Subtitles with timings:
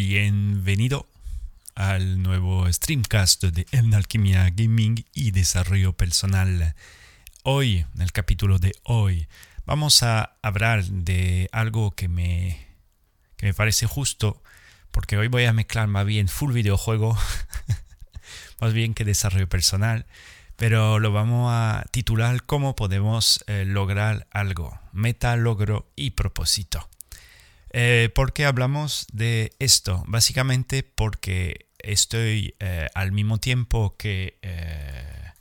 [0.00, 1.08] Bienvenido
[1.74, 6.76] al nuevo streamcast de En Alquimia Gaming y Desarrollo Personal.
[7.42, 9.26] Hoy, en el capítulo de hoy,
[9.66, 12.64] vamos a hablar de algo que me,
[13.36, 14.40] que me parece justo,
[14.92, 17.18] porque hoy voy a mezclar más bien full videojuego,
[18.60, 20.06] más bien que desarrollo personal,
[20.54, 26.88] pero lo vamos a titular cómo podemos eh, lograr algo, meta, logro y propósito.
[27.70, 30.04] Eh, ¿Por qué hablamos de esto?
[30.06, 35.32] Básicamente porque estoy eh, al mismo tiempo que, eh,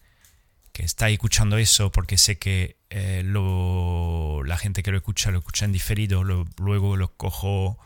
[0.73, 5.71] que está escuchando eso, porque sé que la gente que lo escucha lo escucha en
[5.71, 7.77] diferido, luego lo cojo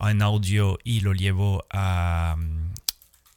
[0.00, 2.36] en audio y lo llevo a,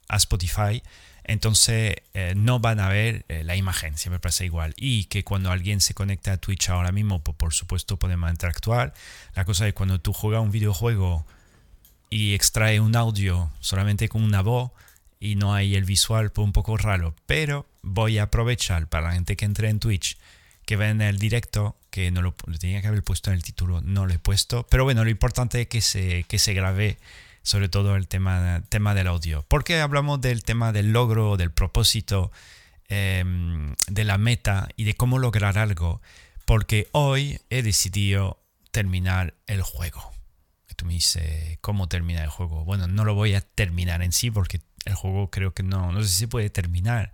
[0.09, 0.81] a Spotify
[1.27, 4.73] entonces eh, no van a ver eh, la imagen, siempre pasa igual.
[4.77, 8.93] Y que cuando alguien se conecta a Twitch ahora mismo, pues, por supuesto podemos interactuar.
[9.33, 11.25] La cosa es cuando tú juegas un videojuego
[12.09, 14.71] y extrae un audio solamente con una voz
[15.19, 17.15] y no hay el visual, pues un poco raro.
[17.25, 20.17] Pero voy a aprovechar para la gente que entre en Twitch,
[20.65, 24.05] que ven el directo, que no lo, tenía que haber puesto en el título, no
[24.05, 24.67] lo he puesto.
[24.69, 26.53] Pero bueno, lo importante es que se, que se
[27.45, 29.43] sobre todo el tema, tema del audio.
[29.43, 32.31] ¿Por qué hablamos del tema del logro, del propósito,
[32.87, 36.01] em, de la meta y de cómo lograr algo?
[36.45, 40.11] Porque hoy he decidido terminar el juego.
[40.75, 42.65] tú me dices, ¿cómo terminar el juego?
[42.65, 46.03] Bueno, no lo voy a terminar en sí porque el juego creo que no, no
[46.03, 47.13] sé si puede terminar.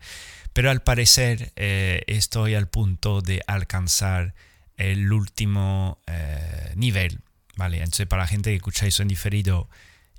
[0.54, 4.34] Pero al parecer eh, estoy al punto de alcanzar
[4.78, 7.20] el último eh, nivel.
[7.56, 9.70] Vale, entonces para la gente que escucha eso en diferido,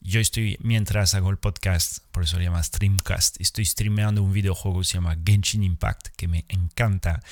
[0.05, 4.81] yo estoy, mientras hago el podcast, por eso se llama Streamcast, estoy streameando un videojuego
[4.81, 7.22] que se llama Genshin Impact, que me encanta.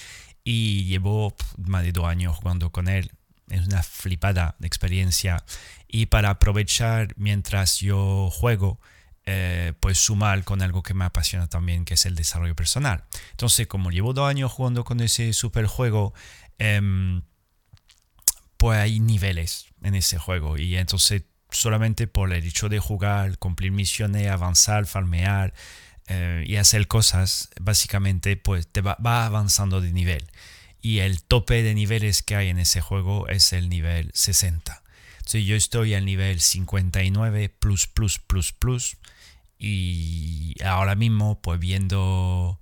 [0.44, 3.10] Y llevo más de dos años jugando con él.
[3.48, 5.44] Es una flipada de experiencia.
[5.88, 8.80] Y para aprovechar mientras yo juego,
[9.26, 13.04] eh, pues sumar con algo que me apasiona también, que es el desarrollo personal.
[13.32, 16.14] Entonces, como llevo dos años jugando con ese super juego,
[16.58, 17.22] em,
[18.56, 20.56] pues hay niveles en ese juego.
[20.56, 25.54] Y entonces solamente por el hecho de jugar, cumplir misiones, avanzar, farmear
[26.08, 30.24] eh, y hacer cosas, básicamente pues te va, avanzando de nivel.
[30.82, 34.82] Y el tope de niveles que hay en ese juego es el nivel 60.
[35.18, 38.96] Entonces yo estoy al nivel 59 plus plus plus plus
[39.58, 42.60] y ahora mismo pues viendo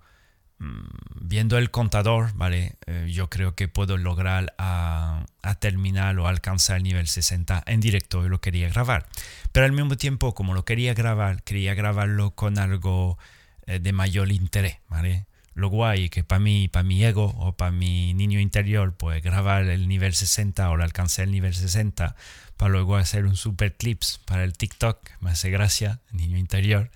[0.61, 2.75] viendo el contador, ¿vale?
[2.87, 5.25] Eh, yo creo que puedo lograr a,
[5.61, 9.07] terminar o alcanzar el nivel 60 en directo y lo quería grabar.
[9.53, 13.19] Pero al mismo tiempo, como lo quería grabar, quería grabarlo con algo
[13.67, 15.27] eh, de mayor interés, ¿vale?
[15.55, 19.65] Lo guay que para mí, para mi ego o para mi niño interior, pues grabar
[19.65, 22.15] el nivel 60 o alcanzar el nivel 60
[22.57, 26.91] para luego hacer un super clips para el TikTok, me hace gracia, niño interior.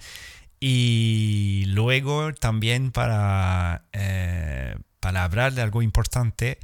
[0.64, 6.60] Y luego también para, eh, para hablar de algo importante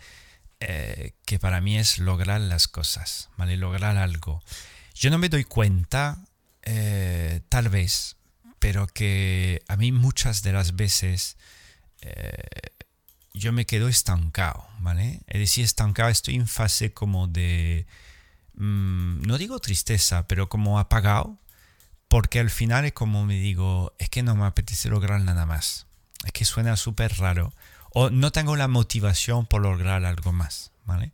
[0.61, 3.57] eh, que para mí es lograr las cosas, ¿vale?
[3.57, 4.41] Lograr algo.
[4.95, 6.25] Yo no me doy cuenta,
[6.63, 8.15] eh, tal vez,
[8.61, 11.37] pero que a mí muchas de las veces
[13.35, 15.23] yo me quedo estancado, ¿vale?
[15.27, 17.85] Es decir, estancado, estoy en fase como de,
[18.55, 21.37] mm, no digo tristeza, pero como apagado,
[22.09, 25.87] porque al final es como me digo, es que no me apetece lograr nada más.
[26.25, 27.53] Es que suena súper raro.
[27.91, 31.13] O no tengo la motivación por lograr algo más, ¿vale?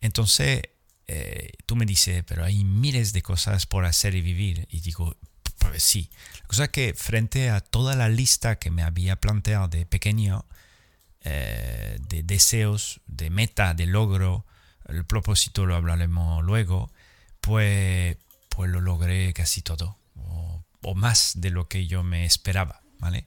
[0.00, 0.62] Entonces,
[1.06, 4.66] eh, tú me dices, pero hay miles de cosas por hacer y vivir.
[4.70, 5.16] Y digo,
[5.58, 6.10] pues sí.
[6.40, 10.46] La cosa es que frente a toda la lista que me había planteado de pequeño,
[11.20, 14.46] eh, de deseos, de meta, de logro,
[14.88, 16.90] el propósito lo hablaremos luego,
[17.40, 18.16] pues,
[18.50, 19.98] pues lo logré casi todo
[20.84, 23.26] o más de lo que yo me esperaba, ¿vale?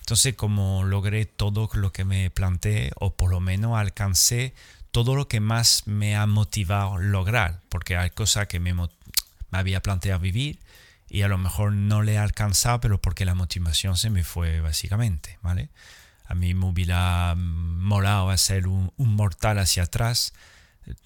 [0.00, 4.54] Entonces, como logré todo lo que me planteé, o por lo menos alcancé
[4.90, 8.74] todo lo que más me ha motivado lograr, porque hay cosas que me,
[9.50, 10.60] había planteado vivir
[11.08, 14.60] y a lo mejor no le he alcanzado, pero porque la motivación se me fue
[14.60, 15.68] básicamente, ¿vale?
[16.26, 20.32] A mí me hubiera molado hacer un, un mortal hacia atrás,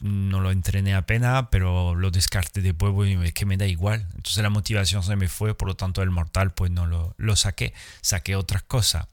[0.00, 4.06] no lo entrené apenas, pero lo descarté después y es que me da igual.
[4.14, 7.36] Entonces la motivación se me fue, por lo tanto el mortal pues no lo, lo
[7.36, 9.06] saqué, saqué otras cosas.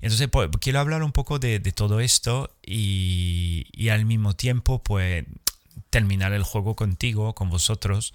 [0.00, 4.82] Entonces pues, quiero hablar un poco de, de todo esto y, y, al mismo tiempo
[4.82, 5.24] pues
[5.90, 8.14] terminar el juego contigo, con vosotros,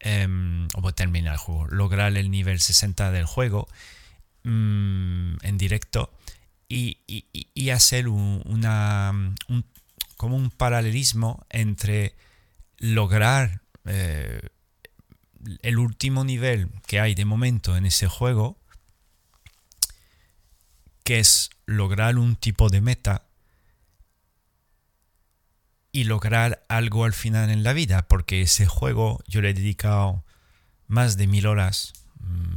[0.00, 3.68] em, o terminar el juego, lograr el nivel 60 del juego
[4.44, 6.10] mm, en directo.
[6.68, 6.98] Y,
[7.70, 9.12] hacer un, una,
[9.48, 9.64] un,
[10.20, 12.14] como un paralelismo entre
[12.76, 14.50] lograr eh,
[15.62, 18.58] el último nivel que hay de momento en ese juego,
[21.04, 23.22] que es lograr un tipo de meta
[25.90, 30.22] y lograr algo al final en la vida, porque ese juego yo le he dedicado
[30.86, 31.94] más de mil horas,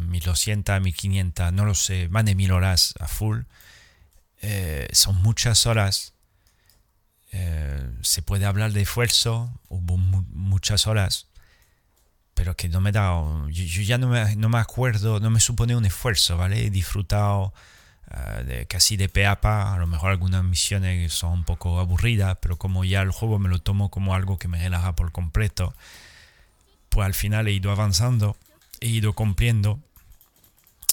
[0.10, 3.44] 1200, mm, 1500, no lo sé, más de mil horas a full.
[4.42, 6.13] Eh, son muchas horas.
[7.36, 11.28] Eh, se puede hablar de esfuerzo, hubo muchas horas,
[12.36, 13.12] pero que no me da,
[13.50, 16.68] yo, ya no me, no me, acuerdo, no me supone un esfuerzo, ¿vale?
[16.68, 17.52] He disfrutado
[18.12, 22.58] eh, de, casi de peapa, a lo mejor algunas misiones son un poco aburridas, pero
[22.58, 25.74] como ya el juego me lo tomo como algo que me relaja por completo,
[26.90, 28.38] pues al final he ido avanzando,
[28.80, 29.80] he ido cumpliendo,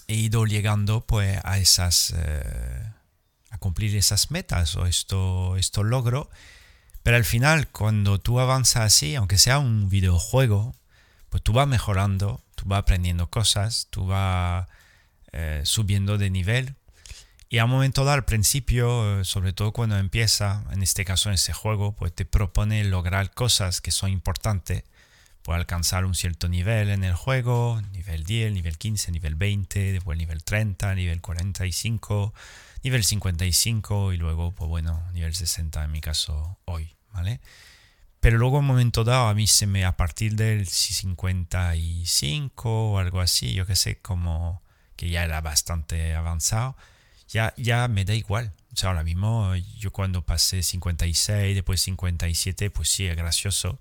[0.08, 2.92] he ido llegando pues a esas, eh,
[3.60, 6.28] cumplir esas metas o esto, esto logro,
[7.04, 10.74] pero al final cuando tú avanzas así, aunque sea un videojuego,
[11.28, 14.66] pues tú vas mejorando, tú vas aprendiendo cosas, tú vas
[15.32, 16.74] eh, subiendo de nivel,
[17.52, 21.34] y a un momento dado, al principio, sobre todo cuando empieza, en este caso en
[21.34, 24.84] ese juego, pues te propone lograr cosas que son importantes.
[25.42, 30.16] Puede alcanzar un cierto nivel en el juego, nivel 10, nivel 15, nivel 20, después
[30.16, 32.32] nivel 30, nivel 45,
[32.82, 37.40] nivel 55 y luego, pues bueno, nivel 60 en mi caso hoy, ¿vale?
[38.20, 42.98] Pero luego en un momento dado a mí se me, a partir del 55 o
[42.98, 44.62] algo así, yo que sé, como
[44.96, 46.76] que ya era bastante avanzado,
[47.28, 48.52] ya, ya me da igual.
[48.72, 53.80] O sea, ahora mismo yo cuando pasé 56, después 57, pues sí, es gracioso.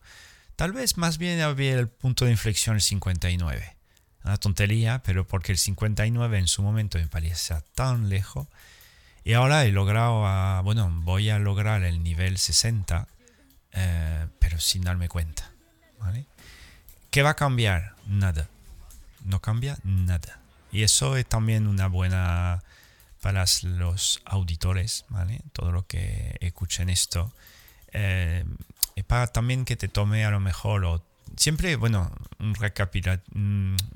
[0.55, 3.75] Tal vez más bien había el punto de inflexión el 59.
[4.23, 8.47] Una tontería, pero porque el 59 en su momento me parecía tan lejos.
[9.24, 13.07] Y ahora he logrado, bueno, voy a lograr el nivel 60,
[13.74, 15.51] eh, pero sin darme cuenta.
[16.00, 16.25] ¿vale?
[17.12, 17.95] ¿Qué va a cambiar?
[18.07, 18.50] Nada.
[19.25, 20.39] No cambia nada.
[20.71, 22.63] Y eso es también una buena
[23.21, 25.42] para los auditores, ¿vale?
[25.51, 27.33] Todo lo que escuchen esto.
[27.92, 28.45] Eh,
[29.07, 31.04] para también que te tome a lo mejor, o
[31.36, 32.56] siempre, bueno, un,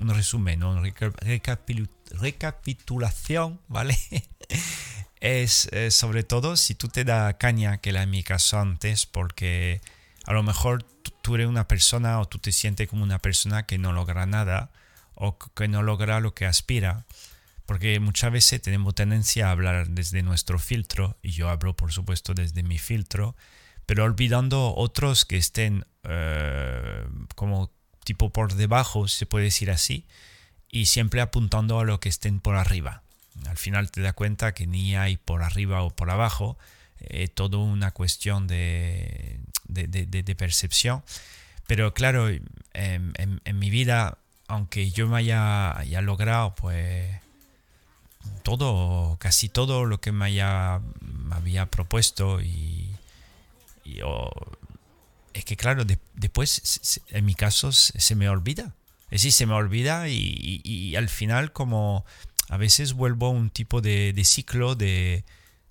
[0.00, 0.82] un resumen, ¿no?
[2.10, 3.96] recapitulación, ¿vale?
[5.24, 9.80] es sobre todo si tú te da caña, que la en mi caso antes, porque
[10.24, 10.82] a lo mejor
[11.22, 14.70] tú eres una persona o tú te sientes como una persona que no logra nada
[15.14, 17.04] o que no logra lo que aspira
[17.66, 22.34] porque muchas veces tenemos tendencia a hablar desde nuestro filtro, y yo hablo por supuesto
[22.34, 23.36] desde mi filtro,
[23.86, 27.70] pero olvidando otros que estén eh, como
[28.04, 30.06] tipo por debajo, se puede decir así,
[30.68, 33.03] y siempre apuntando a lo que estén por arriba.
[33.46, 36.56] Al final te das cuenta que ni hay por arriba o por abajo,
[37.00, 41.02] es todo una cuestión de, de, percepción.
[41.66, 42.28] Pero claro,
[42.72, 47.20] en, mi vida, aunque yo me haya, haya logrado pues
[48.42, 50.80] todo, casi todo lo que me, haya,
[51.30, 52.90] había propuesto y,
[55.34, 55.84] es que claro,
[56.14, 58.74] después en mi caso se me olvida.
[59.10, 62.04] Es decir, se me olvida y, al final como
[62.48, 65.24] a veces vuelvo a un tipo de, ciclo de,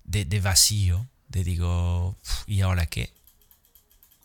[0.04, 2.16] de, vacío, de digo,
[2.46, 3.10] ¿y ahora qué?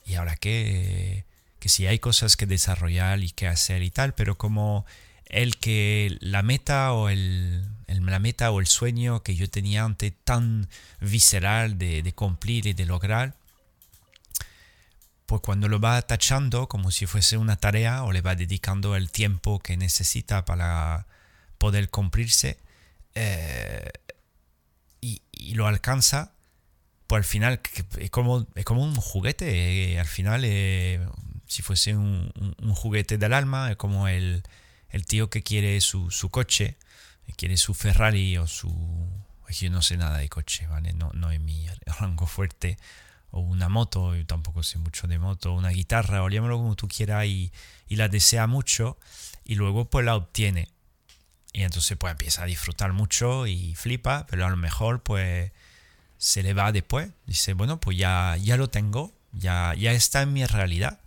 [0.06, 1.25] ¿Y ahora qué?
[1.60, 4.85] Que si hay cosas que desarrollar y que hacer y tal, pero como
[5.30, 10.14] el que la meta o el, la meta o el sueño que yo tenía antes
[10.23, 10.68] tan
[11.00, 13.35] visceral de, cumplir y de lograr,
[15.28, 19.12] pues cuando lo va tachando como si fuese una tarea o le va dedicando el
[19.12, 21.06] tiempo que necesita para
[21.59, 22.57] poder cumplirse
[23.13, 23.92] eh,
[25.01, 25.21] y,
[25.54, 26.33] lo alcanza,
[27.07, 27.61] pues al final
[27.97, 31.06] es como, es como un juguete, eh, al final eh,
[31.47, 32.31] si fuese un,
[32.75, 34.44] juguete del alma, es como el,
[35.07, 36.78] tío que quiere su, su coche,
[37.35, 38.69] quiere su Ferrari o su...
[39.49, 40.94] Yo no sé nada de coche, ¿vale?
[40.94, 42.78] No, no es mi rango fuerte.
[43.31, 45.54] O una moto, yo tampoco sé mucho de moto.
[45.54, 47.51] Una guitarra, o como tú quieras y
[47.89, 48.99] la desea mucho
[49.44, 50.69] y luego pues la obtiene.
[51.59, 55.51] Y entonces pues empieza a disfrutar mucho y flipa, pero a lo mejor pues
[56.18, 57.09] se le va después.
[57.28, 61.01] Dice, bueno, pues ya, ya lo tengo, ya, ya está en mi realidad.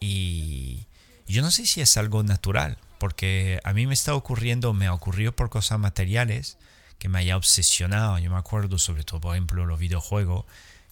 [0.00, 0.86] Y
[1.28, 5.36] yo no sé si es algo natural, porque a mí me está ocurriendo, me ocurrió
[5.36, 6.56] por cosas materiales
[6.98, 8.18] que me haya obsesionado.
[8.18, 10.46] Yo me acuerdo sobre todo, por ejemplo, los videojuegos,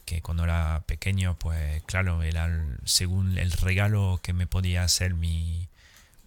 [0.05, 5.68] que cuando era pequeño, pues claro, era según el regalo que me podía hacer mi,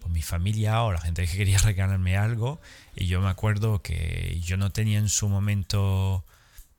[0.08, 2.60] mi familia o la gente que quería regalarme algo.
[2.94, 6.24] Y yo me acuerdo que yo no tenía en su momento,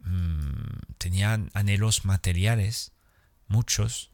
[0.01, 2.91] mmm, tenía anhelos materiales,
[3.47, 4.09] muchos,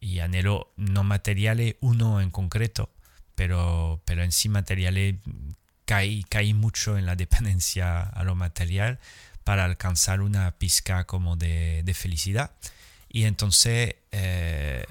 [0.00, 2.90] y anhelo no materiales, uno en concreto
[3.34, 5.16] pero, pero en sí materiales
[5.84, 8.98] caí, caí mucho en la dependencia a lo material
[9.44, 12.52] para alcanzar una pizca como de, de felicidad.
[13.08, 14.84] Y entonces, eh,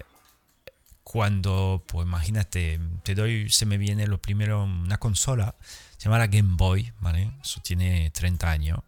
[1.11, 5.55] cuando, pues imagínate, te doy, se me viene lo primero una consola,
[5.97, 7.33] se llama la Game Boy, ¿vale?
[7.41, 8.79] Eso tiene 30 años.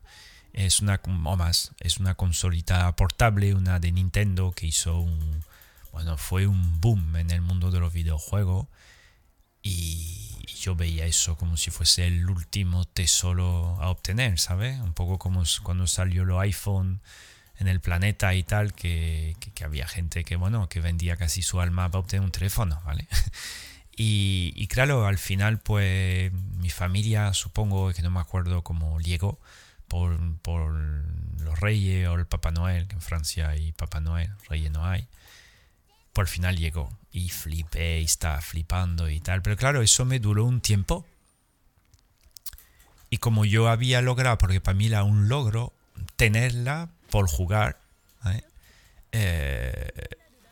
[0.53, 5.43] Es una, o más, es una consolita portable, una de Nintendo que hizo un,
[5.91, 8.67] bueno, fue un boom en el mundo de los videojuegos.
[9.61, 14.79] Y yo veía eso como si fuese el último tesoro a obtener, ¿sabes?
[14.79, 17.01] Un poco como cuando salió el iPhone
[17.63, 21.89] en el planeta y tal, que, había gente que, bueno, que vendía casi su alma
[21.89, 23.07] para obtener un teléfono, ¿vale?
[23.95, 29.39] Y, claro, al final, pues mi familia, supongo que no me acuerdo cómo llegó,
[29.87, 30.73] por, por
[31.39, 35.07] los reyes o el Papá Noel, que en Francia hay Papá Noel, reyes no hay
[36.13, 39.41] por final llegó y flipé y estaba flipando y tal.
[39.41, 41.05] Pero claro, eso me duró un tiempo.
[43.09, 45.73] Y como yo había logrado, porque para mí era un logro,
[46.15, 47.79] tenerla por jugar,
[49.11, 49.87] eh,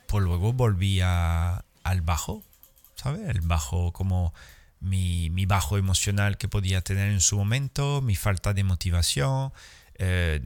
[0.05, 2.43] pues luego volví al bajo,
[2.93, 3.27] ¿sabes?
[3.29, 4.31] El bajo como
[4.79, 9.51] mi, bajo emocional que podía tener en su momento, mi falta de motivación,
[9.95, 10.39] eh,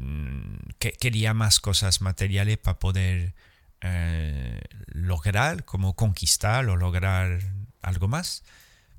[0.79, 3.34] que quería más cosas materiales para poder
[3.81, 7.41] eh, lograr, como conquistar o lograr
[7.81, 8.45] algo más,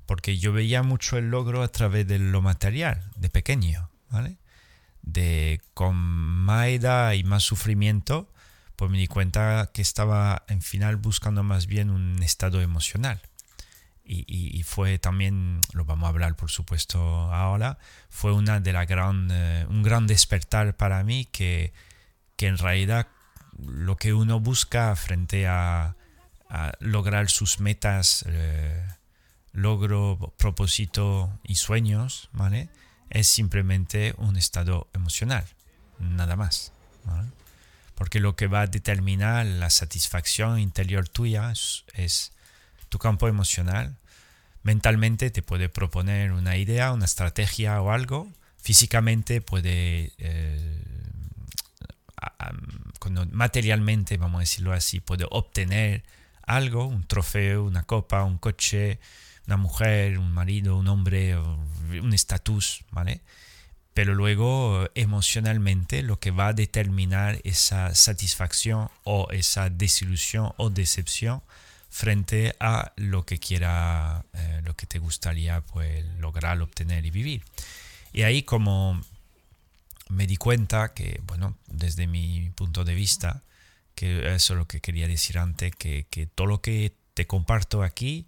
[0.05, 4.37] porque yo veía mucho el logro a través de lo material, de pequeño, ¿vale?
[5.07, 8.29] De con más edad y más sufrimiento,
[8.75, 13.21] pues me di cuenta que estaba en final buscando más bien un estado emocional.
[14.09, 16.99] Y, fue también, lo vamos a hablar por supuesto
[17.33, 17.77] ahora,
[18.09, 21.73] fue una de la gran, eh, un gran despertar para mí que,
[22.37, 23.07] que en realidad
[23.57, 25.95] lo que uno busca frente a,
[26.79, 28.87] lograr sus metas, eh,
[29.51, 32.69] logro, propósito y sueños, ¿vale?
[33.09, 35.45] Es simplemente un estado emocional,
[35.99, 36.73] nada más.
[37.95, 42.31] Porque lo que va a determinar la satisfacción interior tuya es,
[42.89, 43.95] tu campo emocional.
[44.63, 48.31] Mentalmente te puede proponer una idea, una estrategia o algo.
[48.57, 50.83] Físicamente puede eh,
[53.31, 56.03] materialmente, vamos a decirlo así, puede obtener
[56.43, 58.99] algo, un trofeo, una copa, un coche,
[59.47, 63.21] una mujer, un marido, un hombre, un estatus, ¿vale?
[63.93, 71.41] Pero luego emocionalmente lo que va a determinar esa satisfacción o esa desilusión o decepción
[71.89, 77.43] frente a lo que quiera, eh, lo que te gustaría pues, lograr, obtener y vivir.
[78.13, 79.01] Y ahí como
[80.09, 83.43] me di cuenta que, bueno, desde mi punto de vista,
[83.95, 88.27] que eso es lo que quería decir antes, que, todo lo que te comparto aquí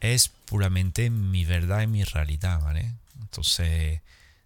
[0.00, 2.92] es puramente mi verdad y mi realidad, ¿vale?
[3.20, 4.00] Entonces,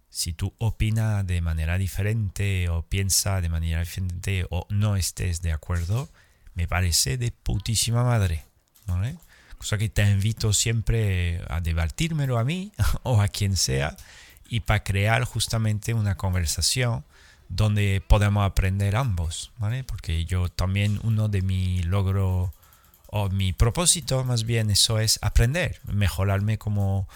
[0.09, 5.51] si tú opinas de manera diferente o piensas de manera diferente o no estés de
[5.51, 6.09] acuerdo,
[6.53, 8.43] me parece de putísima madre,
[8.85, 9.17] ¿vale?
[9.57, 12.71] Cosa que te invito siempre a debatírmelo a mí
[13.03, 13.97] o a quien sea
[14.47, 17.03] y para crear justamente una conversación
[17.49, 19.83] donde podemos aprender ambos, ¿vale?
[19.83, 22.53] Porque yo también uno de mi logro
[23.07, 27.07] o mi propósito más bien eso es aprender, mejorarme como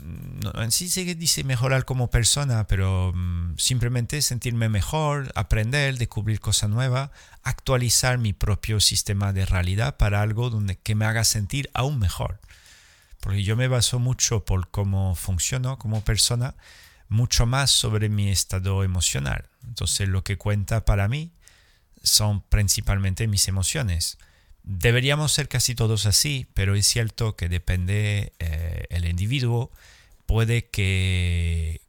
[0.00, 6.40] no, en sí se dice mejorar como persona, pero mm, simplemente sentirme mejor, aprender, descubrir
[6.40, 7.10] cosas nuevas,
[7.42, 12.40] actualizar mi propio sistema de realidad para algo donde que me haga sentir aún mejor
[13.22, 16.56] porque yo me baso mucho por cómo funciono como persona,
[17.08, 19.44] mucho más sobre mi estado emocional.
[19.64, 21.30] Entonces lo que cuenta para mí
[22.02, 24.18] son principalmente mis emociones.
[24.64, 29.70] Deberíamos ser casi todos así, pero es cierto que depende eh, el individuo.
[30.26, 31.80] Puede que,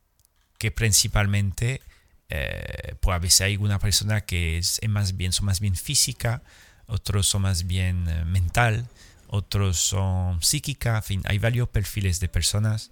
[0.58, 1.82] que principalmente,
[2.30, 6.42] eh, pues a veces hay una persona que es, más bien, son más bien física,
[6.88, 8.88] otros son más bien eh, mental,
[9.28, 12.90] otros son psíquica, en fin, hay varios perfiles de personas.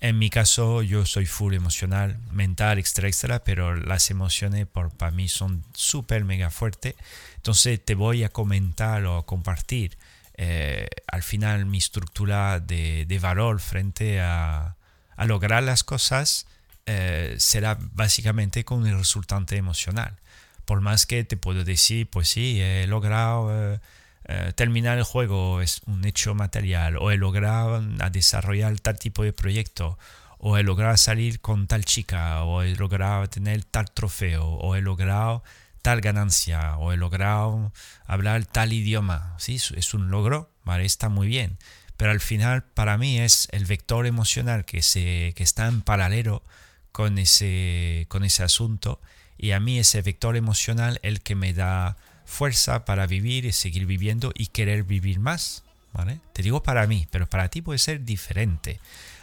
[0.00, 5.10] En mi caso, yo soy full emocional, mental, extra, extra, pero las emociones por, para
[5.10, 6.94] mí son súper, mega fuertes.
[7.46, 9.96] Entonces te voy a comentar o a compartir
[10.34, 14.74] eh, al final mi estructura de, de valor frente a,
[15.16, 16.48] a, lograr las cosas
[16.86, 20.16] eh, será básicamente con el resultante emocional.
[20.64, 23.74] Por más que te puedo decir, pues sí, he logrado...
[23.74, 23.80] Eh,
[24.28, 29.32] eh, terminar el juego es un hecho material, o he logrado desarrollar tal tipo de
[29.32, 30.00] proyecto,
[30.38, 34.82] o he logrado salir con tal chica, o he logrado tener tal trofeo, o he
[34.82, 35.44] logrado
[35.86, 37.72] tal ganancia, o he logrado
[38.06, 39.36] hablar tal idioma.
[39.38, 40.84] Sí, es un logro, ¿vale?
[40.84, 41.58] Está muy bien.
[41.96, 46.42] pero al final para mí es el vector emocional que, se, que está en paralelo
[46.90, 49.00] con ese, con ese asunto
[49.38, 53.86] y a mí ese vector emocional el que me da fuerza para vivir y seguir
[53.86, 55.62] viviendo y querer vivir más.
[55.92, 56.18] ¿vale?
[56.32, 58.80] Te digo para mí, pero para ti puede ser diferente.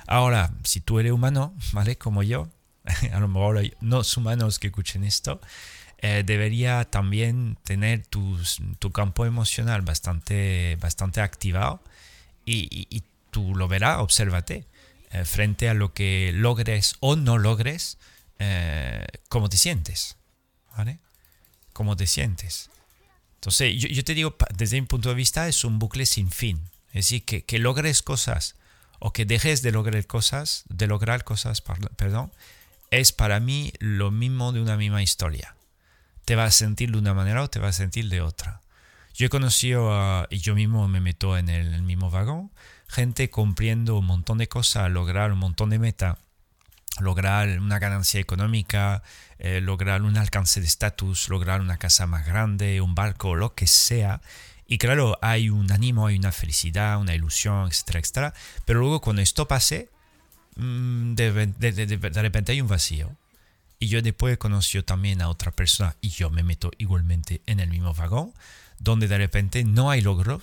[0.07, 1.97] Ahora, si tú eres humano, ¿vale?
[1.97, 2.47] Como yo,
[3.11, 5.41] a lo mejor no humanos que escuchen esto,
[6.05, 8.37] eh, debería también tener tu,
[8.77, 11.81] tu, campo emocional bastante, bastante activado
[12.45, 14.65] y, tú lo verás, obsérvate,
[15.11, 17.99] eh, frente a lo que logres o no logres,
[18.37, 20.17] eh, cómo te sientes,
[20.75, 20.99] ¿vale?
[21.71, 22.69] Cómo te sientes.
[23.35, 26.59] Entonces, yo, yo, te digo, desde mi punto de vista, es un bucle sin fin.
[26.89, 28.55] Es decir, que, que logres cosas
[28.99, 32.33] o que dejes de lograr cosas, de lograr cosas, perdón,
[32.91, 35.55] es para mí lo mismo de una misma historia.
[36.25, 38.61] Te vas a sentir de una manera o te vas a sentir de otra.
[39.13, 42.51] Yo he conocido, y yo mismo me meto en el, mismo vagón,
[42.87, 46.17] gente cumpliendo un montón de cosas, lograr un montón de metas,
[46.99, 49.03] lograr una ganancia económica,
[49.37, 53.67] eh, lograr un alcance de estatus, lograr una casa más grande, un barco, lo que
[53.67, 54.21] sea.
[54.65, 58.33] Y claro, hay un ánimo, hay una felicidad, una ilusión, etcétera, etcétera.
[58.65, 59.89] Pero luego cuando esto pase,
[60.55, 63.15] mm, de, repente hay un vacío.
[63.83, 67.59] Y yo después he conocido también a otra persona y yo me meto igualmente en
[67.59, 68.33] el mismo vagón,
[68.79, 70.41] donde de repente no hay logros,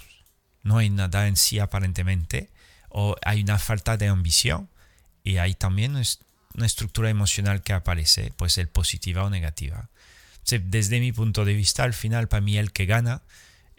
[0.62, 2.50] no hay nada en sí aparentemente,
[2.90, 4.68] o hay una falta de ambición
[5.25, 9.88] y hay también una estructura emocional que aparece, puede ser positiva o negativa.
[10.44, 13.23] Desde mi punto de vista, al final, para mí el que gana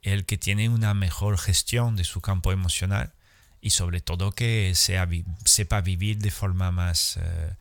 [0.01, 3.13] el que tiene una mejor gestión de su campo emocional
[3.61, 5.07] y sobre todo que sea,
[5.45, 7.17] sepa vivir de forma más...
[7.17, 7.53] Eh,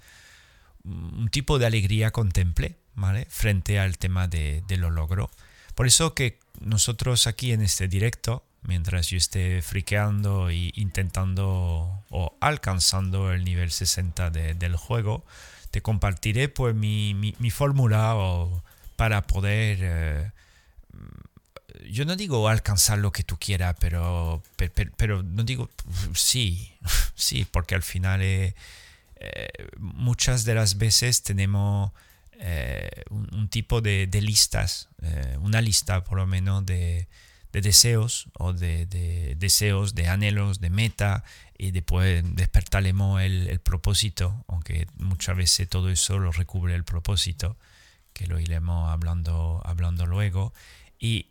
[0.84, 3.26] un tipo de alegría contemple, ¿vale?
[3.28, 5.30] Frente al tema de, de, lo logro.
[5.74, 12.36] Por eso que nosotros aquí en este directo, mientras yo esté friqueando e intentando o
[12.40, 15.24] alcanzando el nivel 60 del juego,
[15.70, 18.16] te compartiré pues mi, mi, fórmula
[18.96, 19.78] para poder...
[19.80, 20.30] Eh,
[21.90, 24.42] yo no digo alcanzar lo que tú quieras, pero,
[24.96, 25.70] pero, no digo
[26.14, 26.74] sí,
[27.14, 28.20] sí, porque al final
[29.20, 31.92] eh, muchas de las veces tenemos
[32.32, 34.88] eh, un, tipo de, listas,
[35.40, 37.06] una lista por lo menos de,
[37.52, 38.86] deseos o de,
[39.36, 41.24] deseos, de anhelos, de meta,
[41.58, 47.56] y después despertaremos el, propósito, aunque muchas veces todo eso lo recubre el propósito,
[48.14, 50.54] que lo iremos hablando, hablando luego.
[50.98, 51.26] Y,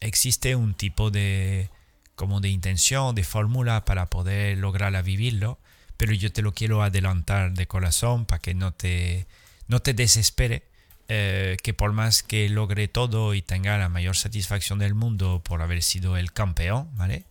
[0.00, 1.70] existe un tipo de
[2.14, 5.58] como de intención, de fórmula para poder lograr vivirlo,
[6.00, 9.26] pero yo te lo quiero adelantar de corazón para que no te,
[9.68, 10.62] no te desespere,
[11.08, 15.60] eh, que por más que logre todo y tenga la mayor satisfacción del mundo por
[15.60, 17.26] haber sido el campeón, ¿vale?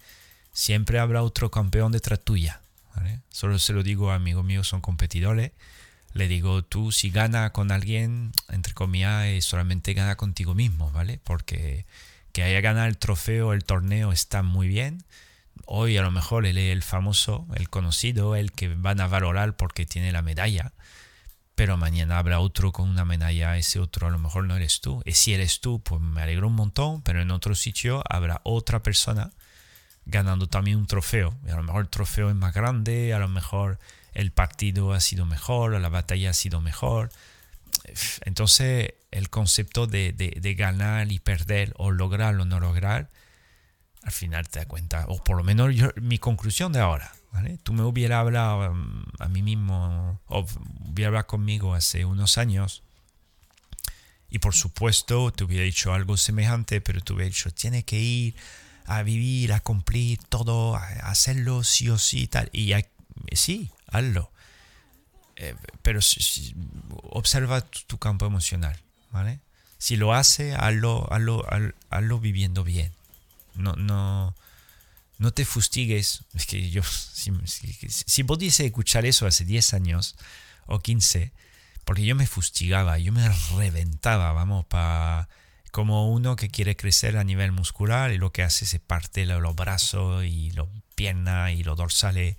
[0.53, 2.61] Siempre habrá otro campeón detrás tuya,
[2.95, 3.21] ¿vale?
[3.29, 5.51] Solo se lo digo a amigos míos, son competidores.
[6.13, 11.19] Le digo, tú si gana con alguien, entre comillas, solamente gana contigo mismo, ¿vale?
[11.23, 11.87] Porque
[12.33, 15.03] que haya ganado el trofeo, el torneo está muy bien.
[15.71, 19.55] Hoy a lo mejor él es el famoso, el conocido, el que van a valorar
[19.55, 20.73] porque tiene la medalla.
[21.53, 25.03] Pero mañana habrá otro con una medalla, ese otro a lo mejor no eres tú.
[25.05, 28.81] Y si eres tú, pues me alegro un montón, pero en otro sitio habrá otra
[28.81, 29.31] persona
[30.05, 31.37] ganando también un trofeo.
[31.47, 33.77] A lo mejor el trofeo es más grande, a lo mejor
[34.13, 37.11] el partido ha sido mejor, la batalla ha sido mejor.
[38.25, 43.11] Entonces, el concepto de, ganar y perder, o lograr o no lograr,
[44.03, 47.11] al final te das cuenta, o por lo menos mi conclusión de ahora,
[47.63, 50.45] Tú me hubieras hablado um, a mí mismo, o
[50.89, 52.81] hubiera hablado conmigo hace unos años,
[54.29, 58.35] y por supuesto te hubiera dicho algo semejante, pero te hubiera dicho, tiene que ir
[58.85, 62.49] a vivir, a cumplir todo, a hacerlo sí o sí, tal.
[62.51, 62.73] Y
[63.33, 64.31] sí, hazlo.
[65.35, 65.99] Eh, pero
[67.03, 68.77] observa tu, campo emocional,
[69.11, 69.39] ¿vale?
[69.77, 72.91] Si lo hace, hazlo, hazlo, viviendo bien.
[73.59, 74.35] No, no,
[75.17, 76.23] no te fustigues.
[76.33, 80.15] Es que yo, si, si, pudiese escuchar eso hace 10 años
[80.65, 81.33] o 15,
[81.85, 85.29] porque yo me fustigaba, yo me reventaba, vamos, para
[85.71, 89.55] como uno que quiere crecer a nivel muscular y lo que hace se parte los
[89.55, 92.37] brazos y las piernas y los dorsales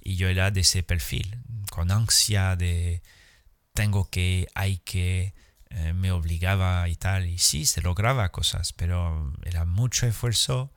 [0.00, 1.38] y yo era de ese perfil,
[1.70, 3.02] con ansia de
[3.74, 5.34] tengo que, hay que,
[5.72, 7.26] eh, me obligaba y tal.
[7.26, 10.70] Y sí, se lograba cosas, pero era mucho esfuerzo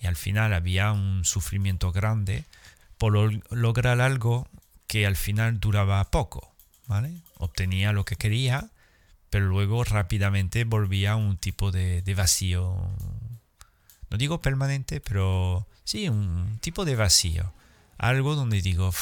[0.00, 2.44] y al final había un sufrimiento grande
[2.98, 3.14] por
[3.50, 4.48] lograr algo
[4.86, 6.52] que al final duraba poco,
[6.86, 7.12] ¿vale?
[7.38, 8.68] Obtenía lo que quería,
[9.30, 12.76] pero luego rápidamente volvía a un tipo de, de vacío,
[14.10, 17.52] no digo permanente, pero Sí, un tipo de vacío.
[17.98, 18.92] Algo donde digo,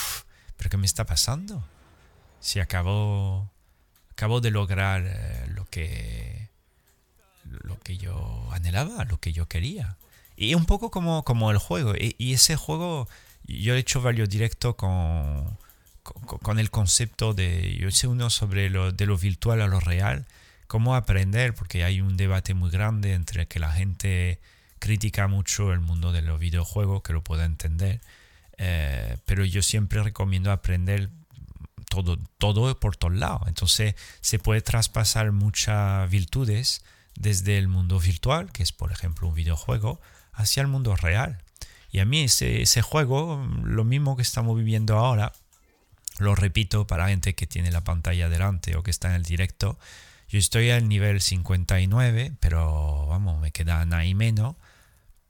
[0.57, 1.63] ¿pero qué me está pasando?
[2.41, 3.51] Si acabo,
[4.21, 6.51] acabo de lograr eh, lo que
[7.47, 9.97] lo que yo anhelaba, lo que yo quería.
[10.37, 11.95] Y un poco como, como el juego.
[11.99, 13.09] Y, ese juego,
[13.45, 15.57] yo he hecho varios directos con,
[16.03, 20.27] con, el concepto de, yo hice uno sobre lo, de lo virtual a lo real,
[20.67, 24.39] cómo aprender, porque hay un debate muy grande entre que la gente
[24.81, 28.03] critica mucho el mundo de los videojuegos, que lo pueda entender,
[28.59, 31.09] eh, pero yo siempre recomiendo aprender
[31.91, 33.43] todo, todo por todos lados.
[33.47, 36.83] Entonces se puede traspasar muchas virtudes
[37.17, 40.01] desde el mundo virtual, que es por ejemplo un videojuego,
[40.33, 41.43] hacia el mundo real.
[41.93, 45.33] Y a mí ese, juego, lo mismo que estamos viviendo ahora,
[46.19, 49.79] lo repito para gente que tiene la pantalla delante o que está en el directo,
[50.29, 54.55] yo estoy al nivel 59, pero vamos, me quedan ahí menos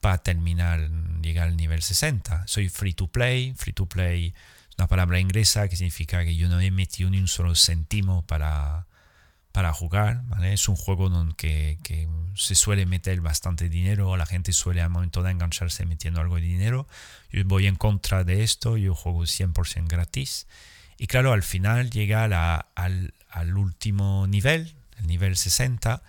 [0.01, 0.91] para terminar,
[1.23, 2.47] llegar al nivel 60.
[2.47, 4.35] Soy free to play, free to play
[4.81, 8.87] una palabra inglesa que significa que yo no he metido ni un solo céntimo para,
[9.53, 10.55] para jugar, ¿vale?
[10.55, 15.23] Es un juego donde que, se suele meter bastante dinero, la gente suele al momento
[15.23, 16.89] de engancharse metiendo algo de dinero.
[17.31, 20.47] Yo voy en contra de esto, yo juego 100% gratis.
[20.97, 26.03] Y claro, al final llega al, al último nivel, el nivel 60,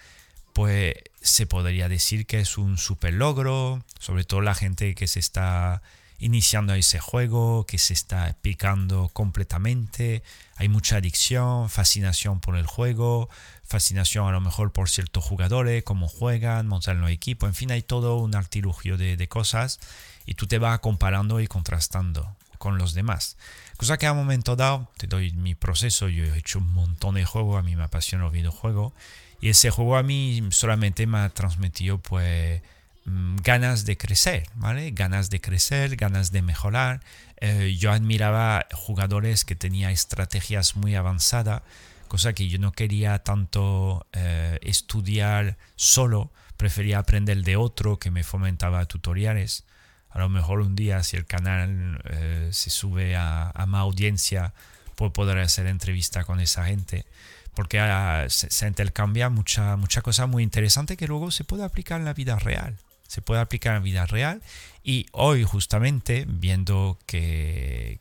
[0.53, 5.19] pues se podría decir que es un super logro, sobre todo la gente que se
[5.19, 5.81] está
[6.21, 10.23] iniciando ese juego, que se está picando completamente,
[10.55, 13.27] hay mucha adicción, fascinación por el juego,
[13.63, 17.81] fascinación a lo mejor por ciertos jugadores, cómo juegan, montar los equipos, en fin, hay
[17.81, 19.79] todo un artilugio de, de cosas
[20.27, 23.35] y tú te vas comparando y contrastando con los demás.
[23.75, 27.15] Cosa que a un momento dado, te doy mi proceso, yo he hecho un montón
[27.15, 28.93] de juegos, a mí me apasiona el videojuego
[29.41, 32.61] y ese juego a mí solamente me ha transmitido pues
[33.05, 34.91] ganas de crecer, ¿vale?
[34.91, 37.01] Ganas de crecer, ganas de mejorar.
[37.37, 41.63] Eh, yo admiraba jugadores que tenían estrategias muy avanzadas,
[42.07, 48.23] cosa que yo no quería tanto eh, estudiar solo, prefería aprender de otro que me
[48.23, 49.65] fomentaba tutoriales.
[50.09, 54.53] A lo mejor un día si el canal eh, se sube a, a, más audiencia,
[54.95, 57.05] puedo poder hacer entrevista con esa gente
[57.53, 62.05] porque ah, se, intercambia mucha, mucha cosa muy interesante que luego se puede aplicar en
[62.05, 62.77] la vida real.
[63.11, 64.41] Se puede aplicar en vida real.
[64.85, 67.99] Y hoy justamente, viendo que,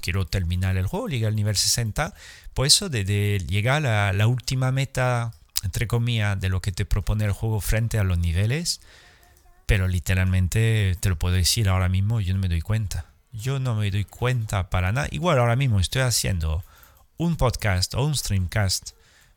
[0.00, 2.14] quiero terminar el juego, llegar al nivel 60,
[2.54, 5.32] pues eso de, llegar a la última meta,
[5.64, 8.80] entre comillas, de lo que te propone el juego frente a los niveles,
[9.66, 13.06] pero literalmente te lo puedo decir ahora mismo, yo no me doy cuenta.
[13.32, 15.08] Yo no me doy cuenta para nada.
[15.10, 16.62] Igual ahora mismo estoy haciendo
[17.16, 18.90] un podcast o un streamcast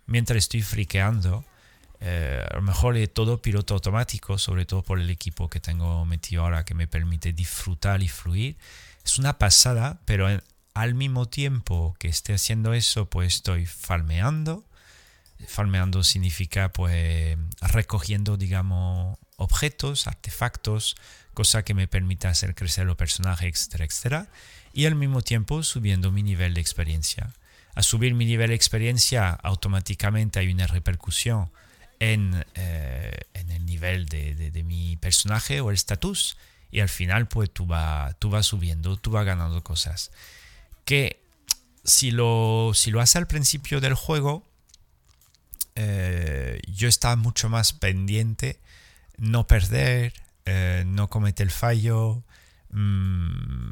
[0.06, 1.43] mientras estoy friqueando.
[2.00, 6.06] Eh, a lo mejor es todo piloto automático, sobre todo por el equipo que tengo
[6.06, 8.58] metido ahora que me permite disfrutar y fluir.
[9.04, 10.28] Es una pasada, pero
[10.74, 14.66] al mismo tiempo que esté haciendo eso, pues estoy falmeando.
[15.48, 20.96] Falmeando significa pues recogiendo, digamos, objetos, artefactos,
[21.34, 24.28] cosa que me permita hacer crecer los personajes, etcétera, etcétera.
[24.74, 27.34] Y al mismo tiempo subiendo mi nivel de experiencia
[27.76, 31.52] a subir mi nivel de experiencia, automáticamente hay una repercusión
[32.00, 36.38] en, eh, en el nivel de, de, mi personaje o el estatus.
[36.72, 40.12] Y al final, pues tú vas tú subiendo, tú vas ganando cosas.
[40.84, 41.22] Que
[41.84, 44.44] si lo, si lo haces al principio del juego,
[45.76, 48.60] eh, yo estaba mucho más pendiente,
[49.18, 50.14] no perder,
[50.46, 52.24] eh, no cometer el fallo,
[52.72, 53.70] mm,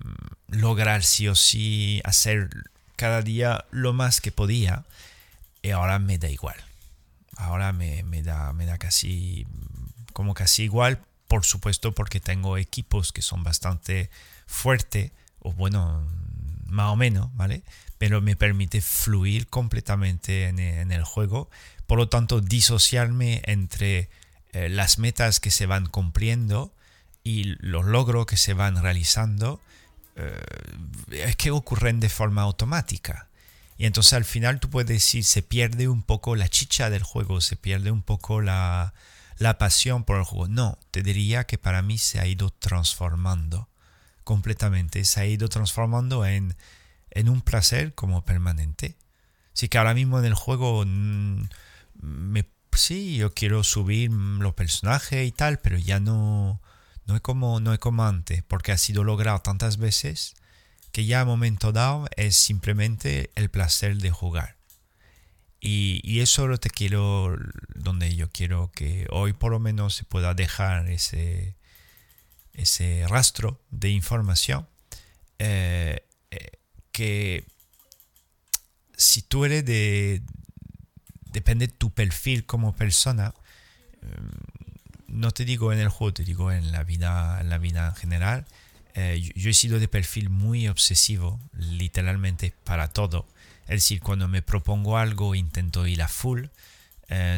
[0.49, 2.49] lograr sí o sí hacer
[2.95, 4.85] cada día lo más que podía
[5.61, 6.57] y ahora me da igual.
[7.37, 9.45] Ahora me, da, me da casi,
[10.13, 14.09] como casi igual, por supuesto porque tengo equipos que son bastante
[14.45, 16.07] fuertes, o bueno,
[16.65, 17.63] más o menos, ¿vale?
[17.97, 20.59] Pero me permite fluir completamente en,
[20.91, 21.49] el juego.
[21.87, 24.09] Por lo tanto, disociarme entre
[24.51, 26.73] eh, las metas que se van cumpliendo
[27.23, 29.61] y los logros que se van realizando
[30.15, 30.39] eh,
[31.11, 33.29] es que ocurren de forma automática.
[33.77, 37.41] Y entonces al final tú puedes decir, se pierde un poco la chicha del juego,
[37.41, 38.93] se pierde un poco la,
[39.37, 40.47] la pasión por el juego.
[40.47, 43.69] No, te diría que para mí se ha ido transformando
[44.23, 46.55] completamente, se ha ido transformando en,
[47.11, 48.95] en un placer como permanente.
[49.53, 51.43] Así que ahora mismo en el juego, mm,
[52.71, 56.61] sí, yo quiero subir los personajes y tal, pero ya no,
[57.05, 60.35] no es como, no es como antes, porque ha sido logrado tantas veces
[60.93, 64.55] que ya a momento dado es simplemente el placer de jugar.
[65.59, 67.35] Y, eso lo te quiero,
[67.73, 71.55] donde yo quiero que hoy por lo menos se pueda dejar ese,
[72.53, 74.67] ese rastro de información
[75.39, 76.51] eh, eh,
[76.91, 77.45] que
[78.95, 80.21] si tú eres de...
[81.25, 83.33] Depende de tu perfil como persona,
[85.07, 87.95] no te digo en el juego, te digo en la vida en, la vida en
[87.95, 88.45] general,
[88.95, 93.25] yo, he sido de perfil muy obsesivo, literalmente para todo.
[93.63, 96.45] Es decir, cuando me propongo algo intento ir a full,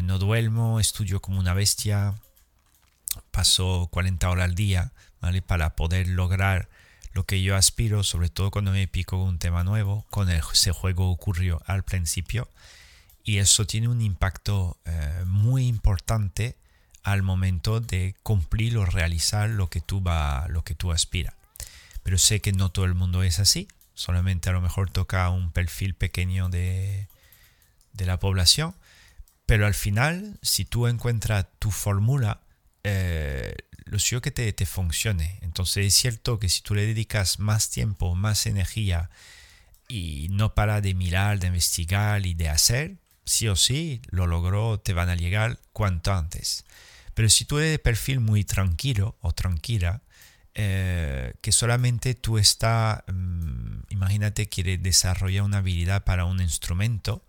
[0.02, 2.14] no duermo, estudio como una bestia,
[3.30, 5.42] paso 40 horas al día, ¿vale?
[5.42, 6.68] Para poder lograr
[7.16, 11.10] lo que yo aspiro, sobre todo cuando me pico un tema nuevo, con ese juego
[11.10, 12.48] ocurrió al principio,
[13.24, 16.56] y eso tiene un impacto eh, muy importante
[17.02, 21.34] al momento de cumplir o realizar lo que tú va, lo que tú aspiras.
[22.06, 25.50] Pero sé que no todo el mundo es así, solamente a lo mejor toca un
[25.50, 27.08] perfil pequeño de,
[27.94, 28.76] de la población,
[29.44, 32.42] pero al final, si tú encuentras tu fórmula,
[32.84, 35.40] eh, lo suyo que te, te, funcione.
[35.42, 39.10] Entonces es cierto que si tú le dedicas más tiempo, más energía
[39.88, 44.78] y no para de mirar, de investigar y de hacer, sí o sí, lo logró,
[44.78, 46.66] te van a llegar cuanto antes.
[47.14, 50.02] Pero si tú eres de perfil muy tranquilo o tranquila,
[50.58, 57.22] eh, que solamente tú estás, mm, imagínate, quiere desarrollar una habilidad para un instrumento,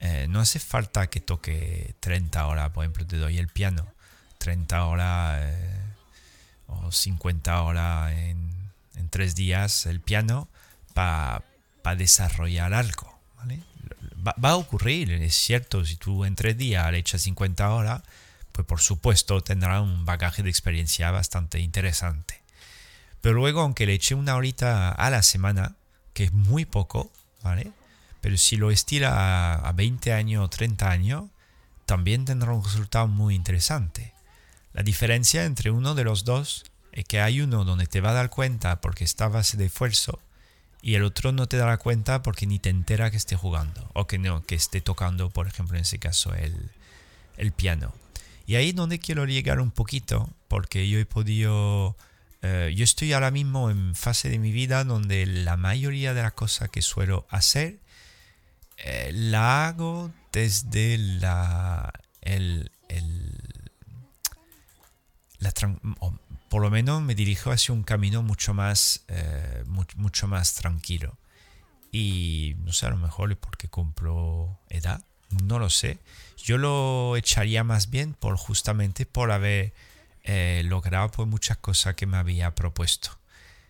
[0.00, 3.86] eh, no hace falta que toque 30 horas, por ejemplo, te doy el piano
[4.36, 5.80] 30 horas eh,
[6.66, 8.56] o 50 horas en,
[9.10, 10.48] tres días el piano
[10.92, 11.42] para
[11.96, 13.18] desarrollar algo.
[14.26, 18.02] Va, va, a ocurrir, es cierto, si tú en tres días le echas 50 horas,
[18.52, 22.37] pues por supuesto tendrá un bagaje de experiencia bastante interesante.
[23.28, 25.76] Pero luego, aunque le eche una horita a la semana,
[26.14, 27.12] que es muy poco,
[27.42, 27.72] ¿vale?
[28.22, 31.24] Pero si lo estira a 20 años o 30 años,
[31.84, 34.14] también tendrá un resultado muy interesante.
[34.72, 38.14] La diferencia entre uno de los dos es que hay uno donde te va a
[38.14, 40.20] dar cuenta porque está base de esfuerzo
[40.80, 44.06] y el otro no te dará cuenta porque ni te entera que esté jugando o
[44.06, 46.70] que no, que esté tocando, por ejemplo, en ese caso, el,
[47.36, 47.92] el piano.
[48.46, 51.94] Y ahí donde quiero llegar un poquito, porque yo he podido,
[52.42, 56.32] eh, yo estoy ahora mismo en fase de mi vida donde la mayoría de las
[56.32, 57.80] cosas que suelo hacer
[58.76, 63.48] eh, la hago desde la, el, el
[66.48, 71.18] por lo menos me dirijo hacia un camino mucho más, eh, mucho más tranquilo.
[71.92, 75.02] Y no sé, a lo mejor es porque compro edad,
[75.42, 75.98] no lo sé.
[76.36, 79.72] Yo lo echaría más bien por justamente por haber
[80.30, 83.18] eh, logrado pues, muchas cosas que me había propuesto.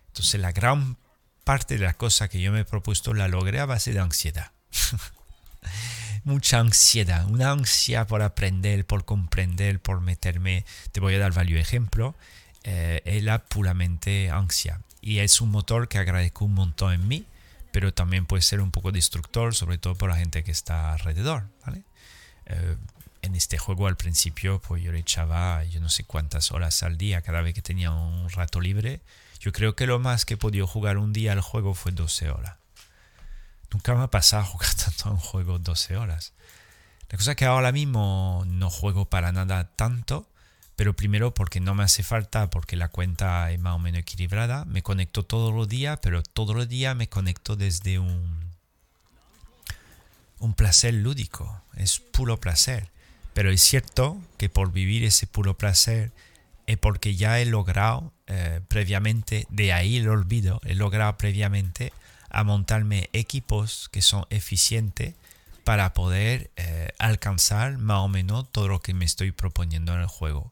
[0.07, 0.97] Entonces la gran
[1.45, 4.51] parte de las cosas que yo me he propuesto la logré a base de ansiedad.
[6.25, 10.65] mucha ansiedad, una ansia por aprender, por comprender, por meterme.
[10.91, 12.15] Te voy a dar varios ejemplos.
[12.65, 14.81] Eh, es la puramente ansia.
[14.99, 17.25] Y es un motor que agradezco un montón en mí,
[17.71, 21.45] pero también puede ser un poco destructor, sobre todo por la gente que está alrededor.
[22.47, 22.75] Eh,
[23.21, 26.97] en este juego al principio, pues yo le echaba yo no sé cuántas horas al
[26.97, 29.01] día cada vez que tenía un rato libre.
[29.39, 32.29] Yo creo que lo más que he podido jugar un día al juego fue 12
[32.29, 32.57] horas.
[33.71, 36.33] Nunca me ha pasado jugar tanto a un juego 12 horas.
[37.09, 40.27] La cosa es que ahora mismo no juego para nada tanto,
[40.75, 44.65] pero primero porque no me hace falta, porque la cuenta es más o menos equilibrada.
[44.65, 48.53] Me conecto todos los días, pero todos los días me conecto desde un,
[50.37, 51.61] un placer lúdico.
[51.75, 52.91] Es puro placer.
[53.33, 56.11] Pero es cierto que por vivir ese puro placer
[56.67, 61.91] es porque ya he logrado eh, previamente, de ahí el olvido, he logrado previamente
[62.29, 65.15] a montarme equipos que son eficientes
[65.63, 70.07] para poder eh, alcanzar más o menos todo lo que me estoy proponiendo en el
[70.07, 70.51] juego.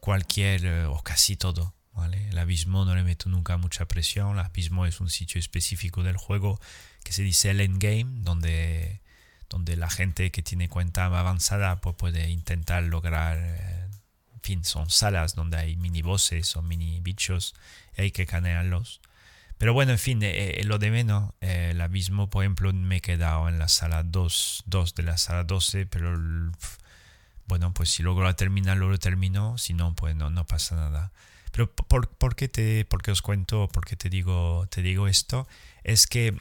[0.00, 1.74] Cualquier eh, o casi todo.
[1.94, 2.28] ¿vale?
[2.28, 4.38] El abismo no le meto nunca mucha presión.
[4.38, 6.60] El abismo es un sitio específico del juego
[7.02, 9.00] que se dice el endgame, donde,
[9.48, 13.38] donde la gente que tiene cuenta avanzada pues puede intentar lograr.
[13.38, 13.88] Eh,
[14.34, 17.54] en fin, son salas donde hay mini bosses o mini bichos
[17.96, 19.00] y hay que canearlos.
[19.58, 23.00] Pero bueno, en fin, eh, eh, lo de menos, el abismo, por ejemplo, me he
[23.00, 26.18] quedado en la sala 2, 2 de la sala 12, pero
[27.46, 31.12] bueno, pues si logro terminar, lo termino, si no, pues no, no pasa nada.
[31.52, 35.08] Pero ¿por, por, qué te, por qué os cuento, por qué te digo, te digo
[35.08, 35.48] esto?
[35.84, 36.38] Es que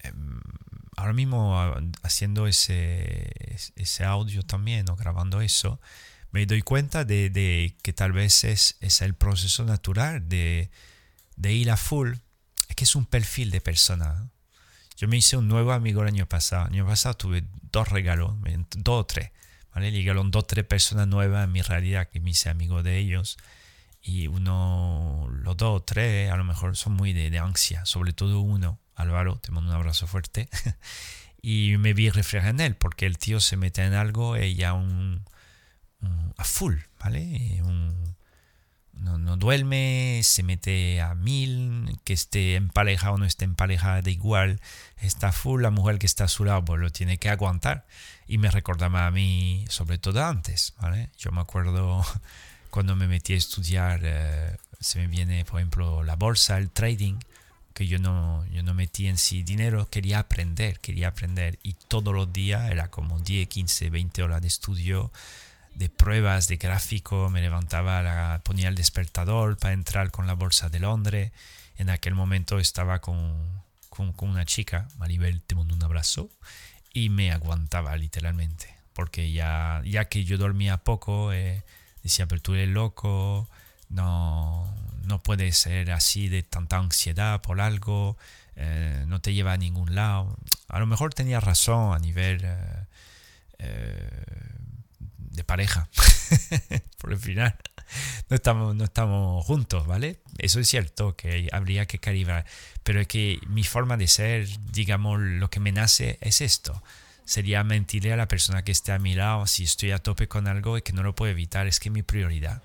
[0.00, 0.40] em,
[1.00, 1.58] ahora mismo
[2.02, 3.32] haciendo ese,
[3.76, 5.80] ese audio también o grabando eso,
[6.30, 10.70] me doy cuenta de, de que tal vez es, es el proceso natural de,
[11.36, 12.14] de ir a full
[12.70, 14.30] es que es un perfil de persona.
[14.96, 16.68] Yo me hice un nuevo amigo el año pasado.
[16.68, 18.32] El año pasado tuve dos regalos,
[18.76, 19.30] dos o tres.
[19.74, 19.90] ¿vale?
[19.90, 23.38] Llegaron dos o tres personas nuevas en mi realidad que me hice amigo de ellos.
[24.02, 28.40] Y uno, los dos tres, a lo mejor son muy de, de ansia, sobre todo
[28.40, 30.48] uno, Álvaro, te mando un abrazo fuerte,
[31.42, 34.72] y me vi reflejar en él, porque el tío se mete en algo y ya
[34.72, 35.24] un,
[36.36, 37.62] a full, ¿vale?
[38.92, 43.54] no, no, duerme, se mete a mil, que esté en pareja o no esté en
[43.54, 44.60] pareja de igual,
[44.98, 47.86] está full, la mujer que está a su lado pues lo tiene que aguantar.
[48.26, 51.10] Y me recordaba a mí, sobre todo antes, ¿vale?
[51.18, 52.04] Yo me acuerdo
[52.70, 57.18] cuando me metí a estudiar, eh, se me viene, por ejemplo, la bolsa, el trading,
[57.74, 61.58] que yo no, yo no metí en sí dinero, quería aprender, quería aprender.
[61.62, 65.10] Y todos los días era como 10, 15, 20 horas de estudio
[65.74, 70.68] de pruebas de gráfico, me levantaba, la, ponía el despertador para entrar con la bolsa
[70.68, 71.32] de Londres.
[71.76, 76.28] En aquel momento estaba con, con, una chica, Maribel, te mando un abrazo,
[76.92, 81.62] y me aguantaba literalmente, porque ya, ya que yo dormía poco, eh,
[82.02, 83.48] decía, pero tú eres loco,
[83.88, 84.72] no,
[85.04, 88.16] no puede ser así de tanta ansiedad por algo,
[88.56, 90.36] eh, no te lleva a ningún lado.
[90.68, 92.40] A lo mejor tenía razón a nivel...
[93.58, 94.20] Eh,
[95.30, 95.88] de pareja.
[96.98, 97.56] Por el final,
[98.28, 100.20] no estamos, no estamos juntos, ¿vale?
[100.38, 102.44] Eso es cierto, que habría que calibrar.
[102.82, 106.82] Pero es que mi forma de ser, digamos, lo que me nace es esto.
[107.30, 110.48] Sería mentirle a la persona que esté a mi lado si estoy a tope con
[110.48, 111.68] algo y que no lo puedo evitar.
[111.68, 112.60] Es que mi prioridad.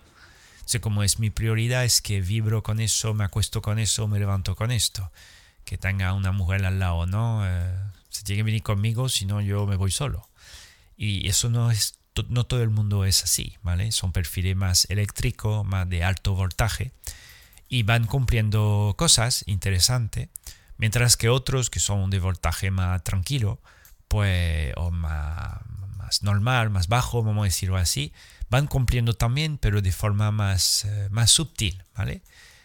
[0.76, 4.18] O como es mi prioridad, es que vibro con eso, me acuesto con eso, me
[4.18, 5.12] levanto con esto.
[5.66, 7.44] Que tenga una mujer al lado, ¿no?
[7.46, 7.76] Eh,
[8.10, 10.28] se tiene que venir conmigo, si no yo me voy solo.
[10.98, 12.00] Y eso no es
[12.30, 13.92] no todo el mundo es así, ¿vale?
[13.92, 16.92] Son perfiles más eléctricos, más de alto voltaje
[17.70, 20.30] y van cumpliendo cosas interesantes,
[20.78, 23.60] mientras que otros que son de voltaje más tranquilo,
[24.08, 25.60] pues, o más,
[25.98, 28.14] más normal, más bajo, vamos a decirlo así,
[28.50, 32.22] van cumpliendo también, pero de forma más, eh, más sutil, ¿vale?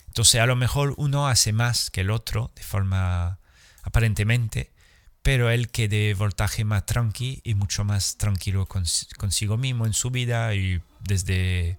[0.06, 3.38] Entonces a lo mejor uno hace más que el otro de forma
[3.82, 4.70] aparentemente,
[5.22, 10.10] pero él que de voltaje más tranqui y mucho más tranquilo consigo mismo en su
[10.10, 11.78] vida y desde,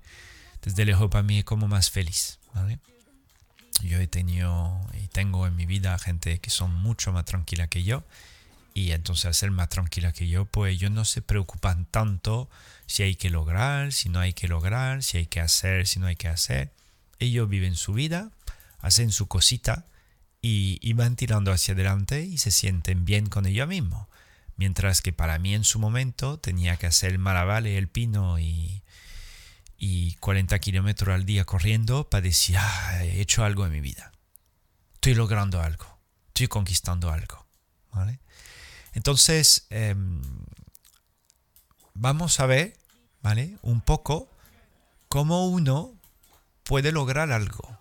[0.61, 2.39] desde lejos para mí como más feliz.
[3.81, 7.83] Yo he tenido y tengo en mi vida gente que son mucho más tranquila que
[7.83, 8.03] yo
[8.73, 12.49] y entonces al más tranquila que yo, pues ellos no se preocupan tanto
[12.85, 16.07] si hay que lograr, si no hay que lograr, si hay que hacer, si no
[16.07, 16.73] hay que hacer.
[17.19, 18.31] Ellos viven su vida,
[18.79, 19.85] hacen su cosita
[20.41, 24.07] y, van tirando hacia adelante y se sienten bien con ellos mismos.
[24.55, 28.83] Mientras que para mí en su momento tenía que hacer el maravale, el pino y,
[29.77, 34.11] y 40 kilómetros al día corriendo para decir, ah, he hecho algo en mi vida.
[34.95, 35.99] Estoy logrando algo.
[36.27, 37.41] Estoy conquistando algo.
[37.93, 38.19] ¿vale?
[38.93, 40.21] Entonces, em,
[41.93, 42.77] vamos a ver
[43.21, 43.57] ¿vale?
[43.61, 44.29] un poco
[45.07, 45.93] cómo uno
[46.63, 47.77] puede lograr algo.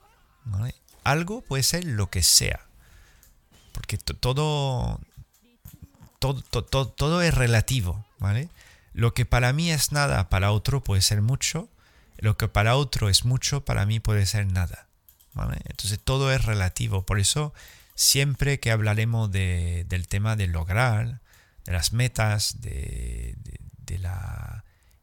[1.05, 2.67] algo puede ser lo que sea.
[3.73, 5.01] Porque todo,
[6.19, 8.49] todo, todo, todo es relativo, ¿vale?
[8.93, 11.69] Lo que para mí es nada, para otro puede ser mucho.
[12.19, 14.89] Lo que para otro es mucho, para mí puede ser nada.
[15.33, 15.59] ¿vale?
[15.65, 17.03] Entonces todo es relativo.
[17.03, 17.55] Por eso
[18.01, 21.21] siempre que hablaremos de, del tema de lograr,
[21.65, 23.37] de las metas, de.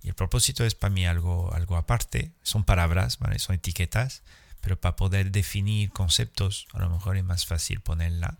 [0.01, 2.31] Y el propósito es para mí algo, aparte.
[2.41, 3.19] Son palabras.
[3.37, 4.23] Son etiquetas
[4.61, 8.37] pero para poder definir conceptos, a lo mejor es más fácil ponerla.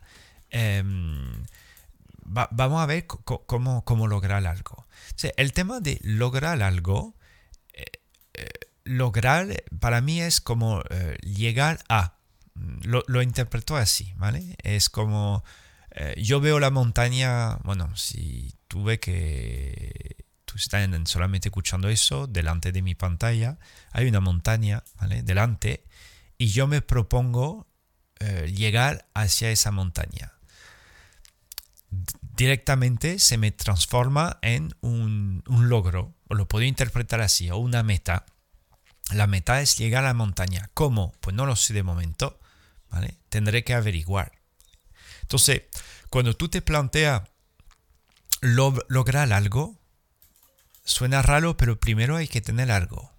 [0.50, 1.46] Em,
[2.26, 4.88] vamos a ver cómo, cómo lograr algo.
[5.38, 7.16] el tema de lograr algo,
[7.72, 7.86] eh,
[8.34, 8.50] eh,
[8.84, 12.17] lograr para mí es como eh, llegar a.
[12.84, 14.56] Lo, lo, interpreto así, ¿vale?
[14.64, 15.44] Es como
[16.16, 20.16] yo veo la montaña, bueno, si tuve que
[20.46, 23.58] tú estás solamente escuchando eso, delante de mi pantalla
[23.92, 25.24] hay una montaña, ¿vale?
[25.24, 25.88] Delante
[26.38, 27.68] y yo me propongo
[28.20, 30.34] eh, llegar hacia esa montaña.
[32.36, 38.26] Directamente se me transforma en un, logro, o lo puedo interpretar así, o una meta.
[39.12, 40.70] La meta es llegar a la montaña.
[40.74, 41.14] ¿Cómo?
[41.22, 42.40] Pues no lo sé de momento.
[43.30, 44.32] Tendré que averiguar.
[45.22, 45.64] Entonces,
[46.10, 47.24] cuando tú te planteas
[48.42, 49.78] lograr algo,
[50.84, 53.12] suena raro, pero primero hay que tener algo.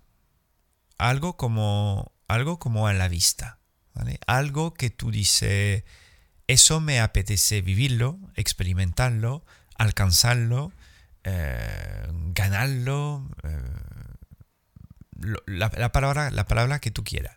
[0.97, 3.59] Algo como algo como a la vista,
[4.27, 5.83] Algo que tú dices,
[6.47, 9.45] eso me apetece vivirlo, experimentarlo,
[9.77, 10.73] alcanzarlo,
[11.25, 13.63] eh, ganarlo, eh,
[15.47, 17.37] la, palabra, la palabra que tú quieras.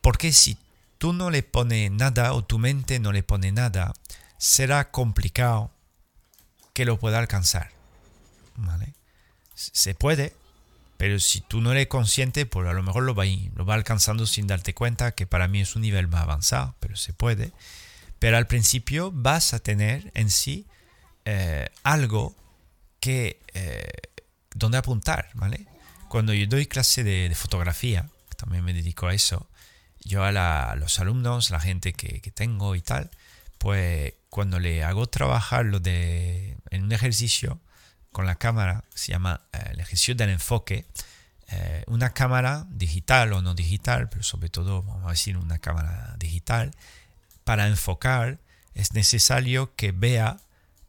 [0.00, 0.58] Porque si
[0.98, 3.92] tú no le pones nada o tu mente no le pone nada,
[4.38, 5.70] será complicado
[6.72, 7.70] que lo pueda alcanzar.
[9.54, 10.34] Se puede,
[10.96, 13.24] Pero si tú no eres consciente, pues a lo mejor lo va,
[13.54, 16.96] lo va alcanzando sin darte cuenta, que para mí es un nivel más avanzado, pero
[16.96, 17.52] se puede.
[18.18, 20.66] Pero al principio vas a tener en sí
[21.24, 22.34] eh, algo
[23.00, 23.88] que eh,
[24.54, 25.66] donde apuntar, ¿vale?
[26.08, 29.48] Cuando yo doy clase de, fotografía, también me dedico a eso,
[30.04, 33.10] yo a, los alumnos, la gente que, tengo y tal,
[33.58, 37.60] pues cuando le hago trabajar lo de, en un ejercicio
[38.12, 40.86] con la cámara, se llama eh, el ejercicio del enfoque,
[41.48, 46.14] eh, una cámara digital o no digital, pero sobre todo, vamos a decir, una cámara
[46.18, 46.72] digital,
[47.44, 48.38] para enfocar
[48.74, 50.38] es necesario que vea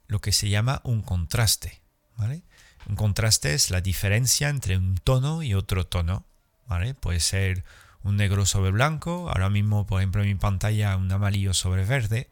[0.07, 1.81] lo que se llama un contraste,
[2.17, 2.43] ¿vale?
[2.87, 6.25] Un contraste es la diferencia entre un tono y otro tono,
[6.67, 6.93] ¿vale?
[6.93, 7.63] Puede ser
[8.05, 12.29] un negro sobre blanco, ahora mismo por ejemplo en mi pantalla un amarillo sobre verde,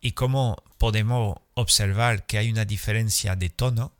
[0.00, 3.92] y cómo podemos observar que hay una diferencia de tono,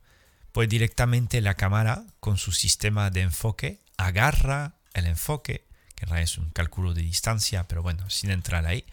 [0.52, 6.50] pues directamente la cámara con su sistema de enfoque agarra el enfoque, que es un
[6.50, 8.84] cálculo de distancia, pero bueno, sin entrar ahí,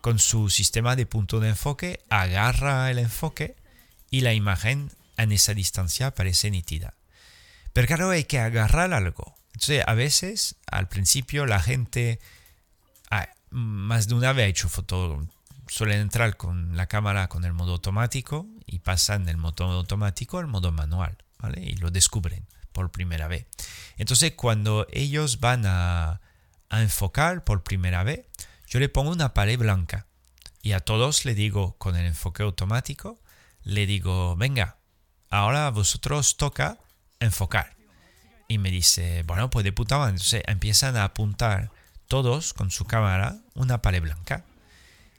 [0.00, 3.56] con su sistema de punto de enfoque agarra el enfoque
[4.10, 6.94] y la imagen en esa distancia parece nítida.
[7.72, 9.34] Pero claro, hay que agarrar algo.
[9.54, 12.20] Entonces, a veces, al principio, la gente,
[13.10, 15.26] ah, más de una vez ha hecho foto,
[15.68, 20.46] suelen entrar con la cámara con el modo automático y pasan del modo automático al
[20.46, 21.62] modo manual, ¿vale?
[21.62, 23.46] Y lo descubren por primera vez.
[23.96, 26.20] Entonces, cuando ellos van a,
[26.70, 28.26] a enfocar por primera vez,
[28.66, 30.06] yo le pongo una pared blanca
[30.62, 33.20] y a todos le digo con el enfoque automático,
[33.62, 34.78] le digo, venga,
[35.28, 36.78] ahora a vosotros toca
[37.20, 37.76] enfocar.
[38.52, 40.10] Y me dice, bueno, pues de puta madre.
[40.10, 41.70] Entonces empiezan a apuntar
[42.06, 44.44] todos con su cámara una pared blanca.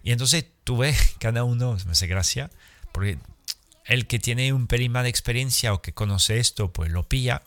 [0.04, 2.52] Y entonces tú ves, cada uno, me hace gracia,
[2.92, 3.18] porque
[3.86, 7.42] el que tiene un pelín de experiencia o que conoce esto, pues lo pilla,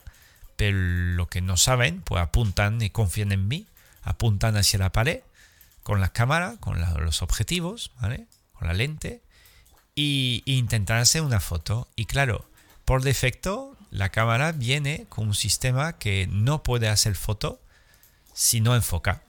[0.57, 3.65] pero lo que no saben, pues apuntan y confían en mí,
[4.01, 5.21] apuntan hacia la pared
[5.83, 8.27] con la cámara, con los objetivos, ¿vale?
[8.51, 9.21] Con la lente,
[9.95, 11.87] y, y intentan hacer una foto.
[11.95, 12.49] Y claro,
[12.83, 17.61] por defecto, la cámara viene con un sistema que no puede hacer foto
[18.33, 19.23] si no enfoca.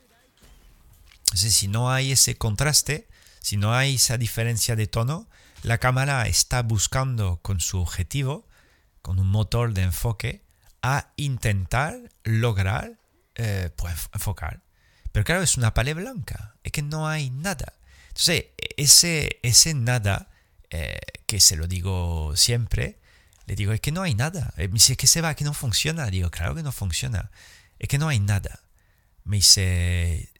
[1.21, 3.09] Entonces, si no hay ese contraste,
[3.41, 5.27] si no hay esa diferencia de tono,
[5.62, 8.47] la cámara está buscando con su objetivo,
[9.03, 10.43] con un motor de enfoque,
[10.83, 12.99] a intentar lograr
[13.35, 14.62] eh, pues, enfocar.
[15.12, 17.73] Pero claro, es una pared blanca, es que no hay nada.
[18.09, 18.47] Entonces,
[18.77, 20.29] ese, ese nada,
[20.71, 22.99] eh, que se lo digo siempre,
[23.49, 24.53] le digo, es que no hay nada.
[24.59, 26.07] Eh, me dice, que se va, que no funciona.
[26.11, 27.31] Digo, claro que no funciona.
[27.79, 28.61] Es que no hay nada.
[29.25, 30.31] Me dice,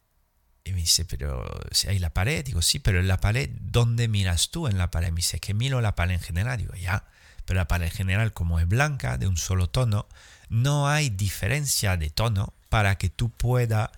[0.63, 2.45] y me dice, pero si hay la pared.
[2.45, 5.09] Digo, sí, pero en la pared, ¿dónde miras tú en la pared?
[5.09, 6.59] Me dice, que miro la pared en general.
[6.59, 7.07] Digo, ya,
[7.45, 10.07] pero la pared en general, como es blanca, de un solo tono,
[10.49, 13.89] no hay diferencia de tono para que tú puedas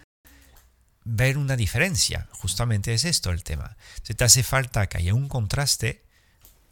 [1.03, 2.29] ver una diferencia.
[2.31, 3.75] Justamente es esto el tema.
[4.03, 6.05] Se te hace falta que haya un contraste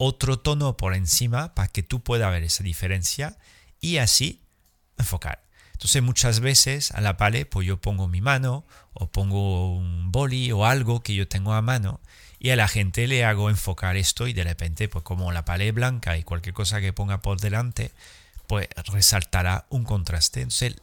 [0.02, 3.36] otro tono por encima para que tú puedas ver esa diferencia
[3.82, 4.40] y así
[4.96, 5.44] enfocar.
[5.72, 10.52] Entonces muchas veces a la pared pues yo pongo mi mano o pongo un boli
[10.52, 12.00] o algo que yo tengo a mano
[12.38, 15.74] y a la gente le hago enfocar esto y de repente pues como la pared
[15.74, 17.92] blanca y cualquier cosa que ponga por delante
[18.46, 20.40] pues resaltará un contraste.
[20.40, 20.76] Entonces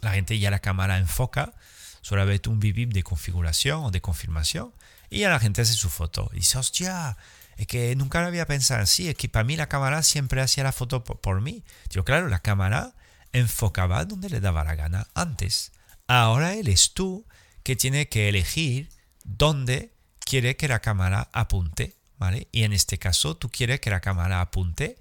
[0.00, 1.52] la gente ya la cámara enfoca,
[2.00, 4.72] solamente un bip de configuración o de confirmación
[5.10, 7.18] y a la gente hace su foto y dice hostia
[7.56, 10.64] es que nunca lo había pensado así, es que para mí la cámara siempre hacía
[10.64, 11.64] la foto por, mí.
[11.90, 12.94] Yo, claro, la cámara
[13.32, 15.72] enfocaba donde le daba la gana antes.
[16.06, 17.26] Ahora eres tú
[17.62, 18.88] que tiene que elegir
[19.24, 22.48] dónde quiere que la cámara apunte, ¿vale?
[22.52, 24.98] Y en este caso tú quieres que la cámara apunte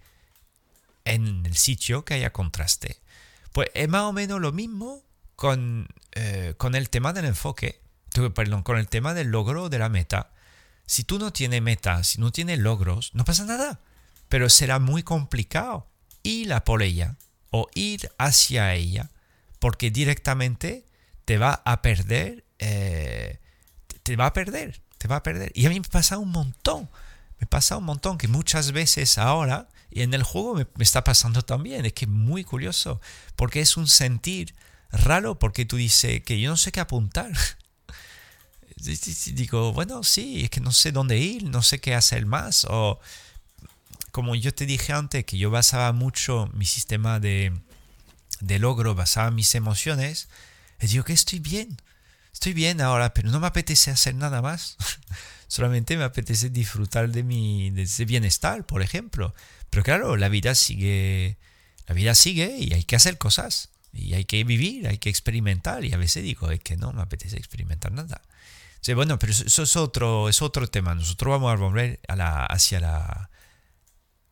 [1.06, 2.98] en el sitio que haya contraste.
[3.52, 5.04] Pues es más o menos lo mismo
[5.36, 7.82] con, eh, con el tema del enfoque,
[8.36, 10.32] perdón, con el tema del logro de la meta.
[10.92, 13.80] Si tú no tienes metas, si no tienes logros, no pasa nada.
[14.28, 15.88] Pero será muy complicado
[16.22, 17.16] ir a por ella
[17.50, 19.10] o ir hacia ella
[19.60, 20.84] porque directamente
[21.24, 23.40] te va a perder, eh,
[24.04, 25.54] te va a perder, te va a perder.
[25.56, 26.90] Y a mí me pasa un montón,
[27.40, 31.06] me pasa un montón que muchas veces ahora, y en el juego me, me está
[31.06, 33.00] pasando también, es que es muy curioso,
[33.38, 34.56] porque es un sentir
[34.92, 37.32] raro, porque tú dices que yo no sé qué apuntar.
[39.34, 42.66] digo, bueno, sí, es que no sé dónde ir, no sé qué hacer más.
[42.70, 43.00] O
[44.12, 47.54] como yo te dije antes, que yo basaba mucho mi sistema de,
[48.40, 50.28] de logro, basaba mis emociones,
[50.82, 51.78] y digo que estoy bien,
[52.34, 54.78] estoy bien ahora, pero no me apetece hacer nada más.
[55.48, 59.36] Solamente me apetece disfrutar de mi de ese bienestar, por ejemplo.
[59.70, 61.38] Pero claro, la vida sigue,
[61.88, 63.70] la vida sigue y hay que hacer cosas.
[63.94, 65.84] Y hay que vivir, hay que experimentar.
[65.84, 68.22] Y a veces digo, es que no me apetece experimentar nada.
[68.82, 70.96] Sí, bueno, pero eso es otro, es otro tema.
[70.96, 73.30] Nosotros vamos a volver hacia, la,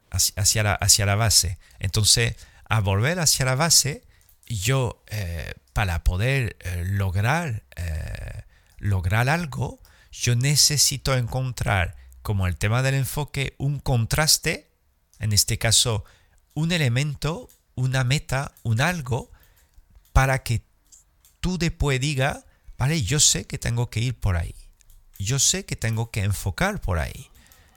[0.09, 1.59] hacia, la, hacia la base.
[1.77, 2.35] Entonces,
[2.65, 4.03] a volver hacia la base,
[4.47, 8.43] yo, eh, para poder eh, lograr, eh,
[8.79, 9.79] lograr algo,
[10.11, 14.71] yo necesito encontrar, como el tema del enfoque, un contraste,
[15.19, 16.05] en este caso,
[16.55, 19.31] un elemento, una meta, un algo,
[20.11, 20.63] para que
[21.39, 22.45] tú después digas,
[22.79, 24.55] Vale, yo sé que tengo que ir por ahí.
[25.19, 27.29] Yo sé que tengo que enfocar por ahí.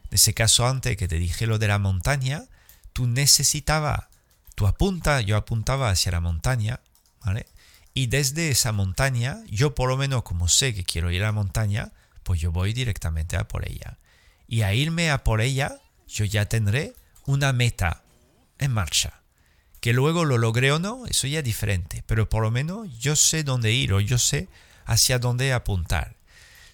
[0.05, 2.45] En ese caso antes que te dije lo de la montaña,
[2.93, 4.07] tú necesitabas,
[4.55, 6.81] tú apunta, yo apuntaba hacia la montaña,
[7.25, 7.47] ¿vale?
[7.95, 11.33] Y desde esa montaña, yo por lo menos como sé que quiero ir a la
[11.33, 11.91] montaña,
[12.23, 13.99] pues yo voy directamente a por ella.
[14.47, 16.95] Y a irme a por ella, yo ya tendré
[17.27, 18.03] una meta
[18.59, 19.21] en marcha.
[19.81, 22.05] Que luego lo logré o no, eso ya es diferente.
[22.07, 24.49] Pero por lo menos yo sé dónde ir o yo sé
[24.93, 26.17] hacia dónde apuntar.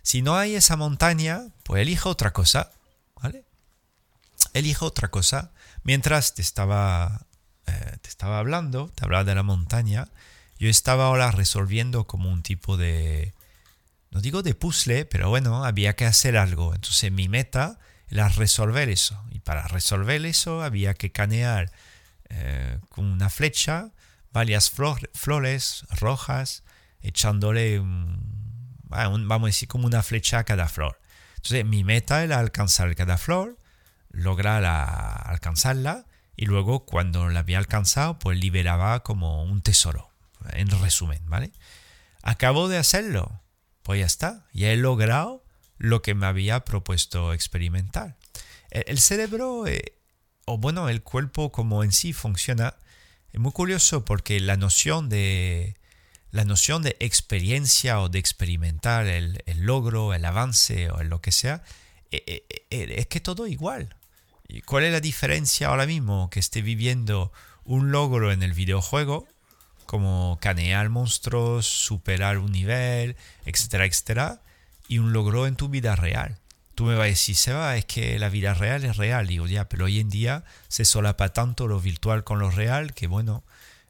[0.02, 2.70] Si no hay esa montaña, pues elija otra cosa,
[3.20, 3.44] ¿vale?
[4.54, 5.52] Elija otra cosa.
[5.82, 7.26] Mientras te estaba,
[7.66, 10.08] eh, te estaba hablando, te hablaba de la montaña,
[10.58, 13.34] yo estaba ahora resolviendo como un tipo de,
[14.10, 16.74] no digo de puzzle, pero bueno, había que hacer algo.
[16.74, 17.78] Entonces mi meta
[18.10, 19.22] era resolver eso.
[19.30, 21.70] Y para resolver eso había que canear
[22.30, 23.90] eh, con una flecha
[24.32, 26.62] varias flores rojas
[27.00, 31.00] echándole, vamos a decir, como una flecha a cada flor.
[31.36, 33.58] Entonces, mi meta era alcanzar cada flor,
[34.10, 40.10] lograr alcanzarla y luego cuando la había alcanzado, pues liberaba como un tesoro,
[40.52, 41.52] en resumen, ¿vale?
[42.22, 43.42] Acabo de hacerlo,
[43.82, 45.44] pues ya está, ya he logrado
[45.78, 48.16] lo que me había propuesto experimentar.
[48.70, 49.94] El, cerebro, eh,
[50.44, 52.74] o bueno, el cuerpo como en sí funciona,
[53.32, 55.76] es muy curioso porque la noción de,
[56.30, 61.62] la noción de experiencia o de experimentar el, logro, el avance o lo que sea,
[62.10, 63.96] e, e, e, es que todo igual.
[64.64, 67.32] ¿Cuál es la diferencia ahora mismo que esté viviendo
[67.64, 69.26] un logro en el videojuego,
[69.86, 74.42] como canear monstruos, superar un nivel, etcétera, etcétera,
[74.86, 76.38] y un logro en tu vida real?
[76.74, 79.26] Tú me vas a decir, Seba, es que la vida real es real.
[79.26, 83.06] Digo, ya, pero hoy en día se solapa tanto lo virtual con lo real que,
[83.06, 83.42] bueno,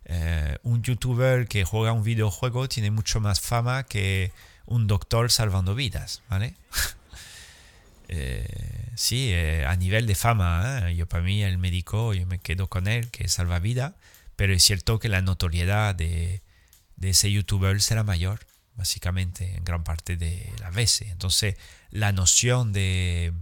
[0.09, 4.33] eh, un youtuber que juega un videojuego tiene mucho más fama que
[4.65, 6.55] un doctor salvando vidas, ¿vale?
[8.11, 12.67] Eh, sí, eh, a nivel de fama, yo para mí el médico, yo me quedo
[12.67, 13.97] con él, que salva vida,
[14.35, 16.41] pero es cierto que la notoriedad de,
[16.97, 18.41] de ese youtuber será mayor,
[18.77, 21.11] básicamente, en gran parte de las veces.
[21.11, 21.57] Entonces,
[21.91, 23.35] la noción de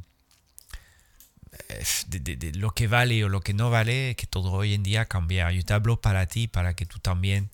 [2.55, 5.51] lo que vale o lo que no vale, que todo hoy en día cambia.
[5.53, 7.51] Yo te hablo para ti, para que tú también,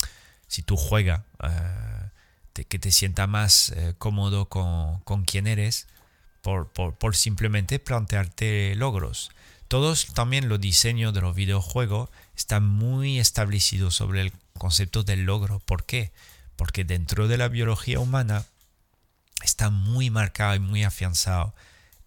[0.48, 5.86] si tú juegas, eh, que te sientas más eh, cómodo con, con quien eres,
[6.42, 9.30] por, por, por, simplemente plantearte logros.
[9.68, 15.60] Todos también los diseños de los videojuegos están muy establecidos sobre el concepto del logro.
[15.60, 16.12] ¿Por qué?
[16.56, 18.44] Porque dentro de la biología humana
[19.42, 21.54] está muy marcado y muy afianzado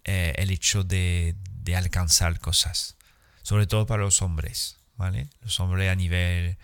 [0.04, 1.34] eh, el hecho de,
[1.66, 2.96] de alcanzar cosas,
[3.42, 5.28] sobre todo para los hombres, ¿vale?
[5.42, 6.56] Los hombres a nivel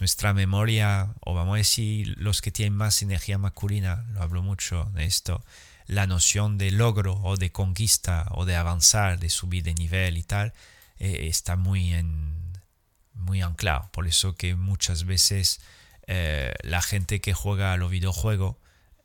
[0.00, 4.90] nuestra memoria, o vamos a decir los que tienen más energía masculina, lo hablo mucho
[4.94, 5.44] de esto,
[5.86, 10.22] la noción de logro o de conquista o de avanzar, de subir de nivel y
[10.22, 10.54] tal,
[10.98, 12.34] eh, está muy, en,
[13.12, 13.90] muy anclado.
[13.92, 15.60] Por eso que muchas veces
[16.06, 18.56] eh, la gente que juega a los videojuegos,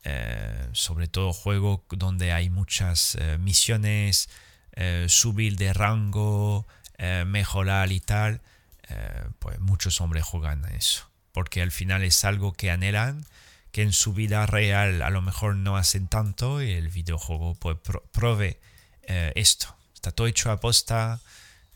[0.04, 4.28] eh, sobre todo juegos donde hay muchas misiones,
[4.76, 6.66] eh, subir de rango,
[6.98, 8.40] eh, mejorar y tal,
[8.88, 11.08] eh, pues muchos hombres juegan a eso.
[11.32, 13.24] Porque al final es algo que anhelan,
[13.72, 17.76] que en su vida real a lo mejor no hacen tanto y el videojuego pues
[18.12, 18.56] provee
[19.02, 19.76] esto.
[19.94, 21.20] Está todo hecho a posta,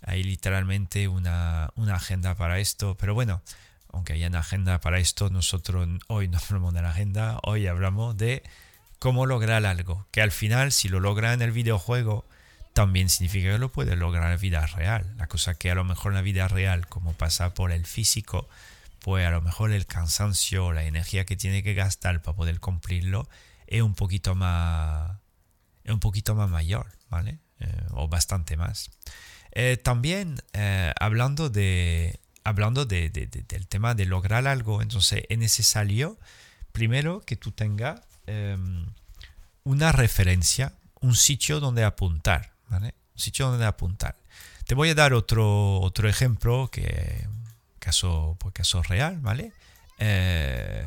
[0.02, 3.42] hay literalmente una, una agenda para esto, pero bueno,
[3.92, 8.16] aunque haya una agenda para esto, nosotros hoy no hablamos de la agenda, hoy hablamos
[8.16, 8.42] de
[8.98, 12.24] cómo lograr algo, que al final si lo logra en el videojuego,
[12.72, 15.14] también significa que lo puede lograr en la vida real.
[15.16, 18.48] La cosa que a lo mejor en la vida real, como pasa por el físico,
[19.00, 23.28] pues a lo mejor el cansancio, la energía que tiene que gastar para poder cumplirlo
[23.66, 25.18] es un poquito más,
[25.84, 27.38] es un poquito más mayor, ¿vale?
[27.60, 28.90] Eh, o bastante más.
[29.52, 36.18] Eh, también eh, hablando, de, hablando de, del tema de lograr algo, entonces es necesario
[36.72, 38.86] primero que tú tengas em,
[39.64, 42.94] una referencia, un sitio donde apuntar, ¿vale?
[43.14, 44.16] Un sitio donde apuntar.
[44.64, 47.26] Te voy a dar otro, otro ejemplo que
[47.78, 49.52] caso, pues caso real, ¿vale?
[49.98, 50.86] Eh,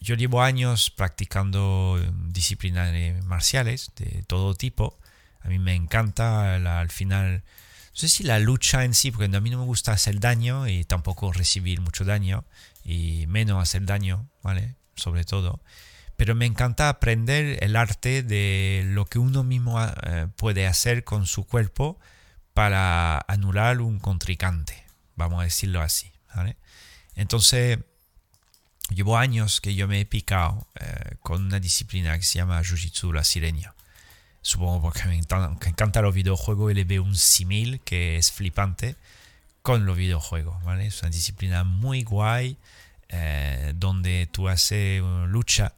[0.00, 2.92] yo, llevo años practicando disciplinas
[3.24, 4.98] marciales de todo tipo.
[5.42, 7.42] A mí me encanta al final,
[7.92, 10.68] no sé si la lucha en sí, porque a mí no me gusta hacer daño
[10.68, 12.44] y tampoco recibir mucho daño
[12.84, 14.74] y menos hacer daño, ¿vale?
[14.96, 15.60] Sobre todo.
[16.16, 21.26] Pero me encanta aprender el arte de lo que uno mismo eh, puede hacer con
[21.26, 21.98] su cuerpo
[22.52, 24.84] para anular un contrincante,
[25.16, 26.12] vamos a decirlo así.
[27.16, 27.78] Entonces,
[28.90, 33.08] llevo años que yo me he picado eh, con una disciplina que se llama Jiu-Jitsu
[33.08, 33.74] brasileña.
[34.42, 38.96] Supongo porque me encanta, los videojuegos y le veo un simil que es flipante
[39.62, 40.86] con los videojuegos, ¿vale?
[40.86, 42.58] Es una disciplina muy guay
[43.08, 45.72] eh, donde tú haces lucha,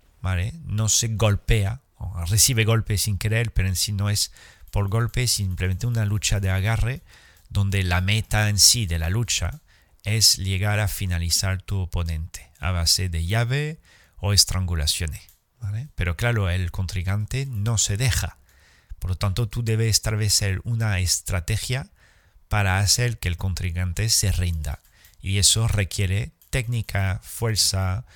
[0.65, 1.83] No se golpea,
[2.27, 4.33] recibe golpes sin querer, pero en sí no es
[4.71, 7.03] por golpe, simplemente una lucha de agarre
[7.49, 9.61] donde la meta en sí de la lucha
[10.03, 13.81] es llegar a finalizar tu oponente a base de llave
[14.17, 15.23] o estrangulaciones.
[15.95, 18.39] Pero claro, el contrincante no se deja.
[18.99, 21.91] Por lo tanto, tú debes establecer una estrategia
[22.49, 24.81] para hacer que el contrincante se rinda.
[25.21, 28.07] Y eso requiere técnica, fuerza,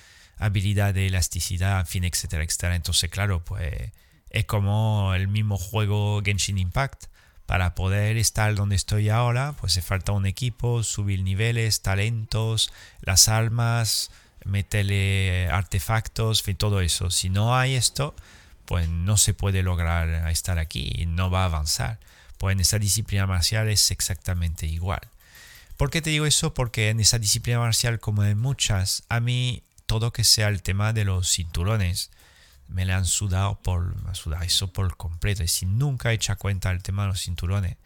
[0.41, 2.75] habilidad de elasticidad, en fin, etcétera, etcétera.
[2.75, 3.93] Entonces, claro, pues
[4.31, 7.05] es como el mismo juego Genshin Impact
[7.47, 13.29] para poder estar donde estoy ahora, pues se falta un equipo, subir niveles, talentos, las
[13.29, 14.11] almas,
[14.45, 17.11] meterle artefactos, todo eso.
[17.11, 18.15] Si no hay esto,
[18.67, 21.99] pues no se puede lograr estar aquí y no va a avanzar.
[22.39, 25.01] Pues en esa disciplina marcial es exactamente igual.
[25.77, 26.55] ¿Por qué te digo eso?
[26.55, 30.93] Porque en esa disciplina marcial, como en muchas, a mí todo que sea el tema
[30.93, 32.13] de los cinturones,
[32.69, 35.43] me le han sudado por sudar eso por completo.
[35.43, 37.77] Y si nunca he hecho cuenta el tema de los cinturones.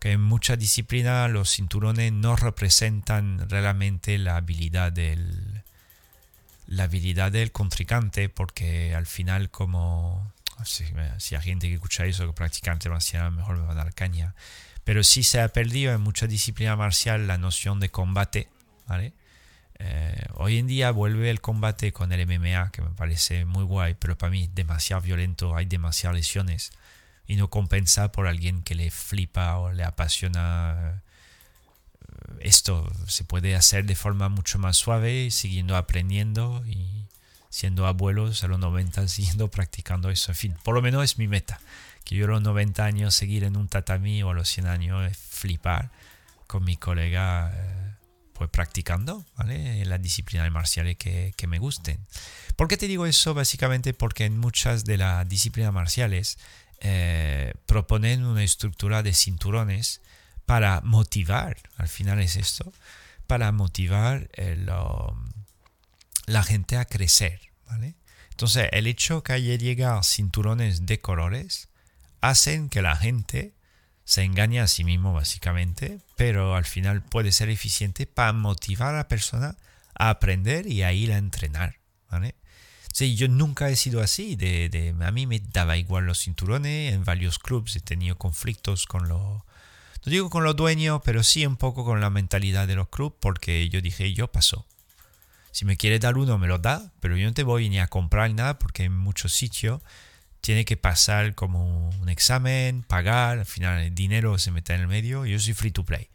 [0.00, 5.62] Que en muchas disciplinas los cinturones no representan realmente la habilidad del
[6.66, 10.32] la habilidad del contrincante porque al final como
[10.64, 10.84] si,
[11.36, 14.34] hay gente que escucha eso que practicante marcial mejor me va a dar caña
[14.82, 18.48] pero sí se ha perdido en mucha disciplina marcial la noción de combate
[18.88, 19.12] ¿vale?
[19.78, 23.94] Eh, hoy en día vuelve el combate con el MMA, que me parece muy guay,
[23.94, 26.72] pero para mí es demasiado violento, hay demasiadas lesiones
[27.26, 31.02] y no compensa por alguien que le flipa o le apasiona
[31.98, 32.90] eh, esto.
[33.06, 37.04] Se puede hacer de forma mucho más suave, siguiendo aprendiendo y
[37.50, 40.32] siendo abuelos a los 90, siguiendo practicando eso.
[40.32, 41.60] En fin, por lo menos es mi meta.
[42.04, 45.16] Que yo a los 90 años seguir en un tatami o a los 100 años
[45.16, 45.90] flipar
[46.46, 47.52] con mi colega.
[47.52, 47.85] Eh,
[48.36, 49.84] pues practicando, ¿vale?
[49.84, 51.98] Las disciplinas marciales que, me gusten.
[52.56, 53.34] ¿Por qué te digo eso?
[53.34, 56.38] Básicamente porque en muchas de las disciplinas marciales
[56.80, 60.00] eh, proponen una estructura de cinturones
[60.44, 62.72] para motivar, al final es esto,
[63.26, 65.28] para motivar um,
[66.26, 67.94] la gente a crecer, ¿vale?
[68.30, 71.68] Entonces, el hecho que haya llegado cinturones de colores
[72.20, 73.55] hacen que la gente
[74.06, 78.98] se engaña a sí mismo básicamente, pero al final puede ser eficiente para motivar a
[78.98, 79.56] la persona
[79.98, 81.80] a aprender y a ir a entrenar.
[82.08, 82.36] ¿vale?
[82.92, 87.04] Sí, yo nunca he sido así, de, a mí me daba igual los cinturones, en
[87.04, 89.42] varios clubs he tenido conflictos con los, no
[90.04, 93.68] digo con los dueños, pero sí un poco con la mentalidad de los clubs, porque
[93.68, 94.66] yo dije, yo paso.
[95.50, 97.88] Si me quiere dar uno, me lo da, pero yo no te voy ni a
[97.88, 99.82] comprar nada porque en muchos sitios
[100.46, 104.86] tiene que pasar como un examen, pagar, al final el dinero se mete en el
[104.86, 105.26] medio.
[105.26, 106.08] Yo soy free to play.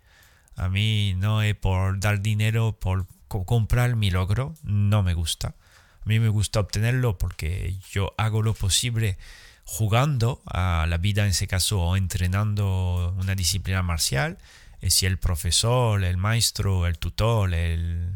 [0.55, 5.49] A mí no es por dar dinero, por comprar mi logro, no me gusta.
[5.49, 9.17] A mí me gusta obtenerlo porque yo hago lo posible
[9.65, 14.37] jugando a la vida en ese caso o entrenando una disciplina marcial.
[14.81, 18.13] Y si el profesor, el maestro, el tutor, el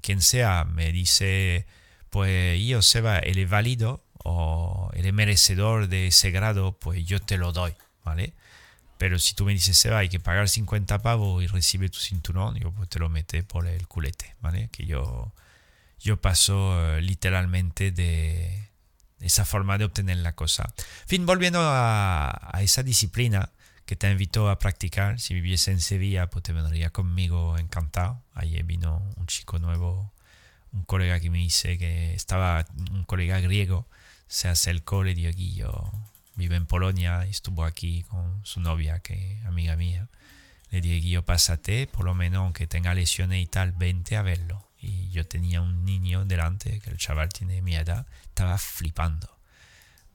[0.00, 1.66] quien sea me dice,
[2.08, 7.38] pues yo, Seba, él es válido, o eres merecedor de ese grado, pues yo te
[7.38, 8.34] lo doy, ¿vale?
[8.98, 12.56] Pero si tú me dices, Seba, hay que pagar 50 pavos y recibe tu cinturón,
[12.56, 14.68] yo pues te lo mete por el culete, ¿vale?
[14.72, 15.32] Que yo,
[16.00, 18.70] yo paso eh, literalmente de
[19.20, 20.64] esa forma de obtener la cosa.
[21.02, 23.50] En fin, volviendo a, a esa disciplina
[23.88, 28.22] que te invito a practicar, si viviese en Sevilla, pues te vendría conmigo encantado.
[28.34, 30.12] Ayer vino un chico nuevo,
[30.72, 33.88] un colega que me dice que estaba, un colega griego,
[34.28, 35.92] se acercó, le dijo, yo
[36.36, 40.08] vive en Polonia y estuvo aquí con su novia, que amiga mía.
[40.70, 44.68] Le dije, yo pásate, por lo menos aunque tenga lesiones y tal, vente a verlo.
[44.80, 49.28] Y yo tenía un niño delante, que el chaval tiene mi edad, estaba flipando.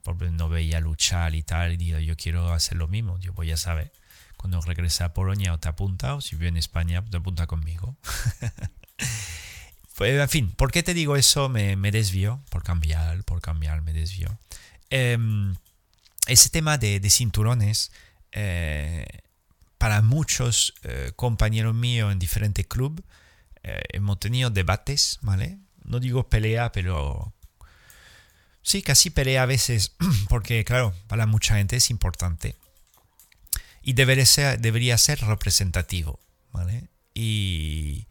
[0.02, 3.50] Porque no veía luchar y tal, y dijo, yo quiero hacer lo mismo, yo voy
[3.50, 3.92] a saber.
[4.36, 7.96] Cuando regrese a Polonia o te apunta, o si vive en España, te apunta conmigo.
[10.00, 11.48] En fin, ¿por qué te digo eso?
[11.48, 14.28] Me, me desvío, por cambiar, por cambiar, me desvío.
[14.90, 15.54] Em,
[16.26, 17.92] ese tema de, cinturones,
[18.32, 19.06] eh,
[19.78, 23.04] para muchos eh, compañeros míos en diferentes clubes,
[23.62, 25.58] eh, hemos tenido debates, ¿vale?
[25.84, 27.32] No digo pelea, pero
[28.62, 29.94] sí, casi pelea a veces,
[30.28, 32.56] porque claro, para mucha gente es importante.
[33.82, 36.18] Y debería ser, debería ser representativo,
[36.52, 36.88] ¿vale?
[37.14, 38.06] Y,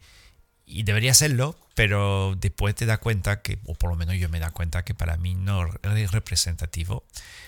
[0.66, 4.40] y debería serlo, pero después te das cuenta que, o por lo menos yo me
[4.40, 7.04] da cuenta que para mí no es representativo.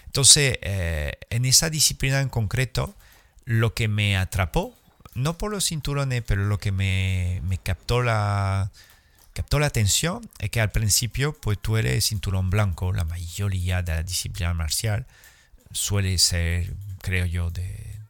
[0.06, 2.94] Entonces, eh, en esa disciplina en concreto,
[3.44, 4.76] lo que me atrapó,
[5.14, 8.70] no por los cinturones, pero lo que me, me captó, la,
[9.32, 13.94] captó la atención es que al principio, pues tú eres cinturón blanco, la mayoría de
[13.94, 15.06] la disciplina marcial
[15.72, 17.62] suele ser, creo yo, de,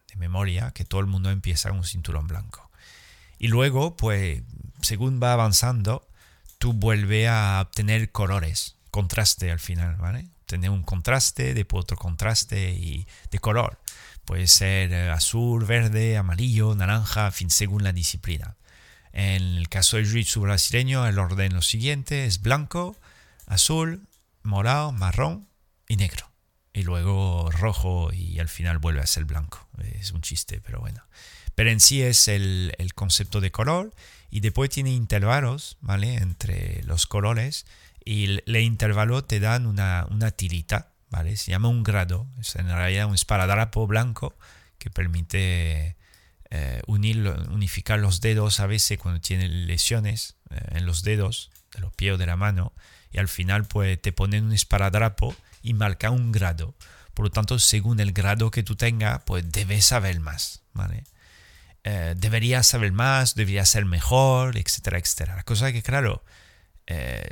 [0.09, 2.70] de memoria, que todo el mundo empieza con un cinturón blanco.
[3.38, 4.42] Y luego, pues,
[4.83, 6.07] según va avanzando,
[6.59, 10.27] tú vuelves a obtener colores, contraste al final, ¿vale?
[10.47, 13.79] Tener un contraste, después otro contraste y de color.
[14.24, 18.57] Puede ser eh, azul, verde, amarillo, naranja, fin, según la disciplina.
[19.12, 22.97] En el caso del jiu-jitsu brasileño, el orden lo siguiente es blanco,
[23.47, 24.03] azul,
[24.43, 25.49] morado, marrón
[25.89, 26.31] y negro.
[26.72, 29.66] Y luego rojo y al final vuelve a ser blanco.
[29.95, 31.03] Es un chiste, pero bueno.
[31.55, 33.95] Pero en sí es el concepto de color
[34.31, 36.14] y después tiene intervalos, ¿vale?
[36.16, 37.66] Entre los colores
[38.05, 41.37] y el, intervalo te dan una, una, tirita, ¿vale?
[41.37, 44.37] Se llama un grado, es en realidad un esparadrapo blanco
[44.79, 45.97] que permite
[46.51, 47.18] eh, unir,
[47.51, 52.14] unificar los dedos a veces cuando tiene lesiones eh, en los dedos de los pies
[52.14, 52.72] o de la mano
[53.11, 56.74] y al final pues te ponen un esparadrapo y marca un grado.
[57.14, 61.05] Por lo tanto, según el grado que tú tengas, pues debes saber más, ¿vale?
[61.89, 65.45] Eh, debería saber más, debería ser mejor, etcétera, etcétera.
[65.45, 66.24] Cosa que, claro,
[66.89, 67.28] eh,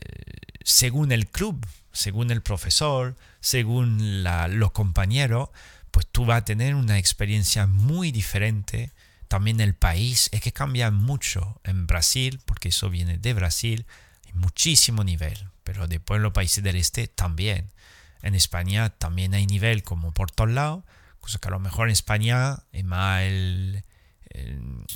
[0.62, 5.48] según el club, según el profesor, según los compañeros,
[5.90, 8.92] pues tú vas a tener una experiencia muy diferente.
[9.26, 13.86] También el país es que cambia mucho en Brasil, porque eso viene de Brasil,
[14.24, 17.72] hay muchísimo nivel, pero después en los países del este también.
[18.22, 20.84] En España también hay nivel como por todos lados,
[21.18, 23.82] cosa que a lo mejor en España es más el,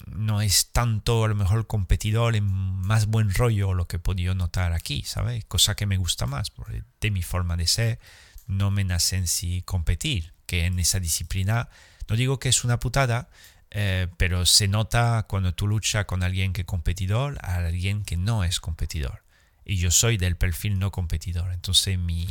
[0.06, 4.34] no es tanto a lo mejor competidor en más buen rollo lo que he podido
[4.34, 5.44] notar aquí, ¿sabes?
[5.44, 7.98] Cosa que me gusta más, porque de mi forma de ser
[8.46, 11.68] no me nace en sí competir, que en esa disciplina,
[12.08, 13.28] no digo que es una putada,
[13.70, 18.16] eh, pero se nota cuando tú luchas con alguien que es competidor a alguien que
[18.16, 19.22] no es competidor.
[19.64, 22.26] Y yo soy del perfil no competidor, entonces mi,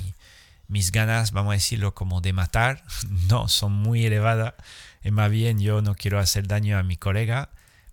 [0.68, 2.84] mis ganas, vamos a decirlo como de matar,
[3.30, 4.56] no son muy elevadas
[5.02, 7.50] es más bien yo no quiero hacer daño a mi colega,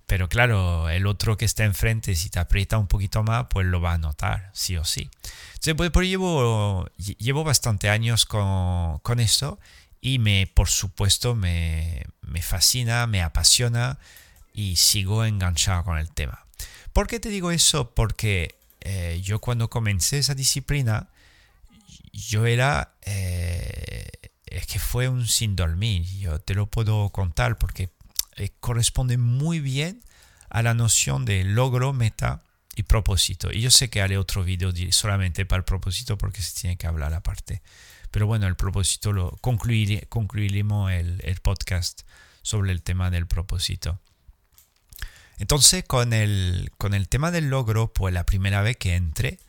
[0.06, 3.80] pero claro, el otro que está enfrente, si te aprieta un poquito más, pues lo
[3.80, 5.08] va a notar, sí o sí.
[5.54, 9.58] Entonces, pues, pues llevo, llevo bastante años con, con esto
[10.00, 13.98] y me, por supuesto me, me fascina, me apasiona
[14.52, 16.44] y sigo enganchado con el tema.
[16.92, 17.90] ¿Por qué te digo eso?
[17.94, 21.08] Porque eh, yo cuando comencé esa disciplina,
[22.12, 24.06] yo era eh,
[24.54, 26.04] es que fue un sin dormir.
[26.18, 27.90] Yo te lo puedo contar porque
[28.36, 30.02] eh, corresponde muy bien
[30.48, 32.42] a la noción de logro, meta
[32.76, 33.52] y propósito.
[33.52, 36.86] Y yo sé que haré otro vídeo solamente para el propósito porque se tiene que
[36.86, 37.62] hablar aparte.
[38.10, 42.02] Pero bueno, el propósito lo concluiremos el, el podcast
[42.42, 43.98] sobre el tema del propósito.
[45.38, 49.40] Entonces, con el, con el tema del logro, pues la primera vez que entré,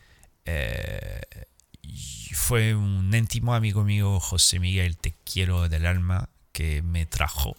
[0.45, 1.21] eh,
[2.35, 7.57] fue un íntimo amigo mío, José Miguel, te quiero del alma, que me trajo.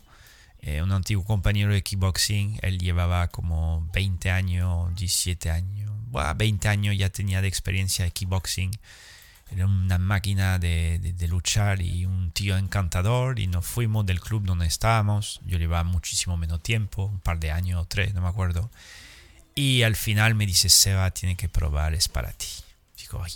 [0.61, 5.93] Eh, un antiguo compañero de kickboxing, él llevaba como 20 años, 17 años,
[6.37, 8.70] 20 años ya tenía de experiencia de kickboxing.
[9.51, 14.45] Era una máquina de, de, luchar y un tío encantador y nos fuimos del club
[14.45, 15.41] donde estábamos.
[15.45, 18.70] Yo llevaba muchísimo menos tiempo, un par de años o tres, no me acuerdo.
[19.55, 22.66] Y al final me dice, Seba, tiene que probar, es para ti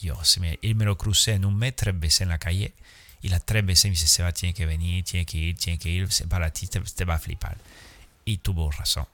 [0.00, 2.74] yo, se me, y me lo crucé mes tres veces en la calle
[3.22, 5.90] y las tres veces me dice, Seba, tiene que venir, tiene que ir, tiene que
[5.90, 7.58] ir, para ti te, va a flipar.
[8.24, 9.06] Y tuvo razón.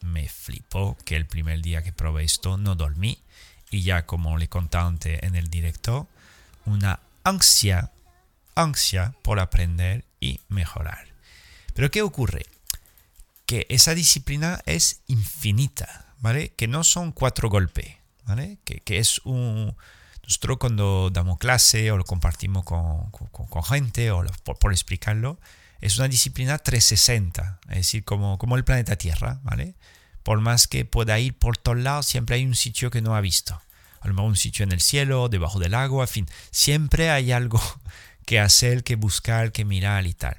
[0.00, 3.18] Me flipó que el primer día que probé esto no dormí
[3.70, 6.08] y ya como le conté antes en el directo,
[6.64, 7.90] una ansia,
[8.54, 11.08] ansia por aprender y mejorar.
[11.74, 12.46] Pero ¿qué ocurre?
[13.44, 16.52] Que esa disciplina es infinita, ¿vale?
[16.56, 18.58] Que no son cuatro golpes, ¿vale?
[18.64, 19.76] Que, que es un,
[20.30, 24.24] nosotros cuando damos clase o lo compartimos con, con, gente o
[24.60, 25.40] por, explicarlo,
[25.80, 29.74] es una disciplina 360, es decir, como, como el planeta Tierra, ¿vale?
[30.22, 33.20] por más que pueda ir por todos lados, siempre hay un sitio que no ha
[33.20, 33.60] visto.
[34.00, 37.32] A lo mejor un sitio en el cielo, debajo del agua, en fin, siempre hay
[37.32, 37.60] algo
[38.24, 40.38] que hacer, que buscar, que mirar y tal.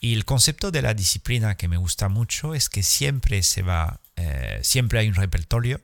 [0.00, 4.00] Y el concepto de la disciplina que me gusta mucho es que siempre se va,
[4.16, 5.80] eh, siempre hay un repertorio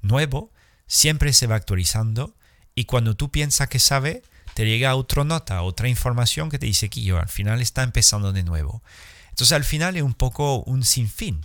[0.00, 0.50] nuevo,
[0.86, 2.34] siempre se va actualizando
[2.74, 4.22] y cuando tú piensas que sabe,
[4.54, 8.32] te llega otra nota, otra información que te dice que yo al final está empezando
[8.32, 8.82] de nuevo.
[9.30, 11.44] Entonces al final es un poco un sinfín.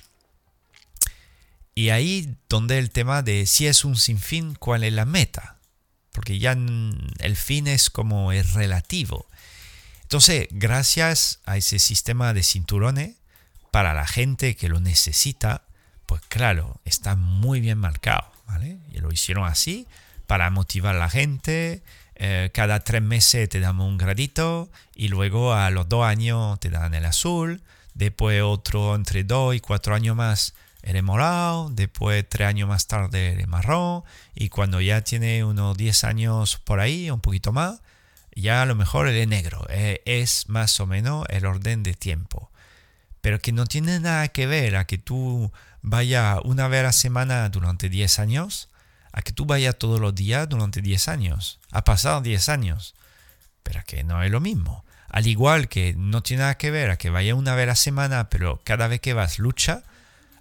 [1.75, 5.57] Y ahí donde el tema de si es un sinfín, cuál es la meta.
[6.11, 9.27] Porque ya el fin es como es relativo.
[10.01, 13.15] Entonces, gracias a ese sistema de cinturones,
[13.71, 15.63] para la gente que lo necesita,
[16.07, 18.31] pues claro, está muy bien marcado.
[18.47, 18.79] ¿vale?
[18.91, 19.87] Y lo hicieron así
[20.29, 21.81] para motivar a la gente.
[22.13, 26.69] Eh, cada tres meses te damos un gradito y luego a los dos años te
[26.69, 27.63] dan el azul.
[27.95, 30.53] Después otro entre dos y cuatro años más
[30.83, 34.03] el morado, después tres años más tarde el marrón
[34.35, 37.81] y cuando ya tiene unos diez años por ahí, un poquito más,
[38.35, 39.65] ya a lo mejor el negro.
[39.71, 42.51] Eh, es más o menos el orden de tiempo.
[43.21, 45.51] Pero que no tiene nada que ver a que tú
[45.81, 48.68] vayas una vez a semana durante 10 años,
[49.19, 51.59] a que tú vayas todos los días durante 10 años.
[51.71, 52.95] Ha pasado 10 años.
[53.63, 54.85] Pero que no es lo mismo.
[55.09, 57.75] Al igual que no tiene nada que ver a que vaya una vez a la
[57.75, 59.83] semana, pero cada vez que vas lucha,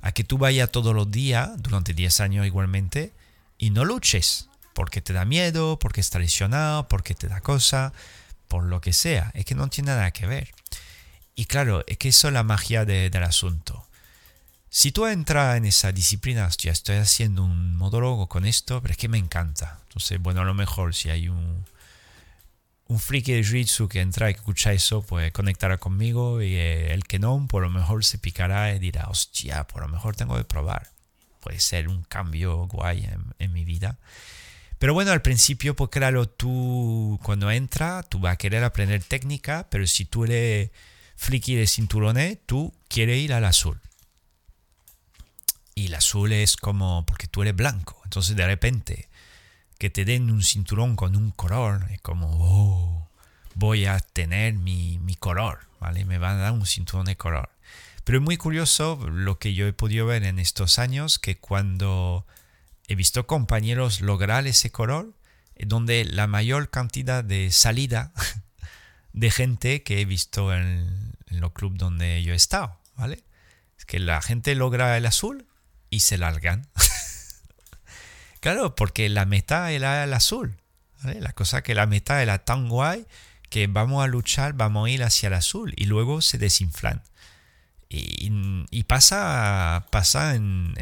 [0.00, 3.12] a que tú vayas todos los días durante 10 años igualmente
[3.58, 7.92] y no luches porque te da miedo, porque está lesionado, porque te da cosa,
[8.46, 9.32] por lo que sea.
[9.34, 10.54] Es que no tiene nada que ver.
[11.34, 13.87] Y claro, es que eso es la magia del asunto.
[14.70, 18.98] Si tú entras en esa disciplina, ya estoy haciendo un modólogo con esto, pero es
[18.98, 19.80] que me encanta.
[19.84, 21.64] Entonces, bueno, a lo mejor si hay un,
[22.88, 27.04] un friki de jiu que entra y escucha eso, pues conectará conmigo y eh, el
[27.04, 30.44] que no, por lo mejor se picará y dirá, hostia, por lo mejor tengo que
[30.44, 30.88] probar.
[31.40, 33.08] Puede ser un cambio guay
[33.38, 33.98] en, mi vida.
[34.78, 39.66] Pero bueno, al principio, pues claro, tú cuando entras, tú vas a querer aprender técnica,
[39.70, 40.70] pero si tú eres
[41.16, 43.80] friki de cinturones, tú quieres ir al azul.
[45.78, 49.08] Y el azul es como, porque tú eres blanco, entonces de repente
[49.78, 53.08] que te den un cinturón con un color, es como, oh,
[53.54, 56.04] voy a tener mi, mi color, ¿vale?
[56.04, 57.50] Me van a dar un cinturón de color.
[58.02, 62.26] Pero es muy curioso lo que yo he podido ver en estos años, que cuando
[62.88, 65.14] he visto compañeros lograr ese color,
[65.54, 68.12] es donde la mayor cantidad de salida
[69.12, 73.22] de gente que he visto en, en los clubes donde yo he estado, ¿vale?
[73.78, 75.47] Es que la gente logra el azul
[75.90, 76.68] y se largan.
[78.40, 80.56] Claro, porque la meta era el azul.
[81.02, 83.04] La cosa que la meta era tan guay
[83.50, 87.02] que vamos a luchar, vamos a ir hacia el azul y luego se desinflan.
[87.90, 90.74] Y, pasa, pasa en,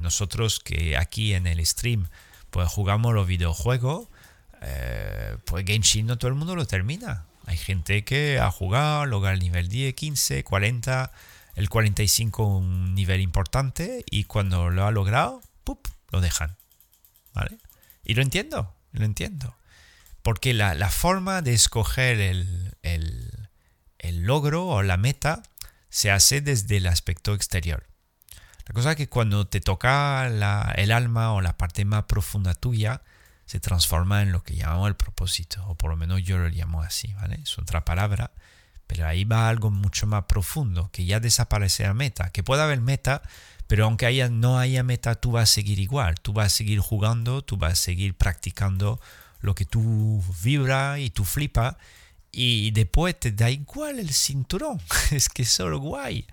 [0.00, 2.08] nosotros que aquí en el stream
[2.50, 4.08] pues jugamos los videojuegos,
[4.60, 7.24] eh, pues Genshin no todo el mundo lo termina.
[7.46, 11.12] Hay gente que ha jugado, logra el nivel 10, 15, 40,
[11.54, 15.86] el 45 un nivel importante y cuando lo ha logrado, ¡pup!
[16.10, 16.56] lo dejan.
[17.32, 17.58] ¿Vale?
[18.04, 19.56] Y lo entiendo, lo entiendo.
[20.22, 23.48] Porque la, forma de escoger el,
[24.00, 25.42] logro o la meta
[25.90, 27.86] se hace desde el aspecto exterior.
[28.66, 33.02] La cosa es que cuando te toca el alma o la parte más profunda tuya,
[33.44, 36.82] se transforma en lo que llamamos el propósito, o por lo menos yo lo llamo
[36.82, 37.40] así, ¿vale?
[37.42, 38.30] Es otra palabra,
[39.02, 43.22] ahí va algo mucho más profundo, que ya desaparece la meta, que puede haber meta,
[43.66, 46.78] pero aunque haya, no haya meta, tú vas a seguir igual, tú vas a seguir
[46.80, 49.00] jugando, tú vas a seguir practicando
[49.40, 51.78] lo que tú vibra y tú flipa
[52.30, 54.80] y después te da igual el cinturón,
[55.10, 56.26] es que es solo guay,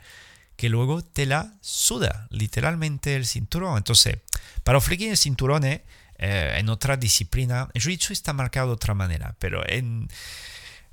[0.55, 3.77] que luego te la suda literalmente el cinturón.
[3.77, 4.17] Entonces,
[4.63, 5.83] para ofrecer el cinturón eh,
[6.17, 10.07] en otra disciplina, el jiu está marcado de otra manera, pero en,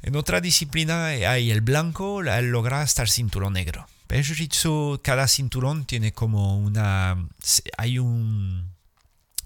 [0.02, 3.86] en otra disciplina hay el blanco, el logra estar cinturón negro.
[4.06, 7.28] Pero Jiu-Jitsu, cada cinturón tiene como una...
[7.76, 8.72] Hay un...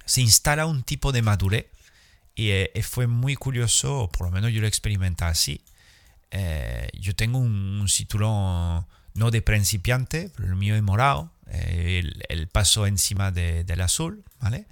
[0.04, 1.66] Se instala un tipo de madurez
[2.34, 5.60] y eh, fue muy curioso, por lo menos yo lo experimenté así.
[6.30, 12.48] Eh, yo tengo un, cinturón no de principiante, pero el mío es morado, eh, el,
[12.48, 14.66] paso encima del azul, ¿vale?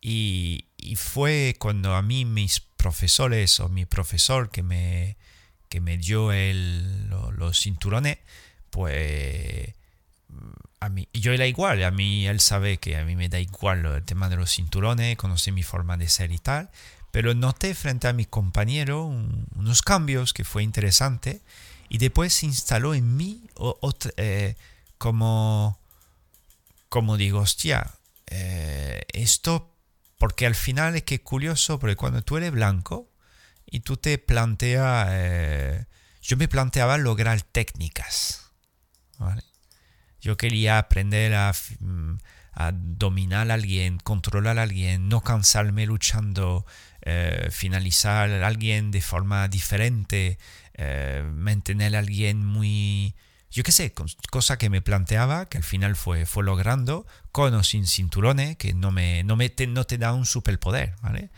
[0.00, 5.16] Y, y, fue cuando a mí mis profesores o mi profesor que me,
[5.68, 8.18] que me dio el, los cinturones,
[8.70, 9.74] pues
[10.80, 13.84] a mí, yo era igual, a mí él sabe que a mí me da igual
[13.84, 16.70] el tema de los cinturones, conoce mi forma de ser y tal,
[17.10, 21.42] pero noté frente a mi compañero unos cambios que fue interesante
[21.88, 23.42] y después se instaló en mí
[24.16, 24.54] eh,
[24.96, 25.78] como
[26.88, 27.94] como digo, hostia,
[28.26, 29.70] eh, esto,
[30.20, 33.10] porque al final es que es curioso, porque cuando tú eres blanco
[33.64, 35.86] y tú te planteas, eh,
[36.20, 38.52] yo me planteaba lograr técnicas,
[40.20, 42.18] Yo quería aprender a, mm,
[42.52, 46.66] a, dominar a alguien, controlar a alguien, no cansarme luchando,
[47.00, 50.38] eh, finalizar a alguien de forma diferente,
[51.32, 53.14] mantener a alguien muy
[53.50, 53.92] yo qué sé,
[54.30, 58.74] cosa que me planteaba, que al final fue, fue logrando, con o sin cinturones, que
[58.74, 61.30] no, me, no, me te, no te da un superpoder, ¿vale?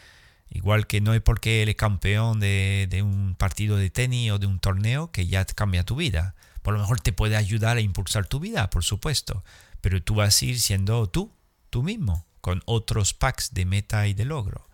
[0.50, 4.46] Igual que no es porque eres campeón de, de, un partido de tenis o de
[4.46, 6.34] un torneo que ya cambia tu vida.
[6.60, 9.42] Por lo mejor te puede ayudar a impulsar tu vida, por supuesto,
[9.80, 11.32] pero tú vas a ir siendo tú,
[11.70, 14.68] tú mismo, con otros packs de meta y de logro.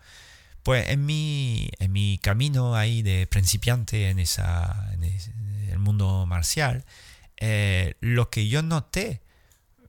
[0.63, 6.83] Pues en mi, en mi camino ahí de principiante en, esa, en el mundo marcial,
[7.39, 9.21] eh, lo que yo noté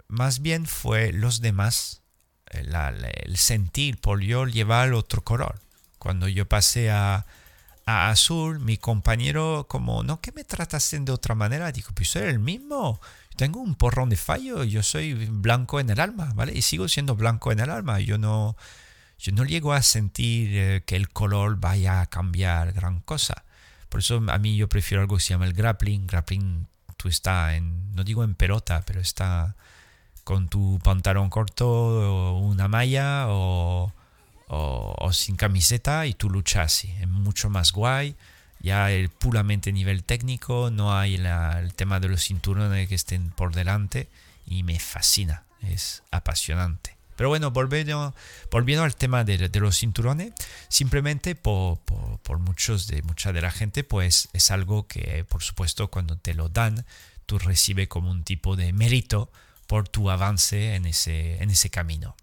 [0.08, 2.02] más bien fue los demás,
[2.50, 2.64] eh,
[3.24, 5.60] el sentir por yo llevar otro color.
[5.98, 7.26] Cuando yo pasé a,
[7.86, 12.38] azul, mi compañero como, no que me tratasen de otra manera, dijo, pues soy el
[12.38, 13.00] mismo,
[13.36, 16.52] tengo un porrón de fallo, yo soy blanco en el alma, ¿vale?
[16.54, 18.56] Y sigo siendo blanco en el alma, yo no,
[19.18, 23.44] yo no llego a sentir eh, que el color vaya a cambiar gran cosa.
[23.88, 26.06] Por eso a mí yo prefiero algo que se llama el grappling.
[26.06, 26.68] Grappling
[27.00, 29.56] tú estás en, no digo en pelota, pero está
[30.22, 33.92] con tu pantalón corto o una malla o,
[35.12, 36.94] sin camiseta y tú luchas así.
[37.00, 38.16] Es mucho más guay.
[38.60, 43.54] Ya el puramente nivel técnico, no hay el tema de los cinturones que estén por
[43.54, 44.08] delante
[44.44, 46.99] y me fascina, es apasionante.
[47.20, 48.14] Pero bueno, volviendo,
[48.50, 50.32] volviendo al tema de, los cinturones,
[50.68, 51.78] simplemente por,
[52.38, 56.48] muchos de, mucha de la gente, pues es algo que, por supuesto, cuando te lo
[56.48, 56.86] dan,
[57.26, 59.30] tú recibes como un tipo de mérito
[59.66, 62.16] por tu avance en ese, en ese camino.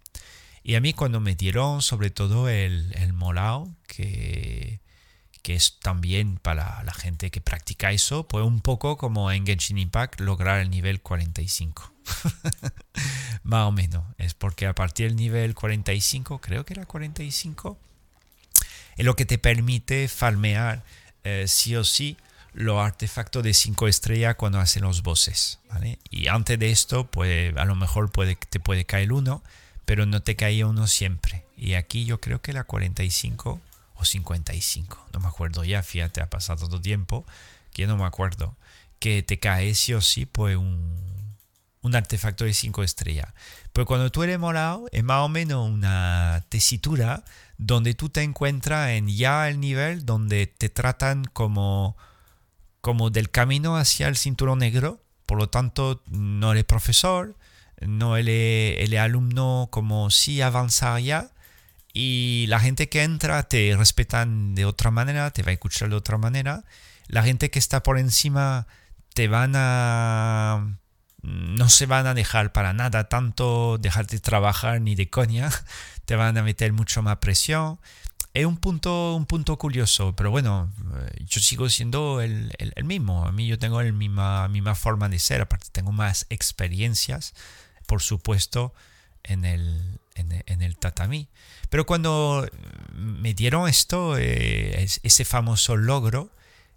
[0.64, 4.80] Y a mí cuando me dieron sobre todo el, el molao, que,
[5.42, 9.78] que es también para la gente que practica eso, pues un poco como en Genshin
[9.78, 11.92] Impact lograr el nivel 45.
[13.42, 14.04] Más o menos.
[14.18, 17.78] Es porque a partir del nivel 45, creo que era 45,
[18.96, 20.82] es lo que te permite farmear
[21.24, 22.16] eh, sí o sí
[22.52, 25.60] los artefactos de 5 estrellas cuando hacen los bosses.
[26.10, 29.42] Y antes de esto, pues, a lo mejor te puede caer uno,
[29.84, 31.44] pero no te caía uno siempre.
[31.56, 33.60] Y aquí yo creo que era 45
[33.98, 37.26] o 55, no me acuerdo ya, fíjate, ha pasado todo tiempo
[37.72, 38.56] que no me acuerdo,
[38.98, 41.28] que te cae sí o sí, pues un,
[41.82, 43.32] un artefacto de 5 estrellas.
[43.72, 47.24] Pero cuando tú eres morado, es más o menos una tesitura
[47.56, 51.96] donde tú te encuentras en ya el nivel donde te tratan como,
[52.80, 55.00] como del camino hacia el cinturón negro.
[55.26, 57.36] Por lo tanto, no eres profesor,
[57.80, 61.30] no eres, alumno como si avanzar ya.
[61.92, 65.96] Y la gente que entra te respetan de otra manera, te va a escuchar de
[65.96, 66.64] otra manera.
[67.06, 68.66] La gente que está por encima
[69.14, 70.78] te van a
[71.22, 75.50] no se van a dejar para nada tanto dejarte trabajar ni de coña,
[76.04, 77.80] te van a meter mucho más presión.
[78.34, 82.52] Es un punto, un punto curioso, pero bueno, eh, yo sigo siendo el,
[82.84, 83.26] mismo.
[83.26, 87.34] A mí yo tengo la misma, misma forma de ser, aparte tengo más experiencias,
[87.86, 88.74] por supuesto,
[89.24, 91.28] en el, en, el tatami.
[91.68, 92.46] Pero cuando
[92.92, 96.30] me dieron esto, eh, ese famoso logro,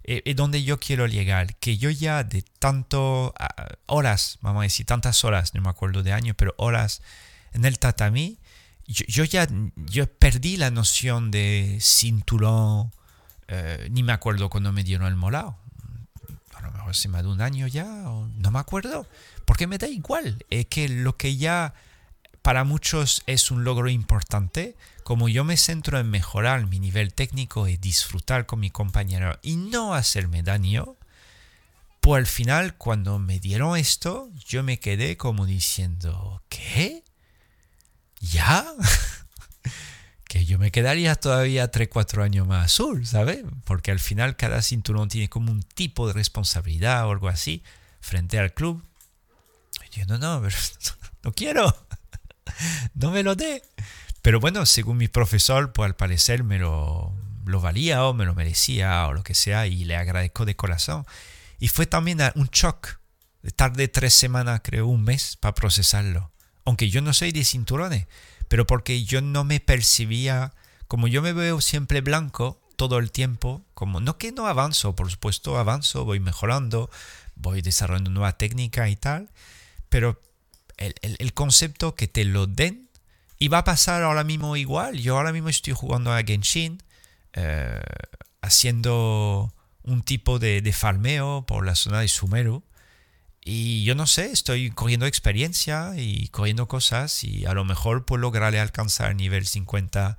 [0.04, 3.34] es eh, donde yo quiero llegar, que yo ya de tanto
[3.86, 7.02] horas, vamos a decir tantas horas, no me acuerdo de año, pero horas
[7.52, 8.38] en el tatami,
[8.86, 12.92] yo, ya yo perdí la noción de cinturón,
[13.48, 15.56] eh, ni me acuerdo cuando me dieron el molao.
[16.54, 19.06] A lo mejor se me ha dado un año ya, no me acuerdo,
[19.44, 21.74] porque me da igual, es que lo que ya
[22.42, 27.68] para muchos es un logro importante, como yo me centro en mejorar mi nivel técnico
[27.68, 30.96] y disfrutar con mi compañero y no hacerme daño,
[32.00, 37.04] pues al final cuando me dieron esto, yo me quedé como diciendo, ¿qué?
[38.20, 38.66] ¿Ya?
[40.24, 43.44] que yo me quedaría todavía 3-4 años más azul, ¿sabes?
[43.64, 47.62] Porque al final cada cinturón tiene como un tipo de responsabilidad o algo así
[48.00, 48.82] frente al club.
[49.92, 50.56] Yo no, no, pero
[51.22, 51.86] no quiero.
[52.94, 53.62] no me lo dé.
[54.22, 57.12] Pero bueno, según mi profesor, pues al parecer me lo,
[57.44, 61.04] lo valía o me lo merecía o lo que sea y le agradezco de corazón.
[61.58, 62.98] Y fue también un shock.
[63.56, 66.30] Tardé tres semanas, creo, un mes para procesarlo.
[66.64, 68.06] Aunque yo no soy de cinturones,
[68.48, 70.54] pero porque yo no me percibía,
[70.86, 75.10] como yo me veo siempre blanco todo el tiempo, como no que no avanzo, por
[75.10, 76.90] supuesto avanzo, voy mejorando,
[77.34, 79.30] voy desarrollando nueva técnica y tal,
[79.88, 80.20] pero
[81.02, 82.88] el, concepto que te lo den
[83.38, 84.98] y va a pasar ahora mismo igual.
[84.98, 86.82] Yo ahora mismo estoy jugando a Genshin,
[87.32, 87.80] eh,
[88.40, 89.52] haciendo
[89.82, 92.64] un tipo de, de, farmeo por la zona de Sumeru.
[93.44, 98.20] Y yo no sé, estoy cogiendo experiencia y cogiendo cosas y a lo mejor puedo
[98.20, 100.16] lograr alcanzar el nivel 50,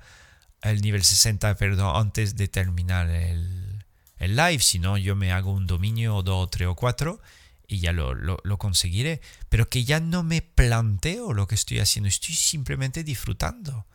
[0.60, 3.84] el nivel 60, perdón, antes de terminar el,
[4.18, 4.60] el live.
[4.60, 7.20] Si no, yo me hago un dominio o dos, tres o cuatro
[7.66, 9.20] y ya lo, lo, conseguiré.
[9.48, 13.86] Pero que ya no me planteo lo que estoy haciendo, estoy simplemente disfrutando.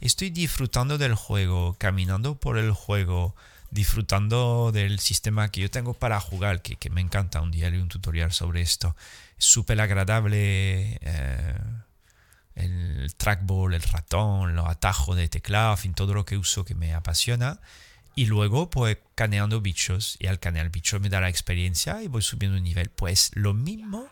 [0.00, 3.36] Estoy disfrutando del juego, caminando por el juego,
[3.70, 7.40] disfrutando del sistema que yo tengo para jugar, que, que me encanta.
[7.40, 8.96] Un día un tutorial sobre esto.
[9.38, 10.98] Es súper agradable.
[11.00, 11.58] Eh,
[12.54, 16.74] el trackball, el ratón, los atajos de teclado, en fin, todo lo que uso que
[16.74, 17.60] me apasiona.
[18.14, 20.16] Y luego, pues, caneando bichos.
[20.20, 22.90] Y al canear bichos me da la experiencia y voy subiendo un nivel.
[22.90, 24.08] Pues lo mismo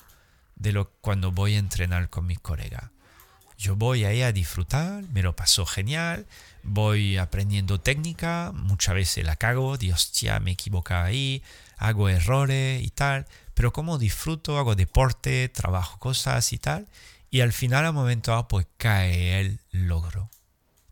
[0.56, 2.90] de lo cuando voy a entrenar con mis colegas.
[3.58, 6.26] Yo voy ahí a disfrutar, me lo paso genial,
[6.62, 11.42] voy aprendiendo técnica, muchas veces la cago, Dios, ya me equivoco ahí,
[11.76, 16.88] hago errores y tal, pero como disfruto, hago deporte, trabajo cosas y tal,
[17.30, 20.30] y al final, al momento, pues cae el logro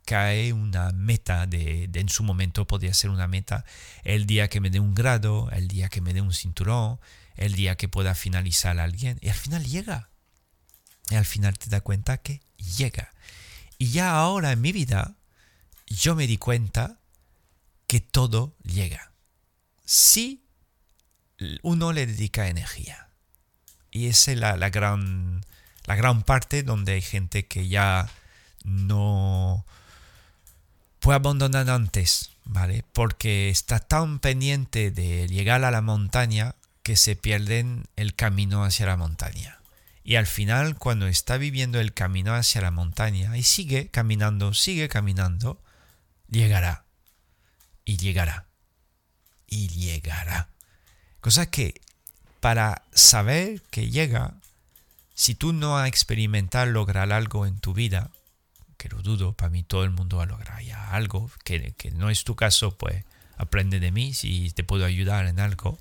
[0.08, 3.66] cae una meta de, en su momento podría ser una meta
[4.04, 6.98] el día que me dé un grado, el día que me dé un cinturón,
[7.36, 10.08] el día que pueda finalizar a alguien y al final llega.
[11.10, 13.12] Y al final te das cuenta que llega.
[13.76, 15.14] Y ya ahora en mi vida
[15.86, 17.00] yo me di cuenta
[17.86, 19.12] que todo llega.
[19.84, 20.42] Si
[21.60, 23.10] uno le dedica energía.
[23.90, 25.44] Y esa es la, la, gran,
[25.84, 28.08] la gran parte donde hay gente que ya
[28.64, 29.66] no,
[31.00, 32.84] fue abandonado antes, ¿vale?
[32.92, 38.86] Porque está tan pendiente de llegar a la montaña que se pierden el camino hacia
[38.86, 39.60] la montaña.
[40.02, 44.88] Y al final, cuando está viviendo el camino hacia la montaña y sigue caminando, sigue
[44.88, 45.60] caminando,
[46.28, 46.84] llegará.
[47.84, 48.46] Y llegará.
[49.46, 50.48] Y llegará.
[51.20, 51.80] Cosa que
[52.40, 54.34] para saber que llega,
[55.14, 58.10] si tú no has experimentado lograr algo en tu vida,
[58.78, 60.58] que lo dudo, para mí todo el mundo va a lograr
[60.90, 63.04] algo, que, no es tu caso, pues
[63.36, 65.78] aprende de mí si te puedo ayudar en algo.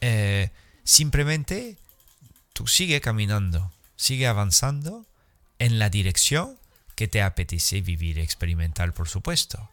[0.00, 0.50] Eh,
[0.84, 1.76] simplemente
[2.52, 5.04] tú sigue caminando, sigue avanzando
[5.58, 6.56] en la dirección
[6.94, 9.68] que te apetece vivir, experimentar, por supuesto.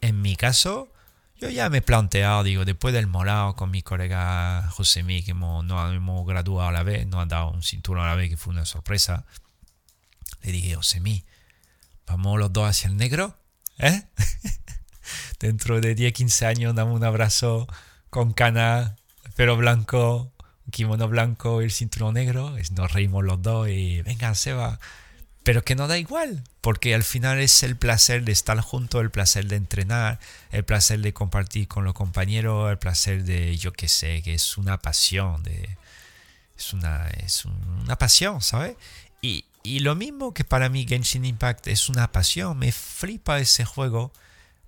[0.00, 0.88] En mi caso,
[1.40, 5.64] yo ya me he planteado, digo, después del morado con mi colega José que hemos,
[5.64, 8.36] no hemos graduado a la vez, nos ha dado un cinturón a la vez, que
[8.36, 9.24] fue una sorpresa,
[10.42, 11.24] le dije, José Mí,
[12.08, 13.36] Vamos los dos hacia el negro,
[13.78, 14.02] ¿eh?
[15.40, 17.68] Dentro de 10, 15 años damos un abrazo
[18.10, 18.96] con cana,
[19.36, 20.32] pelo blanco,
[20.70, 22.54] kimono blanco y el cinturón negro.
[22.72, 24.80] Nos reímos los dos y venga, Seba.
[25.42, 29.10] Pero que no da igual, porque al final es el placer de estar juntos, el
[29.10, 30.18] placer de entrenar,
[30.50, 34.58] el placer de compartir con los compañeros, el placer de, yo qué sé, que es
[34.58, 35.78] una pasión, de,
[36.58, 38.76] es una, es una pasión, ¿sabes?
[39.22, 43.64] Y, y lo mismo que para mí Genshin Impact es una pasión, me flipa ese
[43.64, 44.12] juego,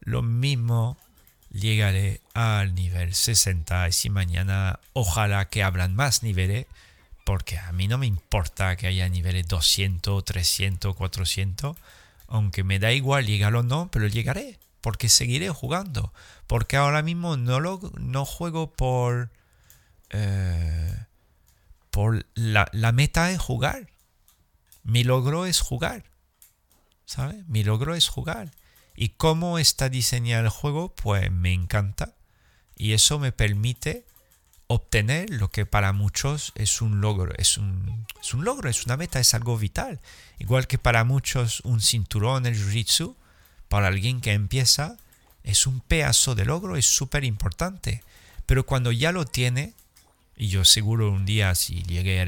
[0.00, 0.96] lo mismo
[1.50, 6.66] llegaré al nivel 60 y si mañana ojalá que hablan más niveles,
[7.24, 11.76] porque a mí no me importa que haya niveles 200, 300, 400,
[12.28, 16.12] aunque me da igual llegar o no, pero llegaré, porque seguiré jugando,
[16.46, 19.30] porque ahora mismo no, lo, no juego por...
[20.10, 21.04] Eh,
[21.90, 23.88] por la, la meta es jugar
[24.82, 26.04] mi logro es jugar.
[27.04, 27.46] ¿Sabes?
[27.48, 28.52] Mi logro es jugar.
[28.94, 32.14] Y cómo está diseñado el juego, pues me encanta.
[32.76, 34.06] Y eso me permite
[34.66, 37.32] obtener lo que para muchos es un logro.
[37.36, 40.00] Es un, es un logro, es una meta, es algo vital.
[40.38, 43.16] Igual que para muchos un cinturón el jiu-jitsu,
[43.68, 44.96] para alguien que empieza,
[45.42, 48.04] es un pedazo de logro, es súper importante.
[48.46, 49.74] Pero cuando ya lo tiene,
[50.36, 52.20] y yo seguro un día si llegué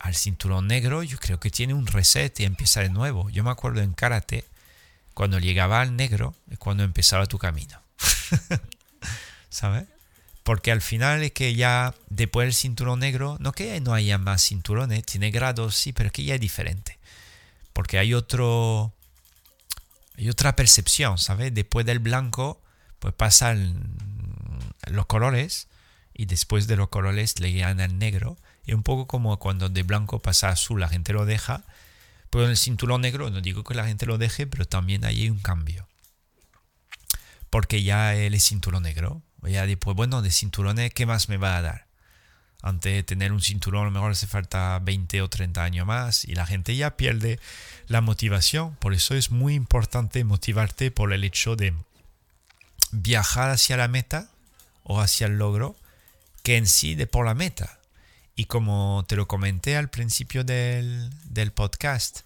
[0.00, 3.30] al cinturón negro, yo creo que tiene un reset y empieza de nuevo.
[3.30, 4.44] Yo me acuerdo en karate,
[5.14, 7.80] cuando llegaba al negro, es cuando empezaba tu camino.
[9.50, 9.86] ¿Sabes?
[10.44, 14.42] Porque al final es que ya después del cinturón negro, no que no haya más
[14.42, 16.98] cinturones, tiene grados, sí, pero es que ya es diferente.
[17.72, 18.92] Porque hay otro.
[20.16, 21.54] Hay otra percepción, ¿sabes?
[21.54, 22.60] Después del blanco,
[22.98, 23.94] pues pasan
[24.86, 25.68] los colores
[26.14, 28.36] y después de los colores le llegan al negro
[28.68, 31.64] y un poco como cuando de blanco pasa a azul la gente lo deja,
[32.28, 35.30] pero en el cinturón negro no digo que la gente lo deje, pero también hay
[35.30, 35.88] un cambio.
[37.48, 39.22] Porque ya él es cinturón negro.
[39.42, 41.86] Ya después, bueno, de cinturones, ¿qué más me va a dar?
[42.60, 46.26] Antes de tener un cinturón a lo mejor hace falta 20 o 30 años más
[46.26, 47.40] y la gente ya pierde
[47.86, 48.76] la motivación.
[48.76, 51.72] Por eso es muy importante motivarte por el hecho de
[52.92, 54.28] viajar hacia la meta
[54.82, 55.74] o hacia el logro
[56.42, 57.77] que en sí de por la meta.
[58.38, 61.10] Y como te lo comenté al principio del,
[61.56, 62.20] podcast,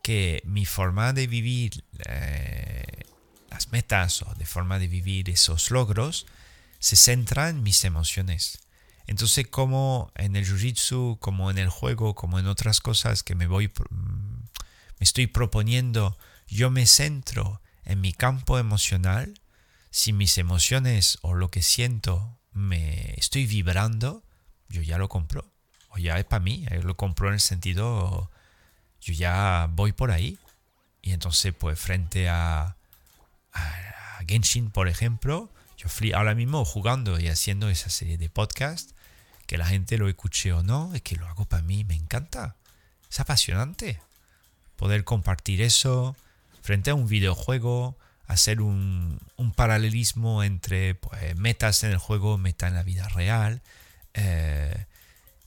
[0.00, 3.02] que mi forma de vivir eh,
[3.50, 6.24] las metas o de forma de vivir esos logros
[6.78, 8.60] se centra en mis emociones.
[9.06, 13.46] Entonces, como en el jiu-jitsu, como en el juego, como en otras cosas que me
[13.46, 16.16] voy, mm, me estoy proponiendo,
[16.48, 19.38] yo me centro en mi campo emocional.
[19.90, 24.24] Si mis emociones o lo que siento me estoy vibrando,
[24.70, 25.44] yo ya lo compro.
[25.90, 28.30] O ya es para mí, yo lo compro en el sentido,
[29.02, 30.38] yo ya voy por ahí.
[31.02, 32.76] Y entonces, pues frente a,
[33.52, 38.94] a Genshin, por ejemplo, yo fui ahora mismo jugando y haciendo esa serie de podcasts,
[39.46, 42.56] que la gente lo escuche o no, es que lo hago para mí, me encanta.
[43.10, 44.00] Es apasionante
[44.80, 46.16] poder compartir eso
[46.62, 49.20] frente a un videojuego, hacer un,
[49.54, 53.60] paralelismo entre pues, metas en el juego, meta en la vida real.
[54.14, 54.86] Eh,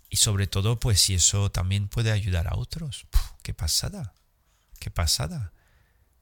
[0.09, 3.07] y sobre todo, pues si eso también puede ayudar a otros.
[3.41, 4.13] ¡Qué pasada!
[4.79, 5.53] ¡Qué pasada!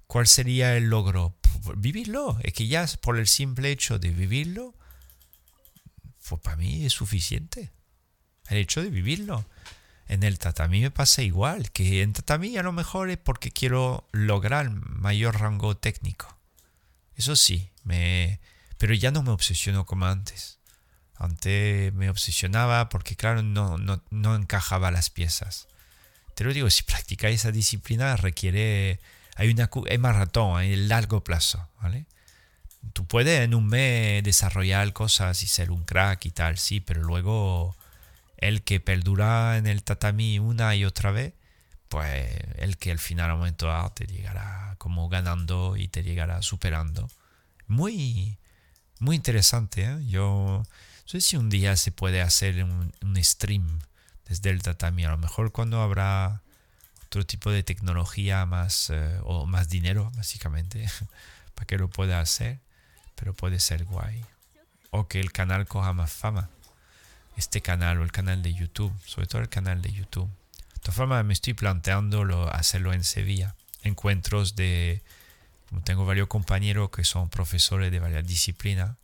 [0.07, 1.35] ¿Cuál sería el logro?
[1.75, 2.37] Vivirlo.
[2.43, 4.75] Es que ya por el simple hecho de vivirlo,
[6.27, 7.71] pues para mí es suficiente.
[8.49, 9.45] El hecho de vivirlo.
[10.07, 14.07] En el tatami me pasa igual, que en tatami a lo mejor es porque quiero
[14.11, 16.37] lograr mayor rango técnico.
[17.15, 18.41] Eso sí, me,
[18.77, 20.59] pero ya no me obsesiono como antes.
[21.21, 25.67] Antes me obsesionaba porque, claro, no, no, no encajaba las piezas.
[26.33, 28.99] Te lo digo, si practicáis esa disciplina requiere...
[29.35, 32.05] Hay una hay maratón, hay largo plazo, ¿vale?
[32.93, 37.03] Tú puedes en un mes desarrollar cosas y ser un crack y tal, sí, pero
[37.03, 37.75] luego
[38.37, 41.33] el que perdura en el tatami una y otra vez,
[41.87, 47.09] pues el que al final al momento te llegará como ganando y te llegará superando.
[47.67, 48.39] Muy,
[48.99, 49.83] muy interesante.
[49.83, 49.97] ¿eh?
[50.07, 50.63] Yo
[51.05, 53.79] sé si un día se puede hacer un, stream
[54.27, 55.05] desde el tatami.
[55.05, 56.41] A lo mejor cuando habrá
[57.05, 60.87] otro tipo de tecnología más eh, o más dinero, básicamente,
[61.55, 62.59] para que lo pueda hacer.
[63.15, 64.23] Pero puede ser guay.
[64.89, 66.49] O que el canal coja más fama.
[67.37, 70.29] Este canal o el canal de YouTube, sobre todo el canal de YouTube.
[70.73, 73.55] De todas formas, me estoy planteando hacerlo en Sevilla.
[73.83, 75.01] Encuentros de,
[75.69, 78.97] como tengo varios compañeros que son profesores de varias disciplinas,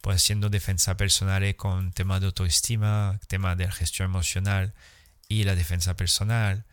[0.00, 4.74] pues haciendo defensa personal con temas de autoestima, temas de gestión emocional
[5.28, 6.64] y la defensa personal,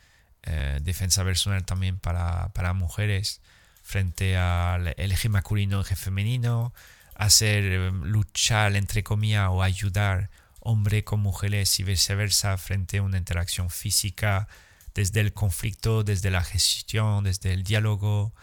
[0.43, 3.41] eh, defensa personal también para, para mujeres
[3.83, 6.73] frente al eje masculino, eje femenino,
[7.15, 10.29] hacer eh, luchar entre comillas o ayudar
[10.59, 14.47] hombre con mujeres y viceversa frente a una interacción física,
[14.95, 18.33] desde el conflicto, desde la gestión, desde el diálogo.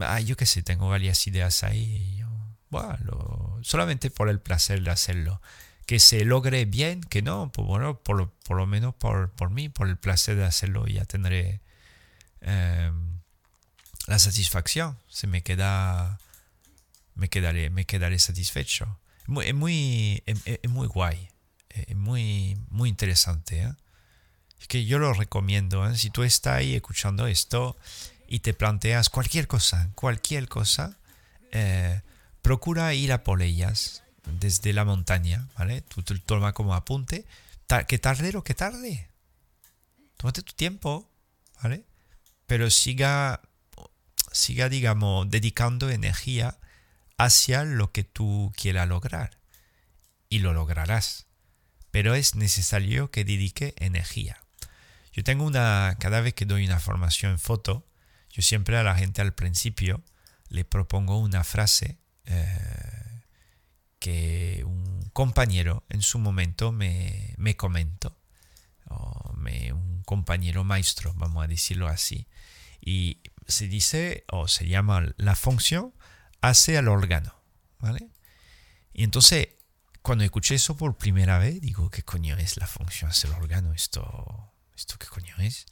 [0.00, 2.19] Ah, yo qué sé, tengo varias ideas ahí.
[2.70, 5.40] Bueno, solamente por el placer de hacerlo.
[5.86, 9.50] Que se logre bien, que no, pues bueno, por lo, por lo menos por, por,
[9.50, 11.60] mí, por el placer de hacerlo, ya tendré
[12.40, 13.18] em,
[14.06, 14.98] la satisfacción.
[15.08, 16.20] Se me queda,
[17.14, 18.98] me quedaré, me quedaré satisfecho.
[19.26, 21.30] Muy, muy, es muy guay.
[21.70, 23.62] Eh, muy, muy interesante.
[23.62, 23.74] ¿eh?
[24.60, 25.88] Es que yo lo recomiendo.
[25.88, 25.96] ¿eh?
[25.96, 27.76] Si tú estás ahí escuchando esto
[28.26, 30.98] y te planteas cualquier cosa, cualquier cosa,
[32.42, 35.82] procura ir a por desde la montaña, ¿vale?
[35.82, 37.24] Tú toma como apunte.
[37.86, 39.08] que tarde lo que tarde.
[40.16, 41.08] Tómate tu tiempo,
[41.62, 41.84] ¿vale?
[42.46, 43.40] Pero siga,
[44.32, 46.58] siga, digamos, dedicando energía
[47.16, 49.38] hacia lo que tú quieras lograr.
[50.28, 51.26] Y lo lograrás
[51.90, 54.42] pero es necesario que dedique energía.
[55.12, 57.86] Yo tengo una, cada vez que doy una formación en foto,
[58.30, 60.02] yo siempre a la gente al principio
[60.48, 61.98] le propongo una frase
[62.30, 63.22] eh,
[63.98, 68.16] que un compañero en su momento me, me comentó,
[68.86, 72.26] o me, un compañero maestro, vamos a decirlo así,
[72.80, 75.92] y se dice, o se llama la función
[76.40, 77.34] hace al órgano,
[77.78, 78.08] ¿vale?
[78.92, 79.48] Y entonces
[80.02, 83.74] cuando escuché eso por primera vez, digo, ¿qué coño es la función del órgano?
[83.74, 85.66] ¿Esto, ¿Esto qué coño es?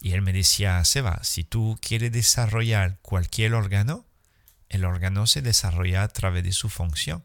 [0.00, 4.06] Y él me decía, Seba, si tú quieres desarrollar cualquier órgano,
[4.74, 7.24] el órgano se desarrolla a través de su función.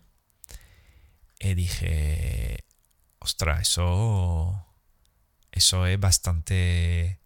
[1.39, 2.65] Y dije,
[3.19, 4.65] ostras, eso,
[5.51, 7.19] eso es bastante,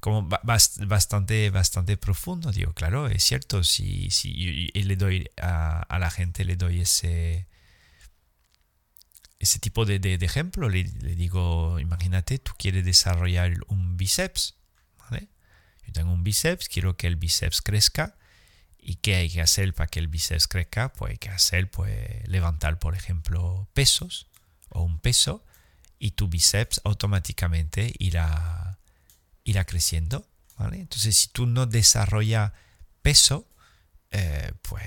[0.00, 2.52] como bastante, bastante profundo.
[2.52, 7.48] Digo, claro, es cierto, si, si le doy a, la gente, le doy ese
[9.38, 10.68] ese tipo de, de, ejemplo.
[10.68, 14.56] Le, digo, imagínate, tú quieres desarrollar un bíceps.
[14.98, 15.28] ¿vale?
[15.86, 18.16] Yo tengo un bíceps, quiero que el bíceps crezca.
[18.88, 20.92] ¿Y qué hay que hacer para que el bíceps crezca?
[20.92, 21.90] Pues hay que hacer, pues
[22.28, 24.28] levantar, por ejemplo, pesos
[24.68, 25.44] o un peso
[25.98, 28.78] y tu bíceps automáticamente irá,
[29.42, 30.24] irá creciendo.
[30.56, 30.78] ¿vale?
[30.78, 32.52] Entonces, si tú no desarrollas
[33.02, 33.48] peso,
[34.12, 34.84] eh, pues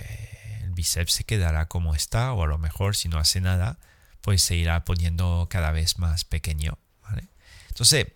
[0.62, 3.80] el bíceps se quedará como está o a lo mejor si no hace nada,
[4.22, 6.78] pues se irá poniendo cada vez más pequeño.
[7.02, 7.28] ¿vale?
[7.68, 8.08] Entonces,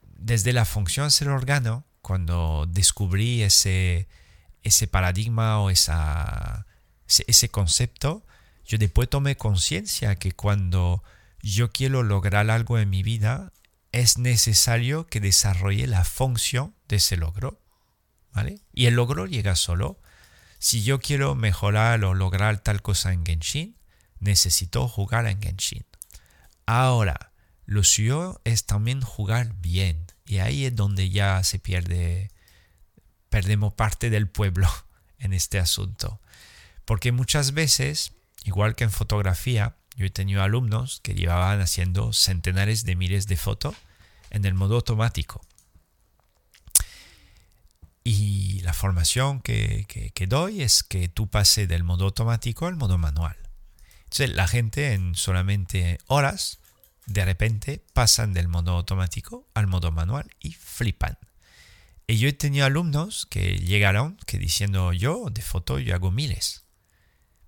[0.00, 4.08] desde la función ser órgano, cuando descubrí ese,
[4.66, 6.66] ese paradigma o esa,
[7.06, 8.26] ese concepto,
[8.64, 11.02] yo después tomé conciencia que cuando
[11.40, 13.52] yo quiero lograr algo en mi vida,
[13.92, 17.60] es necesario que desarrolle la función de ese logro.
[18.32, 18.60] ¿vale?
[18.72, 20.00] Y el logro llega solo.
[20.58, 23.76] Si yo quiero mejorar o lograr tal cosa en Genshin,
[24.18, 25.86] necesito jugar en Genshin.
[26.66, 27.32] Ahora,
[27.64, 30.06] lo suyo es también jugar bien.
[30.26, 32.30] Y ahí es donde ya se pierde,
[33.36, 34.66] perdemos parte del pueblo
[35.18, 36.22] en este asunto.
[36.86, 38.12] Porque muchas veces,
[38.44, 43.36] igual que en fotografía, yo he tenido alumnos que llevaban haciendo centenares de miles de
[43.36, 43.74] fotos
[44.30, 45.42] en el modo automático.
[48.04, 49.86] Y la formación que,
[50.26, 53.36] doy es que tú pases del modo automático al modo manual.
[54.18, 56.58] La gente en solamente horas,
[57.04, 61.18] de repente pasan del modo automático al modo manual y flipan.
[62.06, 66.64] Y yo he tenido alumnos que llegaron que diciendo yo de foto yo hago miles.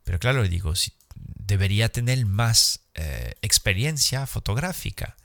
[0.05, 5.17] Pero claro, digo, si debería tener más eh, experiencia fotográfica.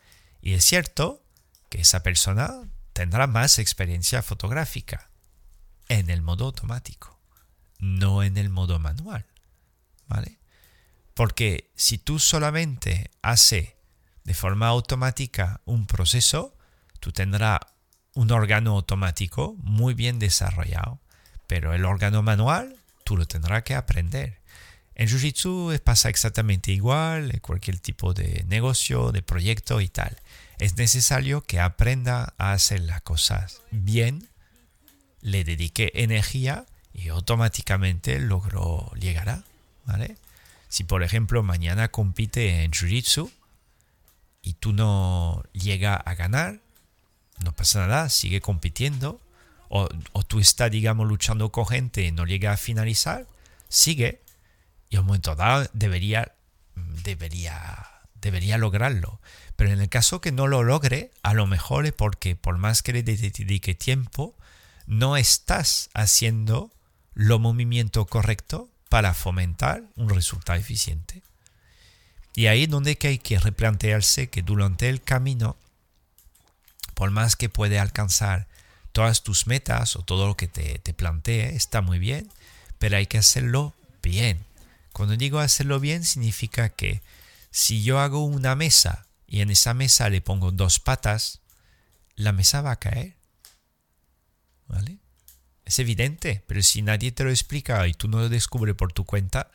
[0.42, 1.24] Y es cierto
[1.70, 5.10] que esa persona tendrá más experiencia fotográfica
[5.90, 7.20] en el modo automático,
[7.80, 9.26] no en el modo manual.
[10.08, 10.40] ¿Vale?
[11.14, 13.74] Porque si tú solamente haces
[14.24, 16.58] de forma automática un proceso,
[17.00, 17.60] tú tendrás
[18.16, 21.00] un órgano automático muy bien desarrollado,
[21.48, 24.40] pero el órgano manual tú lo tendrás que aprender.
[24.96, 30.18] En Jiu-Jitsu pasa exactamente igual, en cualquier tipo de negocio, de proyecto y tal.
[30.60, 34.30] Es necesario que aprenda a hacer las cosas bien,
[35.22, 39.44] le dedique energía y automáticamente el logro llegará.
[39.86, 40.18] ¿vale?
[40.70, 43.32] Si por ejemplo mañana compite en Jiu-Jitsu
[44.44, 46.60] y tú no llegas a ganar,
[47.40, 49.20] no pasa nada, sigue compitiendo.
[49.70, 53.26] O, o tú estás, digamos, luchando con gente y no llega a finalizar,
[53.70, 54.22] sigue
[54.94, 56.34] y a un momento dado debería,
[56.76, 57.88] debería,
[58.22, 59.20] debería lograrlo.
[59.56, 62.84] Pero en el caso que no lo logre, a lo mejor es porque por más
[62.84, 64.36] que le dedique tiempo,
[64.86, 66.72] no estás haciendo
[67.16, 71.24] lo movimiento correcto para fomentar un resultado eficiente.
[72.36, 75.58] Y ahí es donde hay que replantearse que durante el camino,
[76.94, 78.48] por más que puede alcanzar
[78.92, 82.30] todas tus metas o todo lo que te, te plantee, está muy bien,
[82.80, 84.46] pero hay que hacerlo bien.
[84.92, 87.02] Cuando digo hacerlo bien significa que
[87.50, 91.42] si yo hago una mesa y en esa mesa le pongo dos patas,
[92.16, 93.16] la mesa va a caer.
[94.68, 94.98] ¿Vale?
[95.66, 99.06] Es evidente, pero si nadie te lo explica y tú no lo descubres por tu
[99.06, 99.50] cuenta,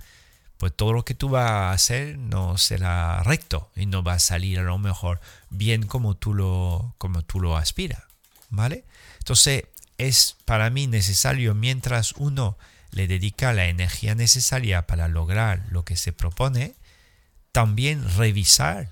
[0.58, 4.18] pues todo lo que tú vas a hacer no será recto y no va a
[4.18, 5.20] salir a lo mejor
[5.50, 8.02] bien como tú lo, como tú lo aspiras.
[8.50, 8.84] ¿Vale?
[9.18, 9.64] Entonces
[9.98, 12.58] es para mí necesario mientras uno
[12.90, 16.74] le dedica la energía necesaria para lograr lo que se propone,
[17.52, 18.88] también revisar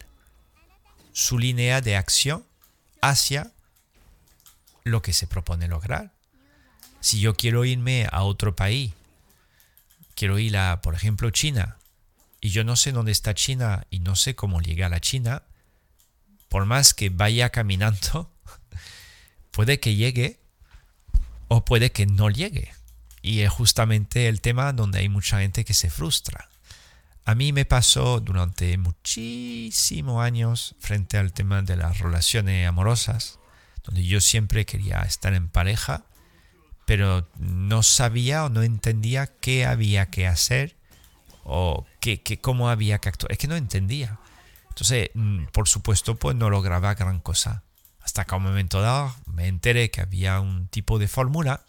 [1.12, 2.44] su línea de acción
[3.01, 3.51] hacia
[4.84, 6.12] lo que se propone lograr.
[7.01, 8.93] Si yo quiero irme a otro país,
[10.16, 11.76] quiero ir a, por ejemplo, China,
[12.40, 15.43] y yo no sé dónde está China y no sé cómo llegar a China,
[16.48, 18.32] por más que vaya caminando,
[19.52, 20.40] puede que llegue
[21.48, 22.72] o puede que no llegue.
[23.22, 26.48] Y es justamente el tema donde hay mucha gente que se frustra.
[27.24, 33.40] A mí me pasó durante muchísimos años frente al tema de las relaciones amorosas,
[33.82, 36.05] donde yo siempre quería estar en pareja,
[36.87, 40.77] pero no sabía o no entendía qué había que hacer
[41.43, 43.33] o qué, cómo había que actuar.
[43.33, 44.19] Es que no entendía.
[44.69, 47.65] Entonces, mm, por supuesto, pues no lograba gran cosa.
[48.01, 51.65] Hasta que a un momento dado me enteré que había un tipo de fórmula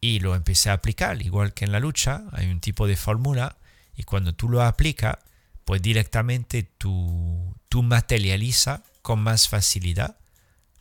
[0.00, 3.56] y lo empecé a aplicar, igual que en la lucha, hay un tipo de fórmula
[3.94, 5.18] y cuando tú lo aplicas,
[5.64, 10.16] pues directamente tú, tú materializa con más facilidad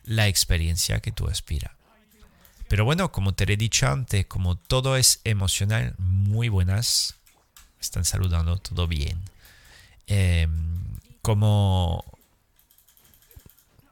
[0.03, 1.71] la experiencia que tú aspiras.
[2.73, 7.13] Pero bueno, como te he dicho antes, como todo es emocional, muy buenas.
[7.79, 9.21] están saludando, todo bien.
[10.07, 10.83] Em,
[11.21, 12.03] como...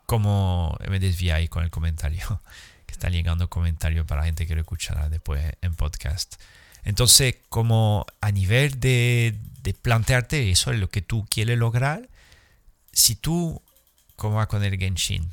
[0.07, 0.75] Como...
[0.89, 2.41] Me desvié ahí con el comentario.
[2.87, 6.41] Que está llegando comentario para la gente que lo escuchará después en podcast.
[6.83, 12.09] Entonces, como a nivel de, de plantearte eso es lo que tú quieres lograr,
[12.91, 13.61] si tú,
[14.15, 15.29] como va con el Genshin,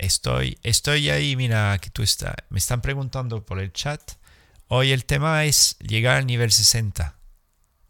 [0.00, 4.00] estoy, estoy ahí, mira que tú estás, me están preguntando por el chat,
[4.68, 7.16] hoy el tema es llegar al nivel 60,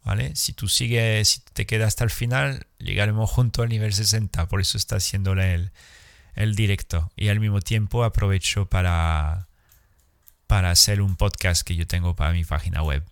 [0.03, 0.35] ¿vale?
[0.35, 4.59] Si tú sigues, si te quedas hasta el final, llegaremos junto al nivel 60, por
[4.59, 5.71] eso está haciendo el,
[6.35, 7.11] el directo.
[7.15, 9.47] Y al mismo tiempo aprovecho para,
[10.47, 13.05] para hacer un podcast que yo tengo para mi página web,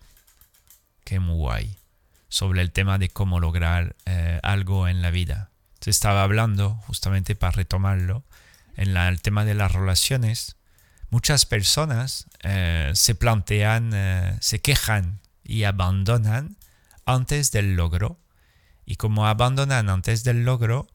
[1.04, 1.76] que muy guay,
[2.28, 5.50] sobre el tema de cómo lograr eh, algo en la vida
[5.80, 8.22] se estaba hablando, justamente para retomarlo,
[8.80, 10.56] en el tema de las relaciones,
[11.10, 16.56] muchas personas eh, se plantean, eh, se quejan y abandonan
[17.04, 18.18] antes del logro.
[18.86, 20.88] Y como abandonan antes del logro,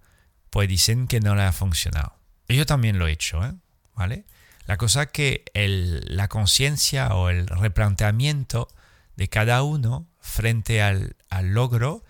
[0.49, 2.17] pues dicen que no le ha funcionado.
[2.47, 3.53] Yo también lo he hecho, ¿eh?
[3.93, 4.25] ¿vale?
[4.65, 8.67] La cosa que la conciencia o el replanteamiento
[9.15, 12.03] de cada uno frente al, al logro,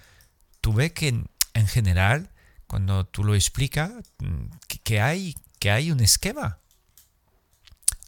[0.61, 1.09] tuve que
[1.53, 2.31] en general
[2.67, 4.45] cuando tú lo explicas, mm,
[4.83, 6.59] que, hay, que hay un esquema.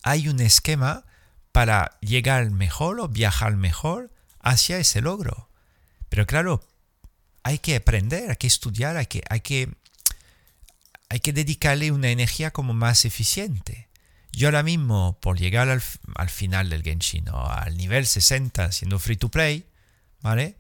[0.04, 1.06] Hay un esquema
[1.52, 5.50] para llegar mejor o viajar mejor hacia ese logro.
[6.10, 6.64] Pero claro,
[7.44, 9.74] hay que aprender, hay que estudiar, hay que, hay que,
[11.10, 13.90] hay que dedicarle una energía como más eficiente.
[14.32, 15.82] Yo ahora mismo, por llegar al,
[16.16, 19.66] al final del Genshin o al nivel 60 siendo free to play,
[20.22, 20.58] ¿vale?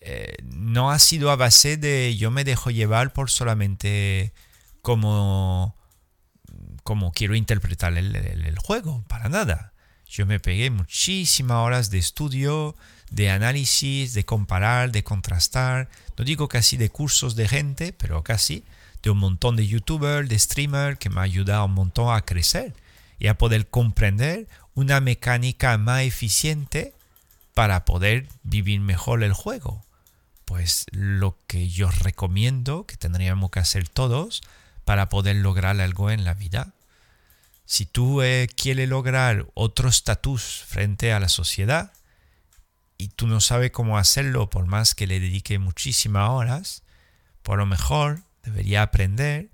[0.00, 4.32] Eh, no ha sido a base de yo me dejo llevar por solamente
[4.80, 5.76] como,
[6.82, 9.72] como quiero interpretar el, juego, para nada.
[10.08, 12.76] Yo me pegué muchísimas horas de estudio,
[13.10, 15.88] de análisis, de comparar, de contrastar.
[16.16, 18.64] No digo casi de cursos de gente, pero casi
[19.02, 22.74] de un montón de youtubers, de streamers que me ha ayudado un montón a crecer
[23.18, 26.94] y a poder comprender una mecánica más eficiente
[27.54, 29.82] para poder vivir mejor el juego
[30.52, 34.42] pues lo que yo recomiendo que tendríamos que hacer todos
[34.84, 36.74] para poder lograr algo en la vida.
[37.64, 41.92] Si tú eh, quieres lograr otro estatus frente a la sociedad
[42.98, 46.82] y tú no sabes cómo hacerlo por más que le dedique muchísimas horas,
[47.42, 49.50] por lo mejor debería aprender,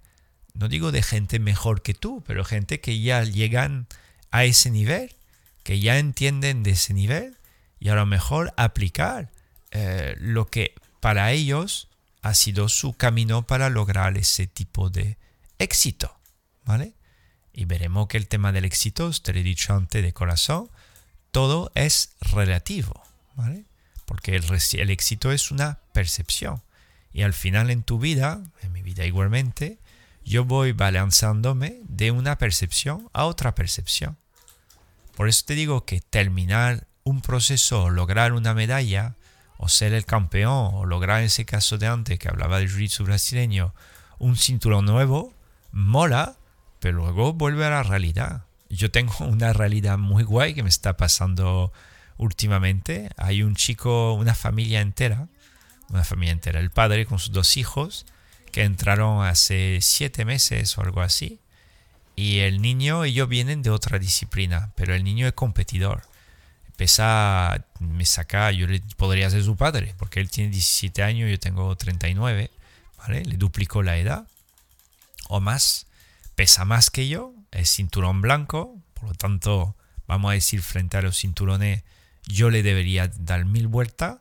[0.55, 3.87] no digo de gente mejor que tú, pero gente que ya llegan
[4.31, 5.15] a ese nivel,
[5.63, 7.37] que ya entienden de ese nivel
[7.79, 9.31] y a lo mejor aplicar
[9.71, 11.88] eh, lo que para ellos
[12.23, 15.19] ha sido su camino para lograr ese tipo de
[15.59, 16.19] éxito,
[16.65, 16.95] ¿vale?
[17.53, 20.71] Y veremos que el tema del éxito, te lo he dicho antes de corazón,
[21.31, 23.03] todo es relativo,
[23.35, 23.65] ¿vale?
[24.05, 26.63] Porque el, el éxito es una percepción.
[27.13, 29.79] Y al final en tu vida, en mi vida igualmente,
[30.25, 34.19] yo voy balanzándome de una percepción a otra percepción.
[35.17, 39.17] Por eso te digo que terminar un proceso, lograr una medalla,
[39.59, 43.75] o ser el campeón o lograr ese caso de antes que hablaba del jiu brasileño
[44.19, 45.35] un cinturón nuevo,
[45.73, 46.37] mola,
[46.81, 48.45] pero luego vuelve a la realidad.
[48.71, 51.73] Yo tengo una realidad muy guay que me está pasando
[52.17, 53.11] últimamente.
[53.17, 55.29] Hay un chico, una familia entera,
[55.91, 58.07] una familia entera, el padre con sus dos hijos,
[58.53, 61.41] que entraron hace siete meses o algo así.
[62.17, 66.08] Y el niño, ellos vienen de otra disciplina, pero el niño es competidor
[66.79, 71.39] pesa, me saca, yo le podría ser su padre, porque él tiene 17 años, yo
[71.39, 72.53] tengo 39,
[72.99, 73.25] ¿vale?
[73.25, 74.29] Le duplicó la edad
[75.29, 75.87] o más,
[76.37, 79.75] pesa más que yo, es cinturón blanco, por lo tanto,
[80.07, 81.83] vamos a decir, frente a los cinturones,
[82.29, 84.19] yo le debería dar mil vueltas.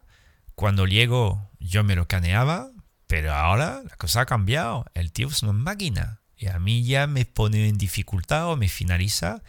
[0.55, 2.71] Cuando llego, yo me lo caneaba,
[3.05, 4.85] pero ahora la cosa ha cambiado.
[4.95, 6.21] El tío es una máquina.
[6.35, 9.43] Y a mí ya me pone en dificultad o me finaliza.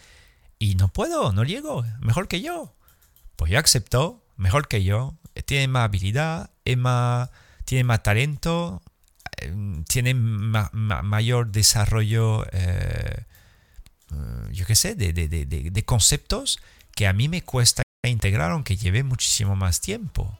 [0.58, 1.84] Y no puedo, no llego.
[2.00, 2.74] Mejor que yo
[3.38, 5.14] pues yo aceptó, mejor que yo,
[5.46, 7.30] tiene más habilidad, más,
[7.64, 8.82] tiene más talento,
[9.40, 9.54] eh,
[9.86, 13.22] tiene mayor desarrollo, eh,
[14.50, 16.58] yo qué sé, de, conceptos
[16.96, 20.36] que a mí me cuesta integrar aunque lleve muchísimo más tiempo.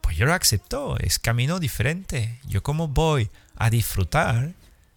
[0.00, 2.38] Pues yo lo acepto, es camino diferente.
[2.46, 4.52] Yo como voy a disfrutar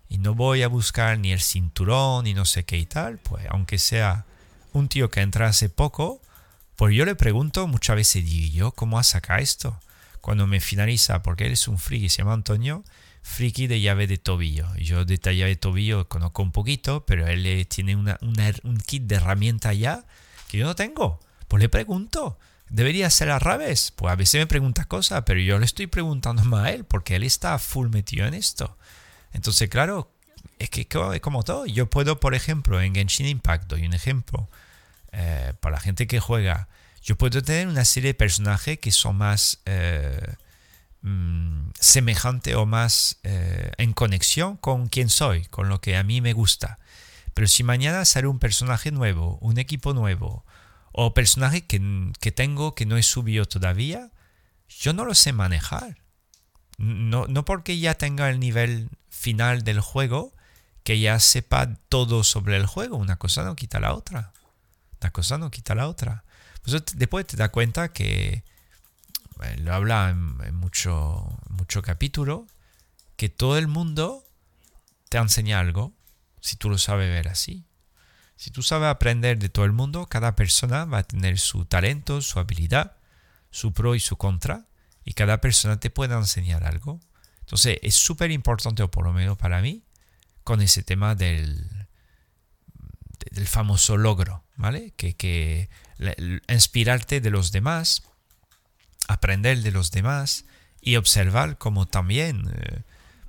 [0.08, 3.48] y no voy a buscar ni el cinturón ni no sé qué y tal, pues
[3.50, 4.26] aunque sea
[4.72, 6.22] un tío que entra hace poco,
[6.80, 9.78] pues yo le pregunto muchas veces, ¿y yo cómo ha sacado esto?
[10.22, 12.86] Cuando me finaliza, porque él es un friki, se llama Antonio,
[13.22, 14.74] friki de llave de tobillo.
[14.78, 19.78] Yo de llave de tobillo conozco un poquito, pero él tiene un kit de herramientas
[19.78, 20.06] ya
[20.48, 21.20] que yo no tengo.
[21.50, 22.40] Pues le pregunto,
[22.70, 23.92] Debería ser al revés.
[23.92, 27.18] Pues a veces me pregunta cosas, pero yo le estoy preguntando más a él porque
[27.18, 28.78] él está full metido en esto.
[29.34, 30.14] Entonces, claro,
[30.60, 31.66] es que es como todo.
[31.66, 34.50] Yo puedo, por ejemplo, en Genshin Impact, doy un ejemplo,
[35.11, 36.68] eh, para la gente que juega,
[37.02, 40.36] yo puedo tener una serie de personajes que son más eh,
[41.02, 46.22] mm, semejantes o más eh, en conexión con quien soy, con lo que a mí
[46.22, 46.80] me gusta.
[47.34, 50.45] Pero si mañana sale un personaje nuevo, un equipo nuevo,
[50.91, 54.11] o personaje que, tengo que no he subido todavía,
[54.68, 55.98] yo no lo sé manejar.
[56.77, 60.34] No, no porque ya tenga el nivel final del juego,
[60.84, 62.98] que ya sepa todo sobre el juego.
[62.98, 64.34] Una cosa no quita la otra.
[65.02, 66.24] Una cosa no quita la otra.
[66.64, 68.44] Pues después te das cuenta que,
[69.58, 72.48] lo habla en, mucho, mucho capítulo,
[73.16, 74.26] que todo el mundo
[75.10, 75.94] te enseña algo
[76.42, 77.66] si tú lo sabes ver así.
[78.36, 82.22] Si tú sabes aprender de todo el mundo, cada persona va a tener su talento,
[82.22, 82.96] su habilidad,
[83.52, 84.66] su pro y su contra,
[85.04, 87.02] y cada persona te puede enseñar algo.
[87.42, 89.84] Entonces es súper importante, o por lo menos para mí,
[90.44, 91.79] con ese tema del,
[93.32, 94.94] del famoso logro, ¿vale?
[94.98, 95.70] Que, que
[96.48, 98.04] inspirarte de los demás,
[99.08, 100.46] aprender de los demás
[100.82, 102.82] y observar como también eh,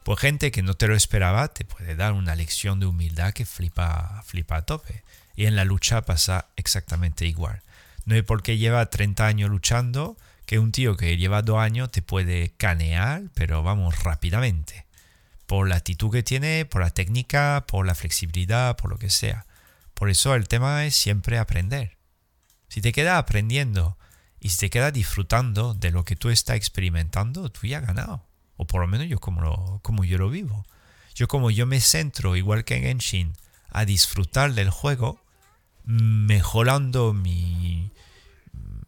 [0.04, 3.46] por gente que no te lo esperaba, te puede dar una lección de humildad que
[3.46, 5.02] flipa, flipa a tope.
[5.36, 7.62] Y en la lucha pasa exactamente igual.
[8.04, 10.16] No hay por qué lleva 30 años luchando
[10.46, 14.84] que un tío que lleva dos años te puede canear, pero vamos, rápidamente.
[15.46, 19.46] Por la actitud que tiene, por la técnica, por la flexibilidad, por lo que sea.
[20.00, 21.98] Por eso el tema es siempre aprender.
[22.68, 23.98] Si te quedas aprendiendo
[24.40, 28.24] y si te quedas disfrutando de lo que tú estás experimentando, tú ya has ganado
[28.56, 30.64] o por lo menos yo como, como yo lo vivo.
[31.14, 33.34] Yo como yo me centro, igual que en Genshin,
[33.68, 35.22] a disfrutar del juego,
[35.84, 37.90] mejorando mi...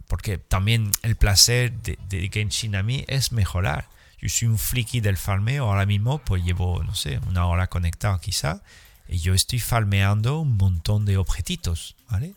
[0.08, 3.90] Porque también el placer de, de Genshin a mí es mejorar.
[4.18, 8.18] Yo soy un friki del farmeo, ahora mismo pues llevo, no sé, una hora conectado
[8.18, 8.62] quizá,
[9.08, 12.34] y yo estoy farmeando un montón de objetitos, ¿vale?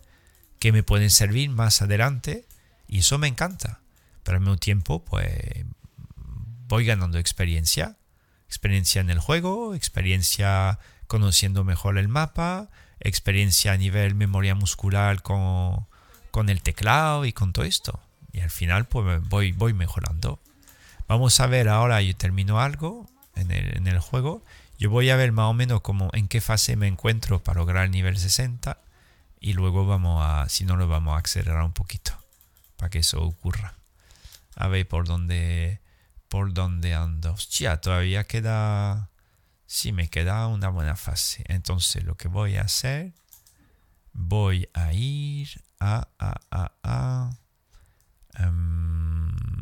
[0.60, 2.46] Que me pueden servir más adelante,
[2.88, 3.82] y eso me encanta.
[4.24, 5.66] Pero al mismo tiempo, pues
[6.68, 7.98] voy ganando experiencia.
[8.48, 12.70] Experiencia en el juego, experiencia conociendo mejor el mapa,
[13.00, 15.88] experiencia a nivel memoria muscular con,
[16.32, 18.00] con el teclado y con todo esto.
[18.32, 20.40] Y al final pues voy, voy mejorando.
[21.08, 24.44] Vamos a ver ahora, yo termino algo en el, en el juego.
[24.78, 27.86] Yo voy a ver más o menos como en qué fase me encuentro para lograr
[27.86, 28.78] el nivel 60.
[29.40, 32.12] Y luego vamos a, si no lo vamos a acelerar un poquito
[32.78, 33.76] para que eso ocurra.
[34.56, 35.80] A ver por dónde
[36.28, 37.34] por dónde ando.
[37.34, 39.10] Hostia, todavía queda...
[39.68, 41.44] Sí, me queda una buena fase.
[41.48, 43.14] Entonces lo que voy a hacer...
[44.12, 46.08] Voy a ir a...
[46.20, 47.38] a, a, a
[48.34, 49.55] em,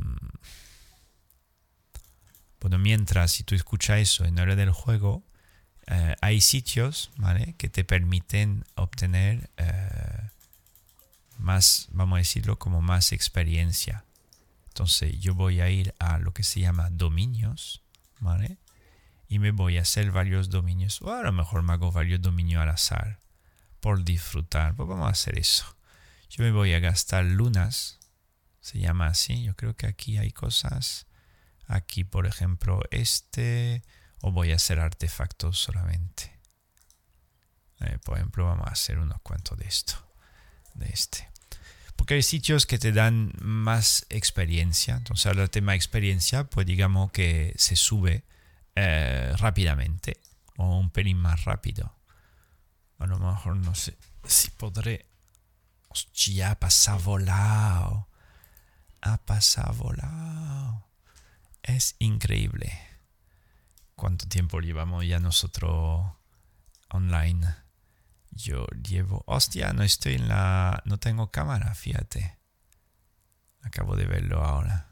[2.64, 5.22] bueno, mientras si tú escuchas eso en hora del juego,
[5.88, 7.56] eh, hay sitios ¿vale?
[7.58, 10.30] que te permiten obtener eh,
[11.40, 14.06] más, vamos a decirlo, como más experiencia.
[14.70, 17.84] Entonces yo voy a ir a lo que se llama dominios,
[18.22, 18.60] ¿vale?
[19.28, 21.02] Y me voy a hacer varios dominios.
[21.02, 23.20] O a lo mejor me hago varios dominios al azar
[23.82, 24.74] por disfrutar.
[24.74, 25.66] Pues vamos a hacer eso.
[26.30, 28.00] Yo me voy a gastar lunas.
[28.62, 29.44] Se llama así.
[29.44, 31.08] Yo creo que aquí hay cosas.
[31.68, 33.84] Aquí, por ejemplo, este.
[34.22, 36.40] O voy a hacer artefactos solamente.
[37.82, 39.96] Eh, por ejemplo, vamos a hacer unos cuantos de esto.
[40.76, 41.30] De este.
[41.96, 44.96] Porque hay sitios que te dan más experiencia.
[44.96, 48.24] Entonces, el tema experiencia, pues digamos que se sube
[48.76, 50.20] eh, rápidamente
[50.58, 51.96] o un pelín más rápido.
[53.00, 55.06] A lo mejor no sé si podré.
[55.90, 58.08] Hostia, ha pasado volado.
[59.02, 60.88] Ha pasado volado.
[61.64, 62.78] Es increíble.
[63.96, 66.06] ¿Cuánto tiempo llevamos ya nosotros
[66.90, 67.48] online?
[68.32, 69.24] Yo llevo...
[69.28, 70.82] Hostia, no estoy en la...
[70.86, 72.38] No tengo cámara, fíjate.
[73.62, 74.90] Acabo de verlo ahora.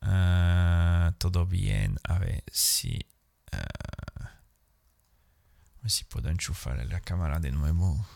[0.00, 1.98] Ah, todo bien.
[2.04, 3.04] A ver si...
[3.50, 4.42] Ah,
[5.76, 8.06] a ver si puedo enchufar la cámara de nuevo.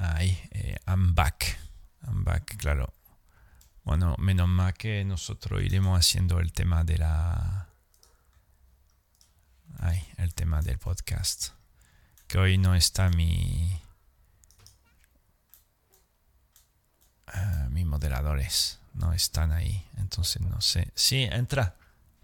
[0.00, 1.58] Ahí, eh, I'm back.
[2.06, 2.92] I'm back, claro.
[3.84, 7.68] Bueno, menos mal que nosotros iremos haciendo el tema de la...
[9.78, 11.48] Ay, el tema del podcast.
[12.26, 13.80] Que hoy no está mi...
[17.34, 19.86] Uh, mis moderadores no están ahí.
[19.98, 20.90] Entonces no sé.
[20.94, 21.76] Sí, entra.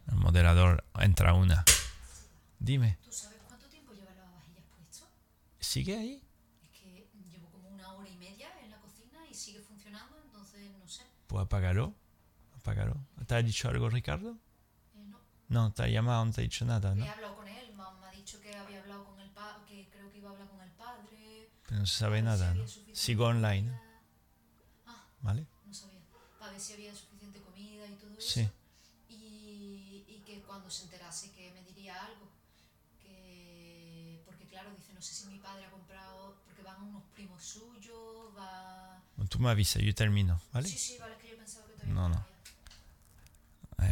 [0.09, 1.65] El moderador entra una.
[2.59, 2.98] Dime.
[3.03, 5.07] ¿Tú sabes cuánto tiempo lleva el lavavajillas puesto?
[5.61, 6.23] ¿Sigue ahí?
[6.62, 10.70] Es que llevo como una hora y media en la cocina y sigue funcionando, entonces
[10.78, 11.15] no sé.
[11.27, 11.94] Pues apágalo.
[12.57, 12.97] Apágalo.
[13.27, 14.39] ¿Te ha dicho algo Ricardo?
[14.94, 15.19] Eh, no.
[15.48, 17.05] No, te ha llamado, no te ha dicho nada, ¿no?
[17.05, 20.11] He hablado con él, me ha dicho que había hablado con el padre, que creo
[20.11, 21.51] que iba a hablar con el padre.
[21.66, 22.69] Pero no se sabe si nada, había ¿no?
[22.93, 23.73] Sigo online.
[24.86, 25.47] Ah, ¿vale?
[25.65, 26.01] no sabía.
[26.39, 28.28] Para ver si había suficiente comida y todo eso.
[28.28, 28.48] Sí.
[29.09, 32.28] Y, y que cuando se enterase que me diría algo.
[33.03, 33.65] Que,
[34.37, 38.37] porque claro, dice, no sé si mi padre ha comprado, porque van unos primos suyos,
[38.37, 39.03] va...
[39.17, 40.69] Bueno, Tú me avisas, yo termino, ¿vale?
[40.69, 42.27] Sí, sí, vale, es que yo pensaba que todavía No, no.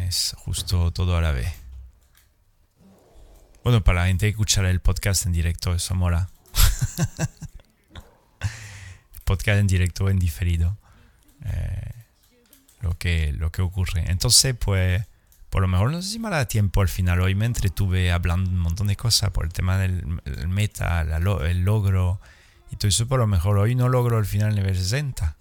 [0.03, 1.53] Es justo todo a la vez.
[3.63, 6.29] Bueno, para la gente que escuchará el podcast en directo, eso mola.
[9.25, 10.77] podcast en directo, en diferido.
[11.45, 11.93] Eh,
[12.81, 14.11] lo, que, lo que ocurre.
[14.11, 15.07] Entonces, pues,
[15.55, 17.21] por lo mejor no sé si me da tiempo al final.
[17.21, 21.65] Hoy me entretuve hablando un montón de cosas por el tema del el meta, el
[21.65, 22.21] logro
[22.73, 23.07] y todo eso.
[23.07, 25.37] Por lo mejor hoy no logro al final el nivel 60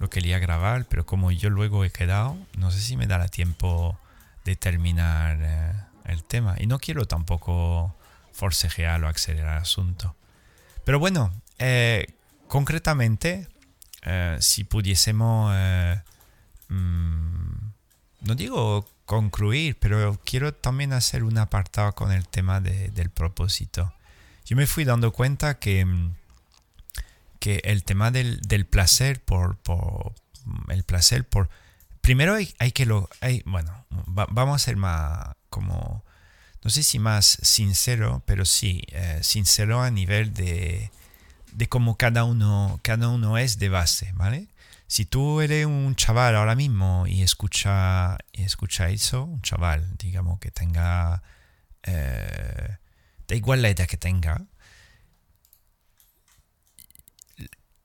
[0.00, 3.96] lo quería grabar, pero como yo luego he quedado, no sé si me dará tiempo
[4.44, 5.72] de terminar eh,
[6.06, 6.56] el tema.
[6.58, 7.94] Y no quiero tampoco
[8.32, 10.16] forcejear o acelerar el asunto.
[10.82, 12.12] Pero bueno, eh,
[12.48, 13.46] concretamente,
[14.02, 15.54] eh, si pudiésemos,
[16.68, 17.52] mm,
[18.22, 23.92] no digo concluir, pero quiero también hacer un apartado con el tema de- del propósito.
[24.46, 25.84] Yo me fui dando cuenta que...
[25.84, 26.14] mm,
[27.38, 30.12] que el tema del, del placer por, por
[30.68, 31.48] el placer por
[32.00, 33.84] primero hay, hay que lo hay bueno
[34.16, 36.04] va- vamos a ser más como
[36.62, 40.90] no sé si más sincero pero sí eh, sincero a nivel de
[41.52, 44.46] de cómo cada uno cada uno es de base vale
[44.92, 50.50] si tú eres un chaval ahora mismo y escucha escucha eso un chaval digamos que
[50.50, 51.22] tenga
[51.82, 52.76] eh,
[53.26, 54.46] da igual la edad que tenga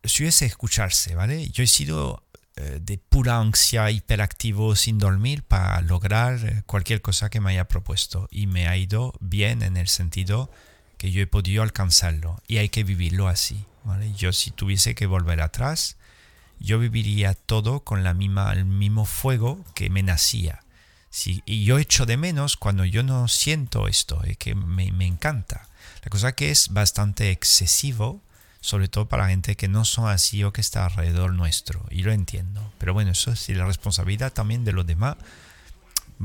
[0.03, 1.49] suele escucharse, ¿vale?
[1.49, 2.23] Yo he sido
[2.55, 7.67] eh, de pura ansia, hiperactivo, sin dormir para lograr eh, cualquier cosa que me haya
[7.67, 10.49] propuesto y me ha ido bien en el sentido
[10.97, 14.13] que yo he podido alcanzarlo y hay que vivirlo así, ¿vale?
[14.13, 15.97] Yo si tuviese que volver atrás,
[16.59, 20.63] yo viviría todo con la misma, el mismo fuego que me nacía.
[21.09, 25.05] Sí, y yo echo de menos cuando yo no siento esto, es que me, me
[25.05, 25.67] encanta.
[26.03, 28.21] La cosa que es bastante excesivo,
[28.61, 32.11] sobre todo para gente que no son así o que está alrededor nuestro, y lo
[32.11, 32.71] entiendo.
[32.77, 35.17] Pero bueno, eso es la responsabilidad también de los demás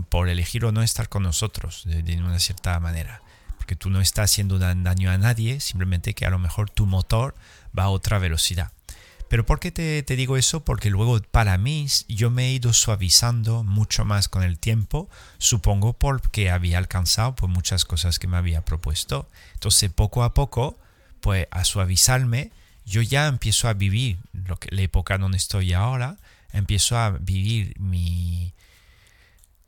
[0.08, 3.22] por elegir o no estar con nosotros de, una cierta manera.
[3.58, 7.34] Porque tú no estás haciendo daño a nadie, simplemente que a lo mejor tu motor
[7.78, 8.72] va a otra velocidad.
[9.32, 10.62] Pero ¿por qué te, te digo eso?
[10.62, 15.94] Porque luego para mí yo me he ido suavizando mucho más con el tiempo, supongo
[15.94, 19.30] porque había alcanzado pues, muchas cosas que me había propuesto.
[19.54, 20.78] Entonces poco a poco,
[21.20, 22.50] pues a suavizarme,
[22.84, 26.18] yo ya empiezo a vivir lo que, la época donde estoy ahora,
[26.52, 28.52] empiezo a vivir mi,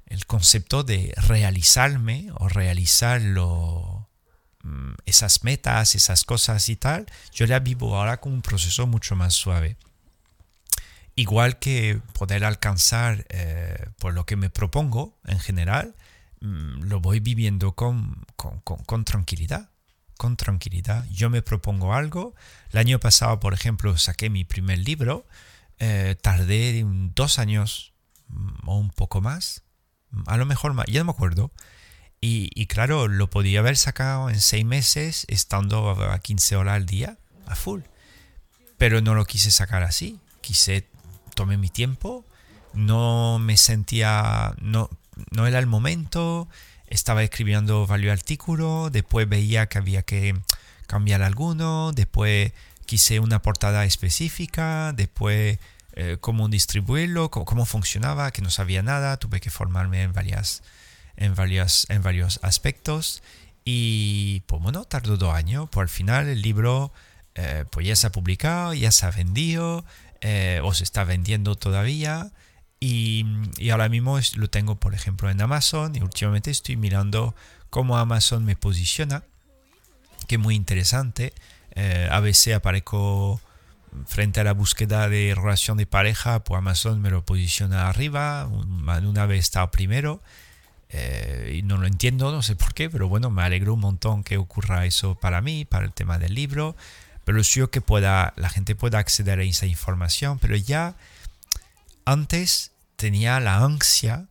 [0.08, 3.93] el concepto de realizarme o realizarlo mm,
[5.04, 9.34] esas metas, esas cosas y tal, yo la vivo ahora con un proceso mucho más
[9.34, 9.76] suave.
[11.16, 15.94] Igual que poder alcanzar eh, por lo que me propongo en general,
[16.40, 19.70] mm, lo voy viviendo con, con, con, tranquilidad.
[20.16, 21.06] Con tranquilidad.
[21.10, 22.34] Yo me propongo algo.
[22.72, 25.26] El año pasado, por ejemplo, saqué mi primer libro.
[25.78, 26.84] eh, tardé
[27.14, 27.92] dos años
[28.28, 29.62] mm, o un poco más.
[30.26, 31.52] A lo mejor más, ya no me acuerdo.
[32.26, 37.18] Y, claro, lo podía haber sacado en seis meses estando a 15 horas al día,
[37.46, 37.82] a full.
[38.78, 40.18] Pero no lo quise sacar así.
[40.40, 40.88] Quise,
[41.34, 42.24] tomé mi tiempo,
[42.72, 44.88] no me sentía, no,
[45.32, 46.48] no era el momento,
[46.86, 50.34] estaba escribiendo varios artículos, después veía que había que
[50.86, 52.52] cambiar alguno, después
[52.86, 55.59] quise una portada específica, después
[55.92, 60.62] eh, cómo distribuirlo, cómo, cómo funcionaba, que no sabía nada, tuve que formarme en varias
[61.16, 63.22] en varios, en varios aspectos.
[63.64, 66.92] Y pues bueno, tardó dos años, pues al final el libro
[67.34, 69.84] eh, pues ya se ha publicado, ya se ha vendido
[70.20, 72.30] eh, o se está vendiendo todavía.
[72.80, 73.24] Y,
[73.56, 75.96] y ahora mismo lo tengo por ejemplo en Amazon.
[75.96, 77.34] Y últimamente estoy mirando
[77.70, 79.22] cómo Amazon me posiciona,
[80.28, 81.32] que es muy interesante,
[81.76, 83.40] Eh, a veces aparezco
[84.06, 88.88] frente a la búsqueda de relación de pareja, pues Amazon me lo posiciona arriba, un-
[88.88, 90.22] una vez estaba primero
[90.96, 94.22] eh, y no lo entiendo, no sé por qué, pero bueno, me alegro un montón
[94.22, 96.76] que ocurra eso para mí, para el tema del libro.
[97.24, 100.94] Pero es que pueda, la gente pueda acceder a esa información, pero ya
[102.04, 104.28] antes tenía la ansia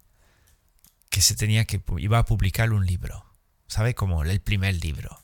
[1.09, 3.25] que se tenía que iba a publicar un libro.
[3.73, 3.95] ¿sabe?
[3.95, 5.19] Como el primer libro.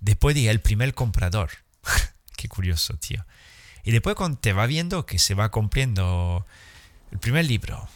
[0.00, 1.50] Después dije el primer comprador.
[2.36, 3.24] Qué curioso, tío.
[3.82, 6.44] Y después cuando te va viendo que se va cumpliendo
[7.10, 7.88] el primer libro,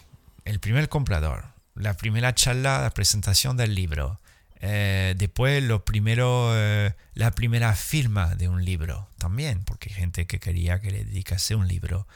[0.46, 1.44] el primer comprador,
[1.74, 4.20] la primera charla, la presentación del libro,
[4.64, 10.28] eh, después lo primero, eh, la primera firma de un libro también, porque hay gente
[10.28, 12.06] que quería que le dedicase un libro.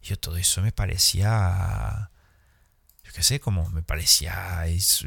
[0.00, 2.10] Yo todo eso me parecía,
[3.02, 5.04] yo qué sé, como me parecía, es,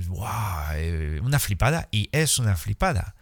[0.76, 3.16] eh, una flipada y es una flipada.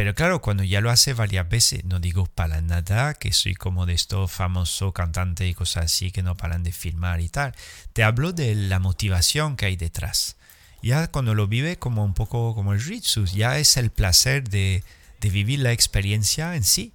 [0.00, 3.84] Pero claro, cuando ya lo hace varias veces, no digo para nada que soy como
[3.84, 7.54] de estos famoso cantante y cosas así que no paran de filmar y tal.
[7.92, 10.36] Te hablo de la motivación que hay detrás.
[10.82, 14.84] Ya cuando lo vive como un poco como el Ritsus, ya es el placer de,
[15.20, 16.94] de vivir la experiencia en sí.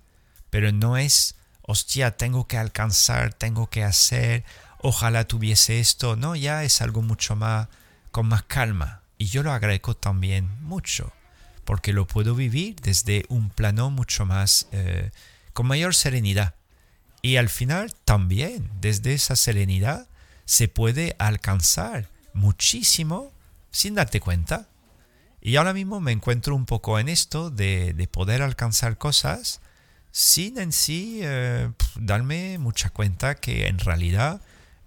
[0.50, 4.46] Pero no es, hostia, tengo que alcanzar, tengo que hacer,
[4.80, 6.16] ojalá tuviese esto.
[6.16, 7.68] No, ya es algo mucho más,
[8.10, 9.02] con más calma.
[9.20, 11.14] Y yo lo agradezco también mucho
[11.66, 15.12] porque lo puedo vivir desde un plano mucho más, eh,
[15.54, 16.56] con mayor serenidad.
[17.22, 20.08] Y al final también, desde esa serenidad,
[20.46, 23.34] se puede alcanzar muchísimo
[23.72, 24.70] sin darte cuenta.
[25.42, 29.60] Y ahora mismo me encuentro un poco en esto de, poder alcanzar cosas
[30.12, 34.42] sin en sí eh, darme mucha cuenta que en realidad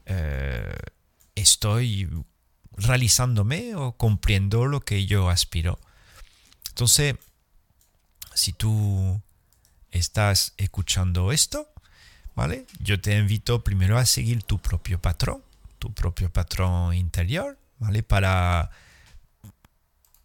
[0.07, 0.75] eh,
[1.35, 2.09] estoy
[2.73, 5.79] realizándome o cumpliendo lo que yo aspiro.
[6.79, 7.17] Entonces,
[8.35, 9.21] si tú
[9.91, 11.67] estás escuchando esto,
[12.37, 12.67] ¿vale?
[12.79, 15.43] Yo te invito primero a seguir tu propio patrón,
[15.81, 18.05] tu propio patrón interior, ¿vale?
[18.05, 18.71] Para,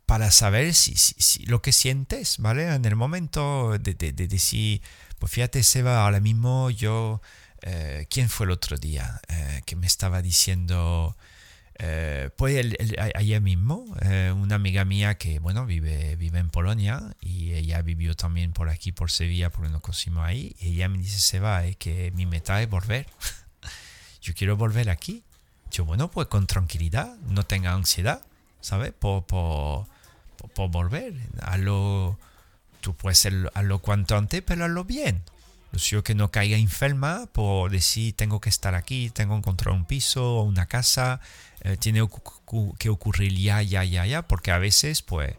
[0.06, 2.72] para saber si, si, lo que sientes, ¿vale?
[2.72, 4.84] En el momento de, de, decir,
[5.18, 7.20] pues fíjate, Seba, ahora mismo yo,
[7.64, 11.18] eh, ¿quién fue el otro día eh, que me estaba diciendo
[11.80, 12.76] eh, pues
[13.16, 18.16] ayer mismo, eh, una amiga mía que, bueno, vive, vive en Polonia y ella vivió
[18.16, 21.66] también por aquí, por Sevilla, porque nos conocimos ahí, y ella me dice, se va,
[21.66, 23.08] es que mi meta es volver.
[24.22, 25.24] Yo quiero volver aquí.
[25.72, 28.22] Yo, bueno, pues con tranquilidad, no tenga ansiedad,
[28.62, 28.94] ¿sabes?
[28.94, 29.88] Por, por,
[30.54, 31.14] por, volver.
[31.42, 32.20] Hazlo,
[32.82, 35.24] tú puedes hacerlo cuanto antes, pero hazlo bien.
[35.74, 39.86] Yo que no caiga enferma por decir tengo que estar aquí, tengo que encontrar un
[39.86, 41.20] piso o una casa,
[41.64, 42.08] eh, tiene
[42.78, 45.36] que ocurrir ya, ya, ya, ya, porque a veces pues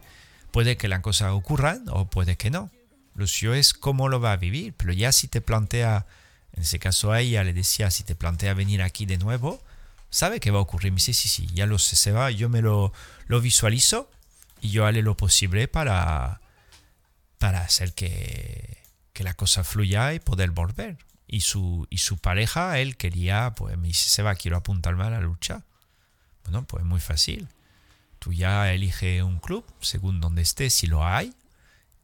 [0.51, 2.71] puede que la cosa ocurra o puede que no.
[3.15, 6.07] Lo suyo es cómo lo va a vivir, pero ya si te plantea,
[6.53, 9.63] en ese caso a ella le decía, si te plantea venir aquí de nuevo,
[10.11, 10.93] sabe que va a ocurrir.
[10.93, 12.93] Me dice, sí, sí, ya lo sé, se va, yo me lo,
[13.27, 14.11] lo visualizo
[14.61, 16.41] y yo haré lo posible para,
[17.39, 18.85] para hacer que
[19.15, 20.99] que la cosa fluya y poder volver.
[21.27, 25.21] Y su, y su pareja, él quería, pues me dice, Seba, quiero apuntarme a la
[25.21, 25.63] lucha.
[26.45, 27.49] Bueno, pues muy fácil.
[28.19, 31.35] Tú ya elige un club, según donde estés, si lo hay,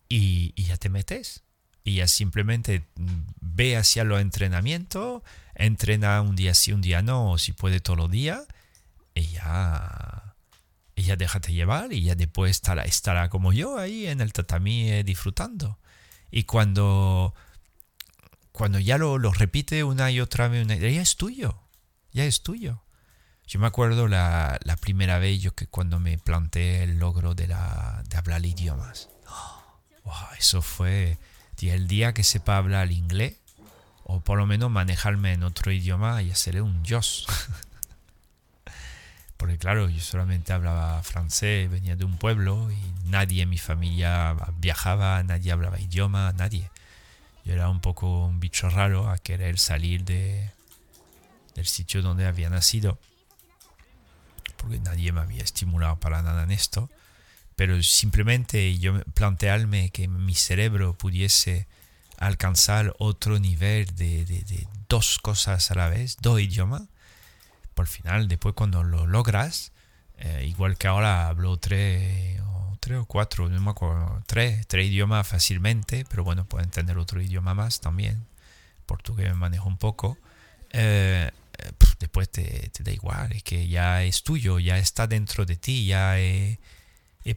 [0.09, 1.45] y, ya te metes.
[1.85, 2.87] Y ya simplemente
[3.41, 5.23] ve hacia los entrenamientos,
[5.55, 8.45] entrena un día sí, un día no, o si puede todo el día,
[9.15, 10.35] y ya,
[10.95, 15.03] y ya déjate llevar, y ya después estará, estará como yo ahí en el tatami
[15.03, 15.79] disfrutando.
[16.31, 17.35] Y cuando,
[18.53, 21.59] cuando ya lo, lo repite una y otra vez, ya es tuyo,
[22.13, 22.83] ya es tuyo.
[23.51, 27.49] Yo me acuerdo la, la, primera vez yo que cuando me planteé el logro de,
[27.49, 29.09] la, de hablar idiomas.
[30.39, 31.19] eso fue
[31.61, 33.35] el día que sepa hablar inglés
[34.05, 37.27] o por lo menos manejarme en otro idioma y haceré un dios.
[39.37, 44.37] Porque claro, yo solamente hablaba francés, venía de un pueblo y nadie en mi familia
[44.59, 46.71] viajaba, nadie hablaba idioma, nadie.
[47.45, 50.53] Yo era un poco un bicho raro a querer salir de,
[51.57, 53.01] del sitio donde había nacido.
[54.61, 56.91] Porque nadie me había estimulado para nada en esto.
[57.57, 61.67] Pero simplemente yo plantearme que mi cerebro pudiese
[62.19, 66.83] alcanzar otro nivel de, de, dos cosas a la vez, dos idiomas,
[67.81, 69.73] al final, después cuando lo logras,
[70.19, 74.87] eh, igual que ahora hablo tres o, tres o cuatro, no me acuerdo, tres, tres
[74.87, 78.27] idiomas fácilmente, pero bueno, puedo entender otro idioma más también,
[78.87, 80.19] portugués me manejo un poco.
[80.71, 81.31] Eh,
[81.63, 85.87] eh, después te, da igual, es que ya es tuyo, ya está dentro de ti,
[85.87, 86.59] ya es,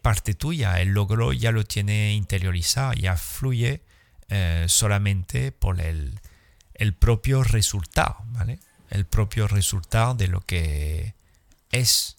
[0.01, 3.83] parte tuya, el logro ya lo tiene interiorizado, ya fluye
[4.65, 6.19] solamente por el,
[6.73, 8.59] el propio resultado, ¿vale?
[8.93, 11.15] el propio resultado de lo que
[11.71, 12.17] es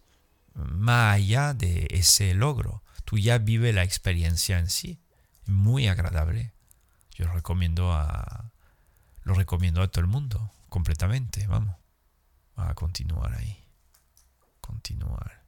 [0.55, 2.83] más allá de ese logro.
[3.05, 4.99] Tú ya vives la experiencia en sí.
[5.47, 6.53] Muy agradable.
[7.13, 8.51] Yo recomiendo a,
[9.23, 11.47] lo recomiendo a todo el mundo, completamente.
[11.47, 11.77] Vamos
[12.57, 13.65] a continuar ahí.
[14.61, 15.45] Continuar.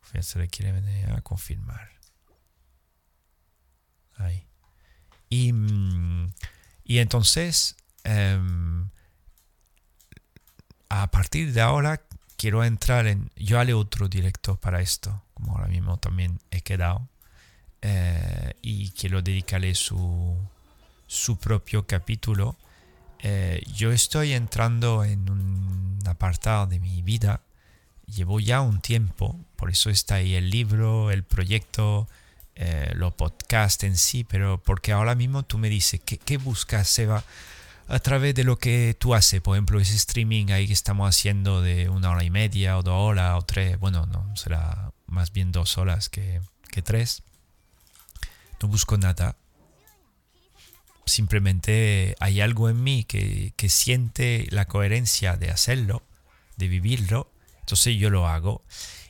[0.00, 1.90] Confianza requiere venir a confirmar.
[4.16, 4.46] Ahí.
[5.28, 6.32] Y, mm,
[6.84, 8.90] y entonces, em,
[10.88, 12.02] a partir de ahora,
[12.36, 13.30] quiero entrar en...
[13.36, 17.08] Yo haré otro directo para esto, como ahora mismo también he quedado.
[17.82, 20.36] Eh, y quiero dedicarle su,
[21.06, 22.56] su propio capítulo
[23.22, 27.42] eh, yo estoy entrando en un apartado de mi vida.
[28.06, 32.08] Llevo ya un tiempo, por eso está ahí el libro, el proyecto,
[32.56, 36.88] eh, los podcasts en sí, pero porque ahora mismo tú me dices, ¿qué, qué buscas,
[36.88, 37.24] Seba?
[37.90, 41.60] a través de lo que tú haces, por ejemplo, ese streaming ahí que estamos haciendo
[41.60, 45.50] de una hora y media o dos horas o tres, bueno, no, será más bien
[45.50, 46.40] dos horas que,
[46.70, 47.24] que tres.
[48.62, 49.34] No busco nada.
[51.10, 56.02] Simplemente hay algo en mí que, que siente la coherencia de hacerlo,
[56.56, 57.30] de vivirlo,
[57.60, 58.62] entonces yo lo hago.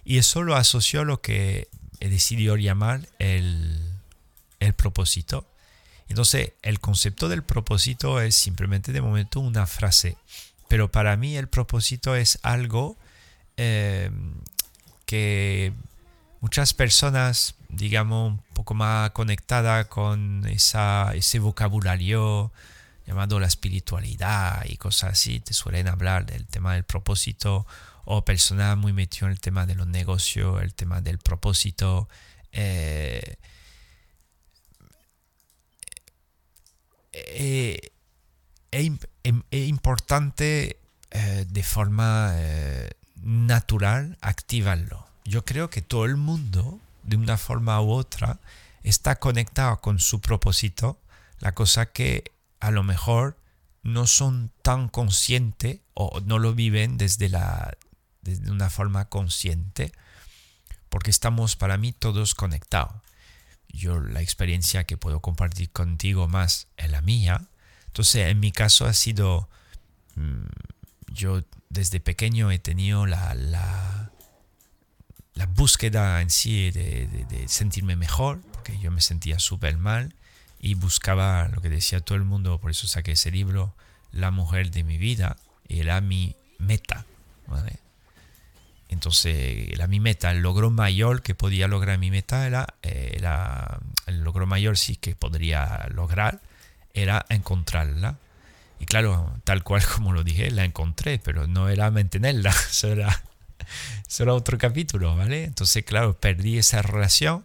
[0.05, 1.69] Y eso lo asocio a lo que
[2.01, 3.93] he decidido llamar el,
[4.61, 5.47] el propósito.
[6.09, 10.17] Entonces, el concepto del propósito es simplemente de momento una frase,
[10.69, 12.97] pero para mí el propósito es algo
[13.57, 14.11] eh,
[15.07, 15.73] que
[16.41, 22.53] muchas personas, digamos, un poco más conectadas con esa, ese vocabulario
[23.07, 27.67] llamado la espiritualidad y cosas así, te suelen hablar del tema del propósito,
[28.05, 32.09] o personas muy metidas en el tema de los negocios, el tema del propósito.
[32.53, 33.37] Eh,
[37.13, 37.91] eh,
[38.71, 38.91] es,
[39.51, 40.79] importante
[41.11, 42.35] eh, de forma
[43.23, 45.07] natural activarlo.
[45.25, 46.81] Yo creo que todo el mundo,
[47.11, 48.41] de una forma u otra,
[48.83, 50.99] está conectado con su propósito,
[51.39, 53.37] la cosa que a lo mejor
[53.83, 57.77] no son tan conscientes o no lo viven desde, la,
[58.23, 59.93] desde una forma consciente,
[60.89, 62.95] porque estamos para mí todos conectados
[63.73, 67.49] yo la experiencia que puedo compartir contigo más es la mía.
[67.87, 69.49] Entonces, en mi caso ha sido,
[70.17, 70.47] mm,
[71.13, 74.10] yo desde pequeño he tenido la, la,
[75.35, 80.15] la búsqueda en sí de, sentirme mejor, porque yo me sentía súper mal
[80.61, 83.75] y buscaba lo que decía todo el mundo, por eso saqué ese libro,
[84.13, 85.37] La mujer de mi vida,
[85.69, 87.07] era mi meta.
[87.47, 87.79] ¿vale?
[88.91, 93.23] Entonces, la, mi meta, el logro mayor que podía lograr mi meta era, eh,
[94.07, 96.41] el logro mayor sí que podría lograr,
[96.93, 98.19] era encontrarla.
[98.81, 102.53] Y claro, tal cual como lo dije, la encontré, pero no era mantenerla,
[102.83, 103.23] era,
[104.29, 105.45] otro capítulo, ¿vale?
[105.45, 107.45] Entonces, claro, perdí esa relación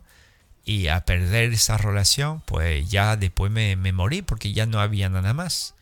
[0.65, 5.09] y a perder esa relación, pues ya después me, me morí porque ya no había
[5.09, 5.75] nada más.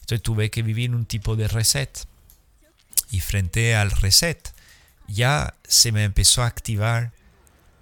[0.00, 2.06] Entonces tuve que vivir un tipo de reset.
[3.10, 4.52] Y frente al reset,
[5.08, 7.12] ya se me empezó a activar,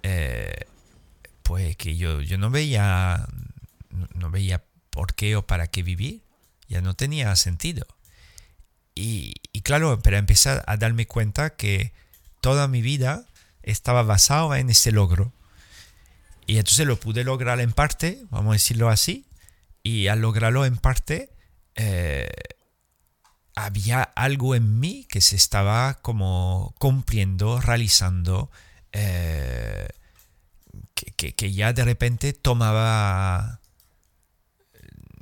[0.03, 0.65] eh,
[1.43, 3.27] pues que yo, yo no veía,
[4.15, 6.21] no veía por qué o para qué vivir,
[6.67, 7.85] ya no tenía sentido.
[8.95, 11.93] Y, y claro, pero empecé a darme cuenta que
[12.41, 13.25] toda mi vida
[13.63, 15.33] estaba basada en ese logro.
[16.45, 19.27] Y entonces lo pude lograr en parte, vamos a decirlo así,
[19.83, 21.29] y al lograrlo en parte,
[21.75, 22.29] eh,
[23.55, 28.49] había algo en mí que se estaba como cumpliendo, realizando,
[28.91, 29.89] eh,
[31.15, 33.59] que, ya de repente tomaba,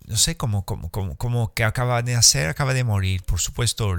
[0.06, 3.24] no sé, como, como, como, que acaba de hacer, acaba de morir.
[3.24, 3.96] Por supuesto,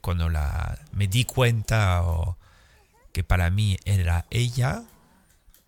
[0.00, 2.02] cuando la, me di cuenta
[3.14, 4.82] que para mí era ella,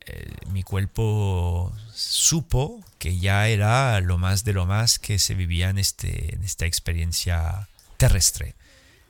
[0.04, 5.70] eh, mi cuerpo supo que ya era lo más de lo más que se vivía
[5.70, 7.68] en, este, en esta experiencia
[7.98, 8.56] terrestre.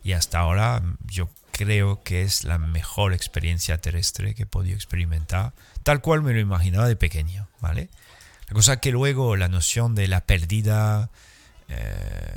[0.05, 5.55] Y hasta ahora yo creo que es la mejor experiencia terrestre que he podido experimentar,
[5.83, 7.89] tal cual me lo imaginaba de pequeño, ¿vale?
[8.49, 11.09] La cosa que luego la noción de la pérdida,
[11.69, 12.37] eh,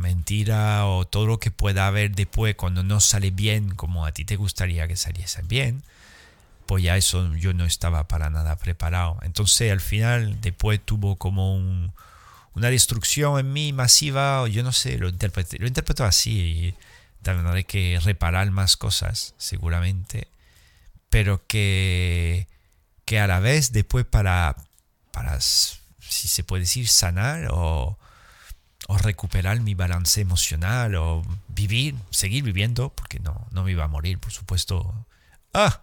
[0.00, 4.24] mentira o todo lo que pueda haber después cuando no sale bien como a ti
[4.24, 5.82] te gustaría que saliese bien,
[6.66, 9.18] pues ya eso yo no estaba para nada preparado.
[9.22, 11.92] Entonces al final después tuvo como un,
[12.54, 16.74] una destrucción en mí masiva, o yo no sé, lo interpreto, lo interpreto así y
[17.22, 20.28] tendré que reparar más cosas, seguramente,
[21.08, 22.46] pero que,
[23.04, 24.56] que a la vez después para,
[25.12, 27.98] para, si se puede decir, sanar o,
[28.90, 33.88] o recuperar mi balance emocional o vivir, seguir viviendo, porque no, no me iba a
[33.88, 35.06] morir, por supuesto.
[35.54, 35.82] Ah,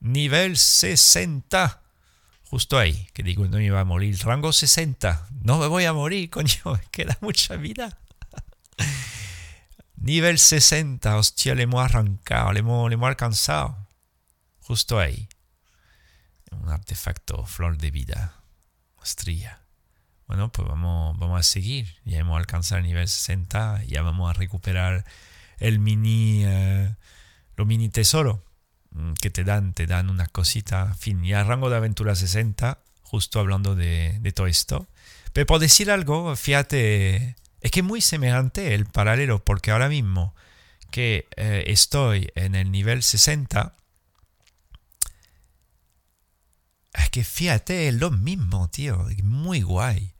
[0.00, 1.80] nivel 60
[2.42, 4.18] justo ahí, que digo, no me iba a morir.
[4.18, 7.98] Rango 60, no me voy a morir, coño, queda mucha vida.
[9.96, 13.88] Nivel 60, hostia, le hemos arrancado, le hemos, le hemos alcanzado.
[14.60, 15.28] Justo ahí.
[16.50, 18.34] Un artefacto, flor de vida,
[19.02, 19.63] estrella.
[20.26, 21.96] Bueno, pues vamos, vamos a seguir.
[22.04, 25.04] Ya hemos alcanzado el nivel 60, ya vamos a recuperar
[25.58, 26.94] el mini, eh,
[27.56, 28.42] lo mini tesoro
[28.90, 30.86] mm, que te dan, te dan una cosita.
[30.88, 34.88] En fin, ya rango de aventura 60, justo hablando de, de todo esto.
[35.32, 40.34] Pero por decir algo, fíjate, es que es muy semejante el paralelo, porque ahora mismo
[40.90, 43.74] que eh, estoy en el nivel 60,
[46.92, 50.13] es que fíjate, es lo mismo, tío, muy guay.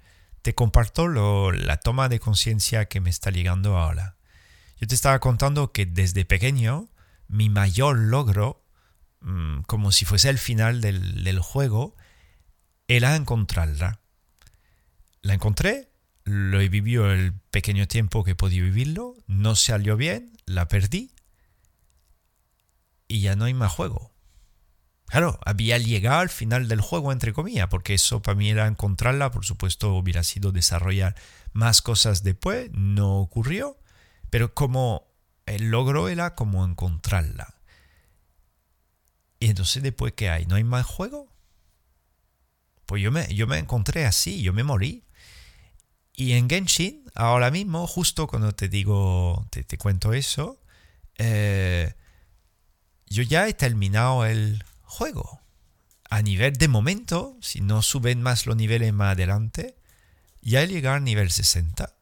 [0.45, 1.09] Te comparto
[1.53, 4.19] la toma de conciencia que me está llegando ahora.
[4.79, 6.91] Yo te estaba contando que desde pequeño
[7.29, 8.63] mi mayor logro,
[9.21, 11.97] mm, como si fuese el final del, del juego,
[12.89, 14.01] era encontrarla.
[15.23, 15.89] La encontré,
[16.25, 21.11] lo he vivido el pequeño tiempo que he podido vivirlo, no salió bien, la perdí
[23.09, 24.14] y ya no hay más juego.
[25.07, 29.31] Claro, había llegado al final del juego, entre comillas, porque eso para mí era encontrarla,
[29.31, 31.15] por supuesto hubiera sido desarrollar
[31.53, 33.79] más cosas después, no ocurrió,
[34.31, 35.07] pero como
[35.47, 37.55] el logro era como encontrarla.
[39.39, 40.47] Y entonces después, ¿qué hay?
[40.47, 41.29] ¿No hay más juego?
[42.87, 45.05] Pues yo me, yo me encontré así, yo me morí.
[46.13, 50.61] Y en Genshin, ahora mismo, justo cuando te digo, te, cuento eso,
[51.19, 51.95] eh,
[53.07, 54.65] yo ya he terminado el
[54.95, 55.43] juego.
[56.09, 59.77] A nivel de momento, si no suben más los niveles más adelante,
[60.41, 61.97] ya he llegado al nivel 60.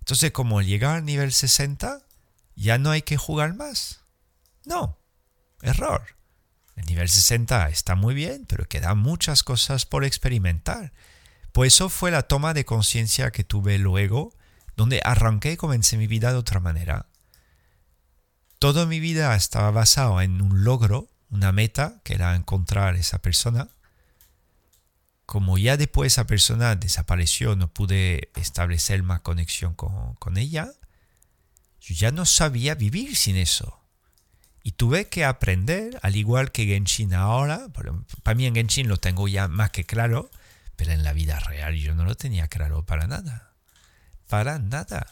[0.00, 2.02] Entonces, como llegar al nivel 60,
[2.56, 4.00] ya no hay que jugar más.
[4.64, 4.98] No,
[5.60, 6.16] error.
[6.74, 10.92] El nivel 60 está muy bien, pero quedan muchas cosas por experimentar.
[11.52, 14.34] Pues eso fue la toma de conciencia que tuve luego,
[14.76, 17.06] donde arranqué y comencé mi vida de otra manera.
[18.58, 23.68] Toda mi vida estaba basado en un logro, una meta, que era encontrar esa persona.
[25.26, 30.72] Como ya después esa persona desapareció, no pude establecer más conexión con, con ella,
[31.80, 33.80] yo ya no sabía vivir sin eso.
[34.62, 37.68] Y tuve que aprender, al igual que Genshin ahora,
[38.22, 40.30] para mí en Genshin lo tengo ya más que claro,
[40.76, 43.54] pero en la vida real yo no lo tenía claro para nada.
[44.28, 45.06] Para nada.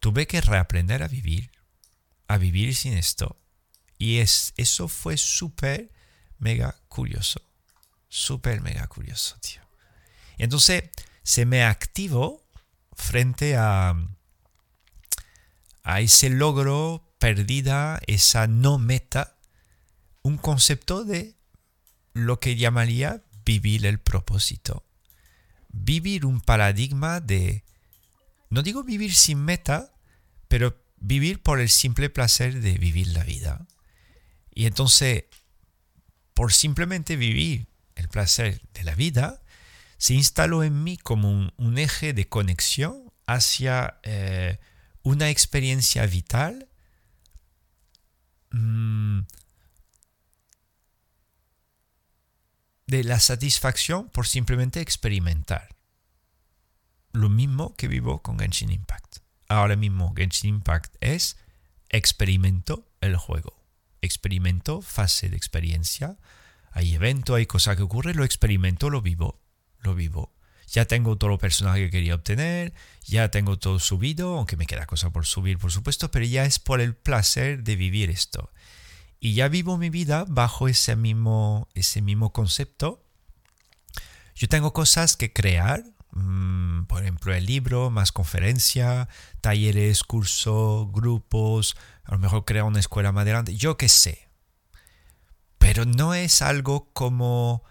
[0.00, 1.50] Tuve que reaprender a vivir.
[2.28, 3.36] A vivir sin esto.
[3.98, 5.90] Y es, eso fue súper,
[6.38, 7.40] mega curioso.
[8.08, 9.60] Súper, mega curioso, tío.
[10.38, 10.84] Y entonces
[11.22, 12.46] se me activó
[12.94, 13.94] frente a,
[15.82, 19.36] a ese logro perdida, esa no meta,
[20.22, 21.34] un concepto de
[22.12, 24.84] lo que llamaría vivir el propósito
[25.70, 27.64] vivir un paradigma de,
[28.50, 29.92] no digo vivir sin meta,
[30.48, 33.66] pero vivir por el simple placer de vivir la vida.
[34.58, 35.26] Y entonces,
[36.34, 39.40] por simplemente vivir el placer de la vida,
[39.98, 44.58] se instaló en mí como un, eje de conexión hacia eh,
[45.04, 46.68] una experiencia vital
[48.50, 49.20] mm,
[52.88, 55.76] de la satisfacción por simplemente experimentar.
[57.12, 59.18] Lo mismo que vivo con Genshin Impact.
[59.46, 61.36] Ahora mismo Genshin Impact es
[61.90, 63.57] experimento el juego.
[64.00, 66.16] Experimento fase de experiencia.
[66.72, 69.40] Hay evento, hay cosas que ocurren, lo experimento, lo vivo.
[69.80, 70.34] Lo vivo.
[70.66, 74.86] Ya tengo todo el personaje que quería obtener, ya tengo todo subido, aunque me queda
[74.86, 78.52] cosa por subir, por supuesto, pero ya es por el placer de vivir esto
[79.20, 83.04] y ya vivo mi vida bajo ese mismo, ese mismo concepto.
[84.34, 85.82] Yo tengo cosas que crear,
[86.12, 89.08] mm, por ejemplo, el libro, más conferencia,
[89.40, 94.28] talleres, cursos, grupos, a lo mejor crear una escuela más adelante, yo qué sé.
[95.58, 97.62] Pero no es algo como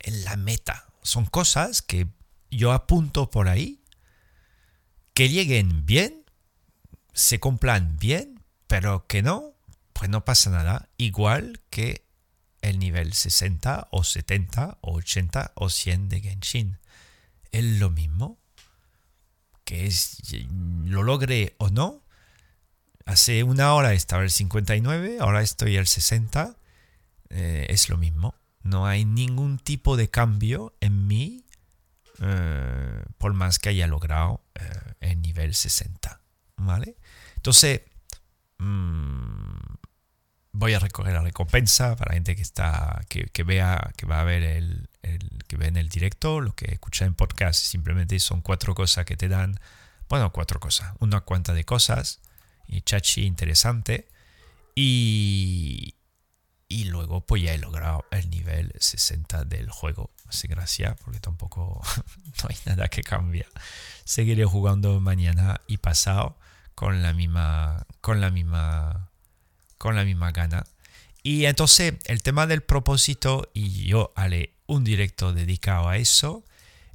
[0.00, 0.86] la meta.
[1.02, 2.06] Son cosas que
[2.50, 3.80] yo apunto por ahí,
[5.14, 6.24] que lleguen bien,
[7.12, 9.52] se cumplan bien, pero que no,
[9.92, 10.88] pues no pasa nada.
[10.96, 12.04] Igual que
[12.62, 16.78] el nivel 60 o 70 o 80 o 100 de Genshin.
[17.52, 18.38] Es lo mismo.
[19.64, 20.18] Que es,
[20.84, 22.02] lo logre o no.
[23.04, 26.56] Hace una hora estaba el 59, ahora estoy el 60.
[27.30, 28.34] Eh, es lo mismo.
[28.62, 31.44] No hay ningún tipo de cambio en mí
[32.20, 36.20] eh, por más que haya logrado eh, el nivel 60.
[36.56, 36.96] ¿Vale?
[37.36, 37.82] Entonces,
[38.58, 39.74] mmm,
[40.52, 44.24] voy a recoger la recompensa para la gente que está que, vea que va a
[44.24, 44.88] ver el,
[45.48, 49.16] que ve en el directo lo que escucha en podcast simplemente son cuatro cosas que
[49.16, 49.58] te dan
[50.08, 52.20] bueno cuatro cosas una cuanta de cosas
[52.66, 54.08] y chachi interesante
[54.74, 55.94] y
[56.72, 60.10] y luego pues ya he logrado el nivel 60 del juego.
[60.26, 61.82] Hace gracia porque tampoco
[62.42, 63.46] no hay nada que cambia.
[64.04, 66.38] Seguiré jugando mañana y pasado
[66.74, 69.11] con la misma con la misma
[69.82, 70.64] con la misma gana.
[71.24, 76.44] Y entonces el tema del propósito y yo haré un directo dedicado a eso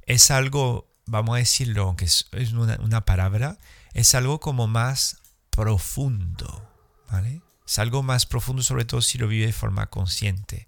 [0.06, 2.24] es algo, vamos a decirlo, aunque es
[2.54, 3.58] una, palabra,
[3.92, 5.18] es algo como más
[5.50, 6.66] profundo,
[7.10, 7.42] ¿vale?
[7.66, 10.66] Es algo más profundo, sobre todo si lo vive de forma consciente.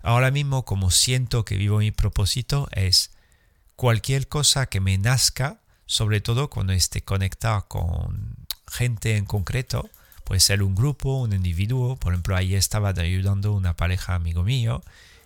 [0.00, 3.10] Ahora mismo, como siento que vivo mi propósito, es
[3.74, 9.90] cualquier cosa que me nazca, sobre todo cuando esté conectado con gente en concreto,
[10.28, 11.96] puede ser un grupo, un individuo.
[11.96, 14.82] Por ejemplo, ahí estaba ayudando una pareja amigo mío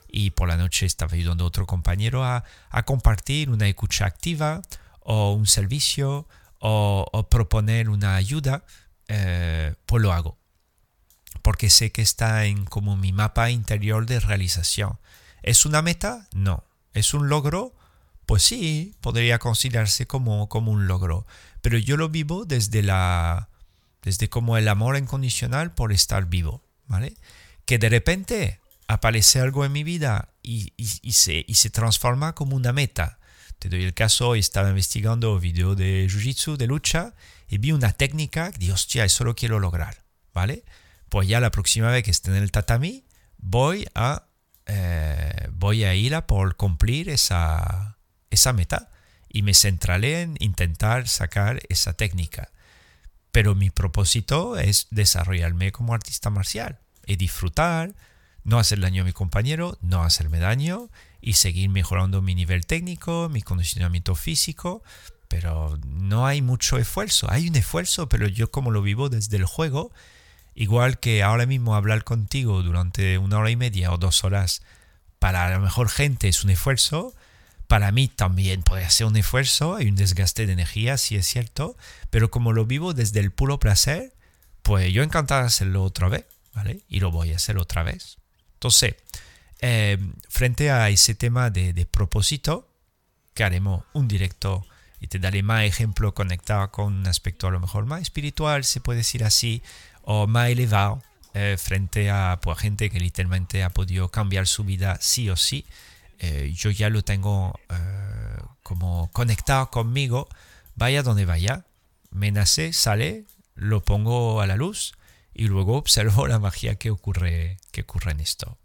[0.06, 2.44] y por la noche estaba ayudando a otro compañero a,
[2.84, 4.62] compartir una escucha activa
[5.00, 6.28] o un servicio
[6.60, 8.64] o, proponer una ayuda,
[9.08, 10.38] eh, pues lo hago
[11.42, 15.00] porque sé que está en como mi mapa interior de realización.
[15.42, 16.28] ¿Es una meta?
[16.32, 16.62] No.
[16.92, 17.74] ¿Es un logro?
[18.26, 21.26] Pues sí, podría considerarse como, como un logro.
[21.60, 23.48] Pero yo lo vivo desde la.
[24.02, 26.62] Desde como el amor incondicional por estar vivo.
[26.86, 27.16] ¿Vale?
[27.64, 30.72] Que de repente aparece algo en mi vida y,
[31.12, 33.18] se, y se transforma como una meta.
[33.58, 37.14] Te doy el caso, estaba investigando video de Jiu-Jitsu, de lucha,
[37.48, 40.02] y vi una técnica que dije, hostia, eso lo quiero lograr,
[40.34, 40.64] ¿vale?
[41.12, 43.04] pues ya la próxima vez que esté en el tatami,
[43.36, 44.24] voy a,
[44.64, 47.98] eh, voy a ir a por cumplir esa,
[48.30, 48.90] esa meta
[49.28, 52.50] y me centraré en intentar sacar esa técnica.
[53.32, 57.94] Pero mi propósito es desarrollarme como artista marcial y disfrutar,
[58.44, 60.90] no hacer daño a mi compañero, no hacerme daño
[61.20, 64.82] y seguir mejorando mi nivel técnico, mi condicionamiento físico.
[65.28, 67.30] Pero no hay mucho esfuerzo.
[67.30, 69.92] Hay un esfuerzo, pero yo como lo vivo desde el juego,
[70.54, 74.62] Igual que ahora mismo hablar contigo durante una hora y media o dos horas
[75.18, 77.14] para la mejor gente es un esfuerzo,
[77.72, 81.74] para mí también puede ser un esfuerzo, hay un desgaste de energía, sí es cierto,
[82.10, 84.12] pero como lo vivo desde el puro placer,
[84.60, 86.82] pues yo encantado de hacerlo otra vez, ¿vale?
[86.86, 88.18] Y lo voy a hacer otra vez.
[88.56, 88.96] Entonces,
[89.62, 89.96] eh,
[90.28, 92.68] frente a ese tema de, de, propósito,
[93.32, 94.66] que haremos un directo
[95.00, 98.82] y te daré más ejemplo conectado con un aspecto a lo mejor más espiritual, se
[98.82, 99.62] puede decir así,
[100.02, 104.98] o más elevado eh, frente a pues, gente que literalmente ha podido cambiar su vida
[105.00, 105.64] sí o sí.
[106.22, 110.28] Eh, yo ya lo tengo eh, como conectado conmigo,
[110.76, 111.66] vaya donde vaya,
[112.10, 113.24] me nace, sale,
[113.56, 114.94] lo pongo a la luz
[115.34, 118.56] y luego observo la magia que ocurre, que ocurre en esto.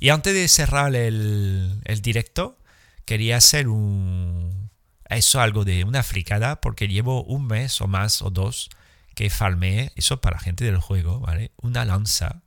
[0.00, 2.58] Y antes de cerrar el, el directo,
[3.04, 4.70] quería hacer un,
[5.10, 8.70] eso algo de una fricada porque llevo un mes o más o dos
[9.14, 11.52] que farmé, eso para gente del juego, ¿vale?
[11.56, 12.42] Una lanza,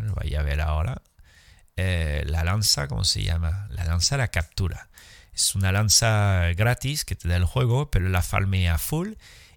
[0.00, 1.02] lo voy a ver ahora.
[1.80, 3.68] Eh, la lanza, ¿cómo se llama?
[3.70, 4.88] La lanza la captura.
[5.32, 9.12] Es una lanza gratis que te da el juego, pero la a full.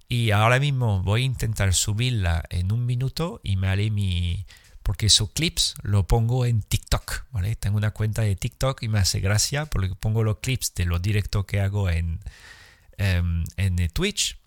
[0.07, 4.45] Y ahora mismo voy a intentar subirla en un minuto y me haré mi...
[4.84, 7.56] Porque esos clips lo pongo en TikTok, ¿vale?
[7.56, 11.02] Tengo una cuenta de TikTok y me hace gracia porque pongo los clips de los
[11.02, 12.19] directos que hago en,
[12.98, 14.38] em, en, en Twitch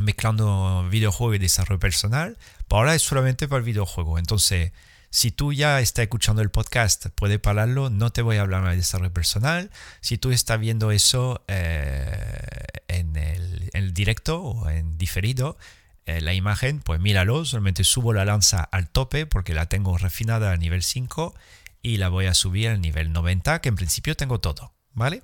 [0.00, 4.18] mezclando videojuego y desarrollo personal, pero ahora es solamente para el videojuego.
[4.18, 4.72] Entonces,
[5.16, 8.76] si tú ya estás escuchando el podcast, puedes pararlo, no te voy a hablar de
[8.76, 9.70] desarrollo personal.
[10.02, 15.56] Si tú estás viendo eso eh, en, el, directo o en diferido,
[16.04, 20.52] eh, la imagen, pues míralo, solamente subo la lanza al tope porque la tengo refinada
[20.52, 21.34] a nivel 5
[21.80, 25.22] y la voy a subir al nivel 90, que en principio tengo todo, ¿vale?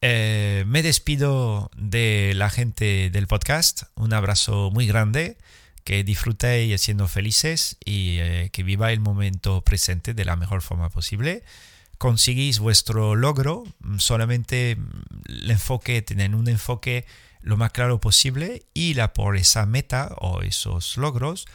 [0.00, 3.82] Eh, me despido de la gente del podcast.
[3.96, 5.36] Un abrazo muy grande.
[5.84, 10.88] Que disfrutéis siendo felices y eh, que viva el momento presente de la mejor forma
[10.90, 11.44] posible.
[11.98, 13.64] Conseguís vuestro logro.
[13.98, 14.78] Solamente
[15.26, 17.06] el enfoque, tener un enfoque
[17.40, 21.46] lo más claro posible y la por esa meta o esos logros,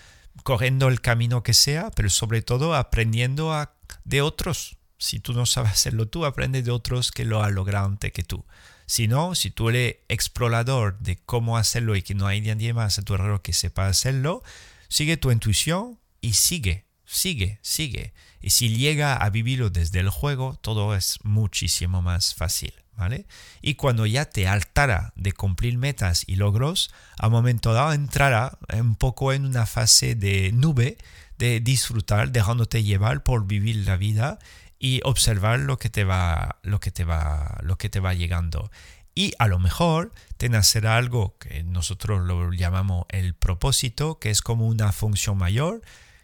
[0.43, 3.73] corriendo el camino que sea, pero sobre todo aprendiendo a,
[4.05, 7.87] de otros si tú no sabes hacerlo tú, aprende de otros que lo han logrado
[7.87, 8.45] antes que tú.
[8.89, 12.97] Si no, si tú eres explorador de cómo hacerlo y que no hay nadie más
[12.97, 14.41] a tu error que sepa hacerlo,
[14.87, 18.13] sigue tu intuición y sigue, sigue, sigue.
[18.41, 22.73] Y si llega a vivirlo desde el juego, todo es muchísimo más fácil.
[22.97, 23.27] ¿Vale?
[23.61, 28.95] Y cuando ya te altara de cumplir metas y logros, a momento dado entrará un
[28.95, 30.97] poco en una fase de nube,
[31.37, 34.39] de disfrutar, dejándote llevar por vivir la vida
[34.79, 38.71] y observar lo que te va, lo que te va, lo que te va llegando.
[39.13, 44.41] Y a lo mejor te nacerá algo que nosotros lo llamamos el propósito, que es
[44.41, 45.81] como una función mayor,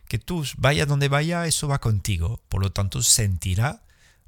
[0.08, 2.42] que tú vaya donde vaya, eso va contigo.
[2.48, 3.84] Por lo tanto, sentirá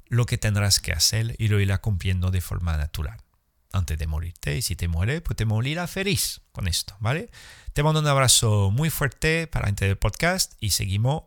[0.06, 3.18] lo que tendrás que hacer y lo irá cumpliendo de forma natural
[3.72, 4.56] antes de morirte.
[4.56, 7.30] Y si te muere, pues te morirá feliz con esto, ¿vale?
[7.72, 11.22] Te mando un abrazo muy fuerte para gente podcast y seguimos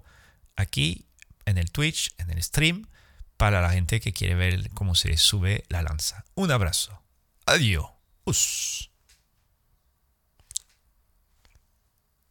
[0.55, 1.05] aquí
[1.45, 2.87] en el Twitch, en el stream,
[3.41, 6.25] para la gente que quiere ver cómo se sube la lanza.
[6.35, 7.01] Un abrazo.
[7.47, 8.91] Adiós.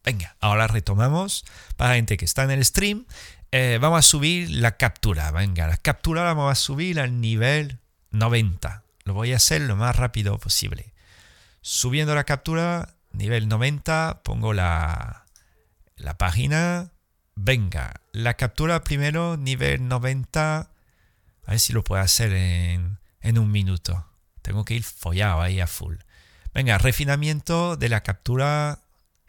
[0.05, 1.43] Venga, ahora retomamos.
[1.75, 3.05] Para la gente que está en el stream,
[3.51, 5.29] eh, vamos a subir la captura.
[5.31, 7.79] Venga, la captura la vamos a subir al nivel
[8.11, 8.83] 90.
[9.03, 10.93] Lo voy a hacer lo más rápido posible.
[11.59, 15.25] Subiendo la captura, nivel 90, pongo la,
[15.97, 16.93] la página.
[17.35, 20.69] Venga, la captura primero, nivel 90.
[21.51, 24.07] A ver si lo puedo hacer en, en un minuto.
[24.41, 25.97] Tengo que ir follado ahí a full.
[26.53, 28.79] Venga, refinamiento de la captura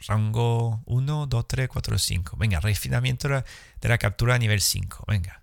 [0.07, 2.37] rango 1, 2, 3, 4, 5.
[2.37, 5.05] Venga, refinamiento de la captura a nivel 5.
[5.09, 5.43] Venga.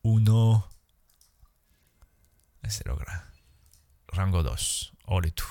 [0.00, 0.70] 1.
[2.70, 3.30] Se logra.
[4.06, 4.94] Rango 2.
[5.04, 5.44] Ole tú.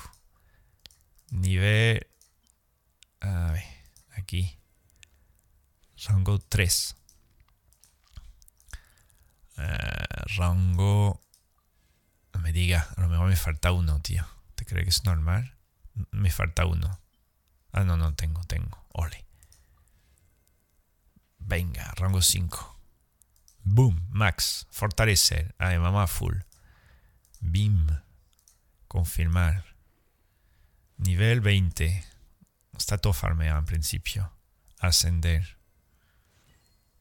[1.29, 2.07] Nivel.
[3.19, 3.63] A ver,
[4.17, 4.57] aquí.
[6.03, 6.95] Rango 3.
[9.61, 10.05] Eh,
[10.37, 11.21] rango.
[12.33, 14.25] No me diga, a lo mejor me falta uno, tío.
[14.55, 15.55] ¿Te crees que es normal?
[16.11, 16.99] Me falta uno.
[17.71, 18.83] Ah, no, no tengo, tengo.
[18.93, 19.25] Ole.
[21.39, 22.79] Venga, rango 5.
[23.63, 24.67] Boom, max.
[24.71, 25.53] Fortalecer.
[25.57, 26.37] Ay, mamá full.
[27.39, 27.87] Bim.
[28.87, 29.65] Confirmar.
[30.97, 32.05] Nivel 20.
[32.77, 34.31] Está todo farmeado en principio.
[34.79, 35.57] Ascender.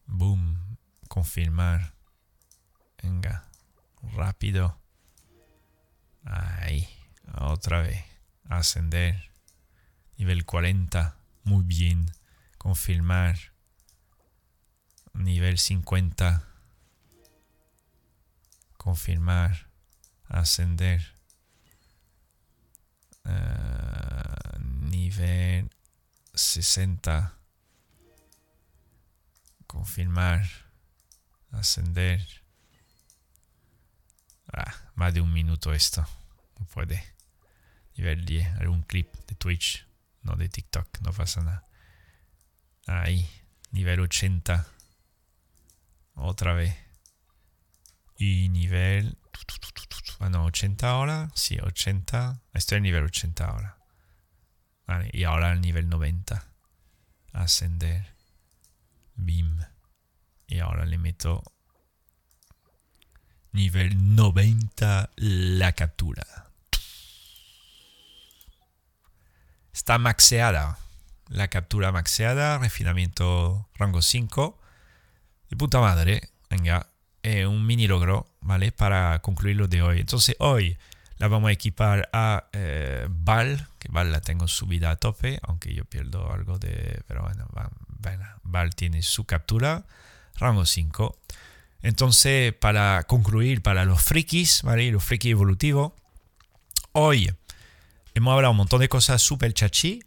[0.06, 0.78] Boom.
[1.08, 1.94] Confirmar.
[4.20, 4.78] Rápido.
[6.26, 6.86] Ahí.
[7.38, 8.04] Otra vez.
[8.50, 9.32] Ascender.
[10.18, 11.16] Nivel 40.
[11.44, 12.04] Muy bien.
[12.58, 13.38] Confirmar.
[15.14, 16.46] Nivel 50.
[18.76, 19.70] Confirmar.
[20.28, 21.00] Ascender.
[23.24, 24.58] Uh,
[24.90, 25.70] nivel
[26.34, 27.38] 60.
[29.66, 30.44] Confirmar.
[31.52, 32.39] Ascender.
[34.52, 36.06] Ah, más de un minuto esto.
[36.58, 37.04] No puede.
[37.96, 38.56] Nivel 10.
[38.56, 39.86] Algún clip de Twitch
[40.22, 41.66] no de TikTok, no pasa nada.
[42.86, 43.28] Ahí,
[43.70, 44.66] nivel 80.
[46.14, 46.76] Otra vez.
[48.16, 49.16] Y nivel...
[50.18, 51.30] Bueno, 80 ahora.
[51.34, 52.42] Sí, 80.
[52.52, 53.78] Estoy en nivel 80 ahora.
[54.86, 56.46] Vale, y ahora el nivel 90.
[57.32, 58.14] Ascender.
[59.14, 59.58] Bim.
[60.46, 61.42] Y ahora le meto
[63.52, 66.24] nivel 90 la captura.
[69.72, 70.78] Está maxeada.
[71.28, 74.58] La captura maxeada, refinamiento rango 5.
[75.48, 76.28] De puta madre.
[76.50, 76.88] Venga,
[77.22, 78.72] eh, un mini logro, ¿vale?
[78.72, 80.00] Para concluir lo de hoy.
[80.00, 80.76] Entonces, hoy
[81.18, 85.74] la vamos a equipar a eh, Val, que Val la tengo subida a tope, aunque
[85.74, 87.02] yo pierdo algo de.
[87.06, 87.46] Pero bueno,
[88.42, 89.84] Val tiene su captura,
[90.36, 91.18] rango 5.
[91.82, 94.90] Entonces, para concluir, para los frikis, ¿vale?
[94.90, 95.92] Los frikis evolutivos,
[96.92, 97.32] hoy
[98.14, 100.02] hemos hablado un montón de cosas súper chachi,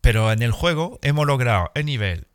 [0.00, 2.26] pero en el juego hemos logrado el nivel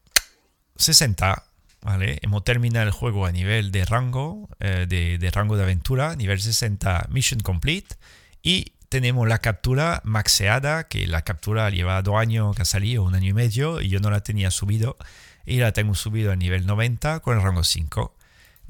[0.77, 1.43] 60,
[1.81, 2.19] ¿vale?
[2.21, 7.07] Hemos terminado el juego a nivel de rango, eh, de, rango de aventura, nivel 60,
[7.09, 7.95] mission complete,
[8.41, 13.15] y tenemos la captura maxeada, que la captura lleva dos años que ha salido, un
[13.15, 14.97] año y medio, y yo no la tenía subido,
[15.45, 18.15] y la tengo subido a nivel 90 con el rango 5.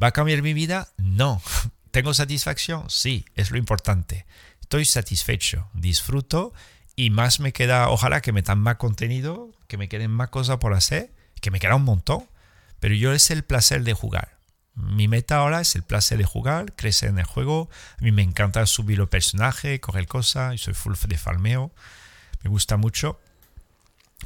[0.02, 0.90] ¿Va a cambiar mi vida?
[0.98, 1.41] No.
[1.91, 2.90] ¿Tengo satisfacción?
[2.90, 4.26] Sí, es lo importante
[4.74, 6.52] estoy satisfecho, disfruto
[6.95, 10.57] y más me queda, ojalá que me dan más contenido, que me queden más cosas
[10.57, 12.28] por hacer, que me queda un montón,
[12.80, 14.40] pero yo es el placer de jugar.
[14.74, 17.70] Mi meta ahora es el placer de jugar, crecer en el juego.
[17.99, 21.72] A mí me encanta subir los personajes, coger cosas, yo soy full de farmeo,
[22.41, 23.20] me gusta mucho.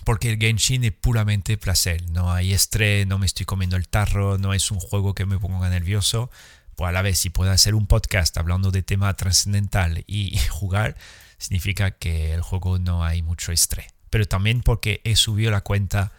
[0.03, 4.37] Porque el Genshin es puramente placer, no hay estrés, no me estoy comiendo el tarro,
[4.37, 6.29] no es un juego que me ponga nervioso
[6.77, 10.95] pues a la vez si puedo hacer un podcast hablando de tema trascendental y jugar,
[11.39, 13.87] significa que el juego no hay mucho estrés.
[14.11, 16.11] Pero también porque he subido la cuenta,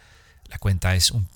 [0.49, 1.29] la cuenta es un,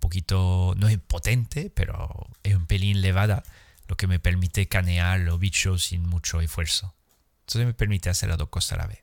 [0.00, 3.44] poquito, no es potente, pero es un pelín elevada,
[3.86, 6.92] lo que me permite canear los bichos sin mucho esfuerzo.
[7.42, 8.98] Entonces me permite hacer las dos cosas a la vez.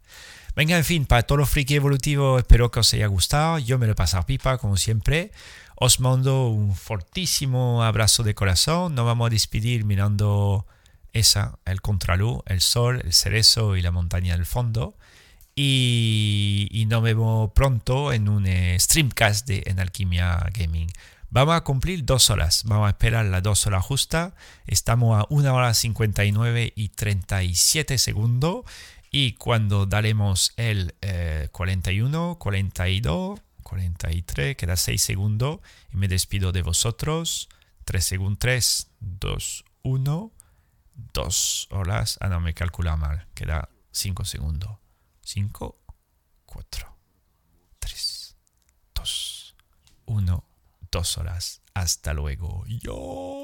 [0.55, 3.57] Venga, en fin, para todos los friki evolutivos, espero que os haya gustado.
[3.59, 5.31] Yo me lo he pasado pipa, como siempre.
[5.75, 8.93] Os mando un fortísimo abrazo de corazón.
[8.93, 10.65] Nos vamos a despedir mirando
[11.13, 14.95] esa, el contraluz, el sol, el cerezo y la montaña del fondo.
[15.55, 20.89] y, y nos vemos pronto en un eh, streamcast de En Alquimia Gaming.
[21.29, 22.63] Vamos a cumplir dos horas.
[22.65, 24.33] Vamos a esperar las dos horas justas.
[24.67, 28.65] Estamos a 1 hora 59 y 37 segundos.
[29.11, 30.95] Y cuando daremos el
[31.51, 35.59] 41, 42, 43, queda 6 segundos.
[35.93, 37.49] Y me despido de vosotros.
[37.85, 40.31] 3 segundos, 3, 2, 1,
[41.13, 42.17] 2 horas.
[42.21, 43.27] Ah, no, me calcula mal.
[43.33, 44.77] Queda 5 segundos.
[45.23, 45.77] 5,
[46.45, 46.97] 4,
[47.79, 48.38] 3,
[48.95, 49.55] 2,
[50.05, 50.45] 1
[50.91, 51.61] dos horas.
[51.73, 52.63] Hasta luego.
[52.67, 53.43] Yo.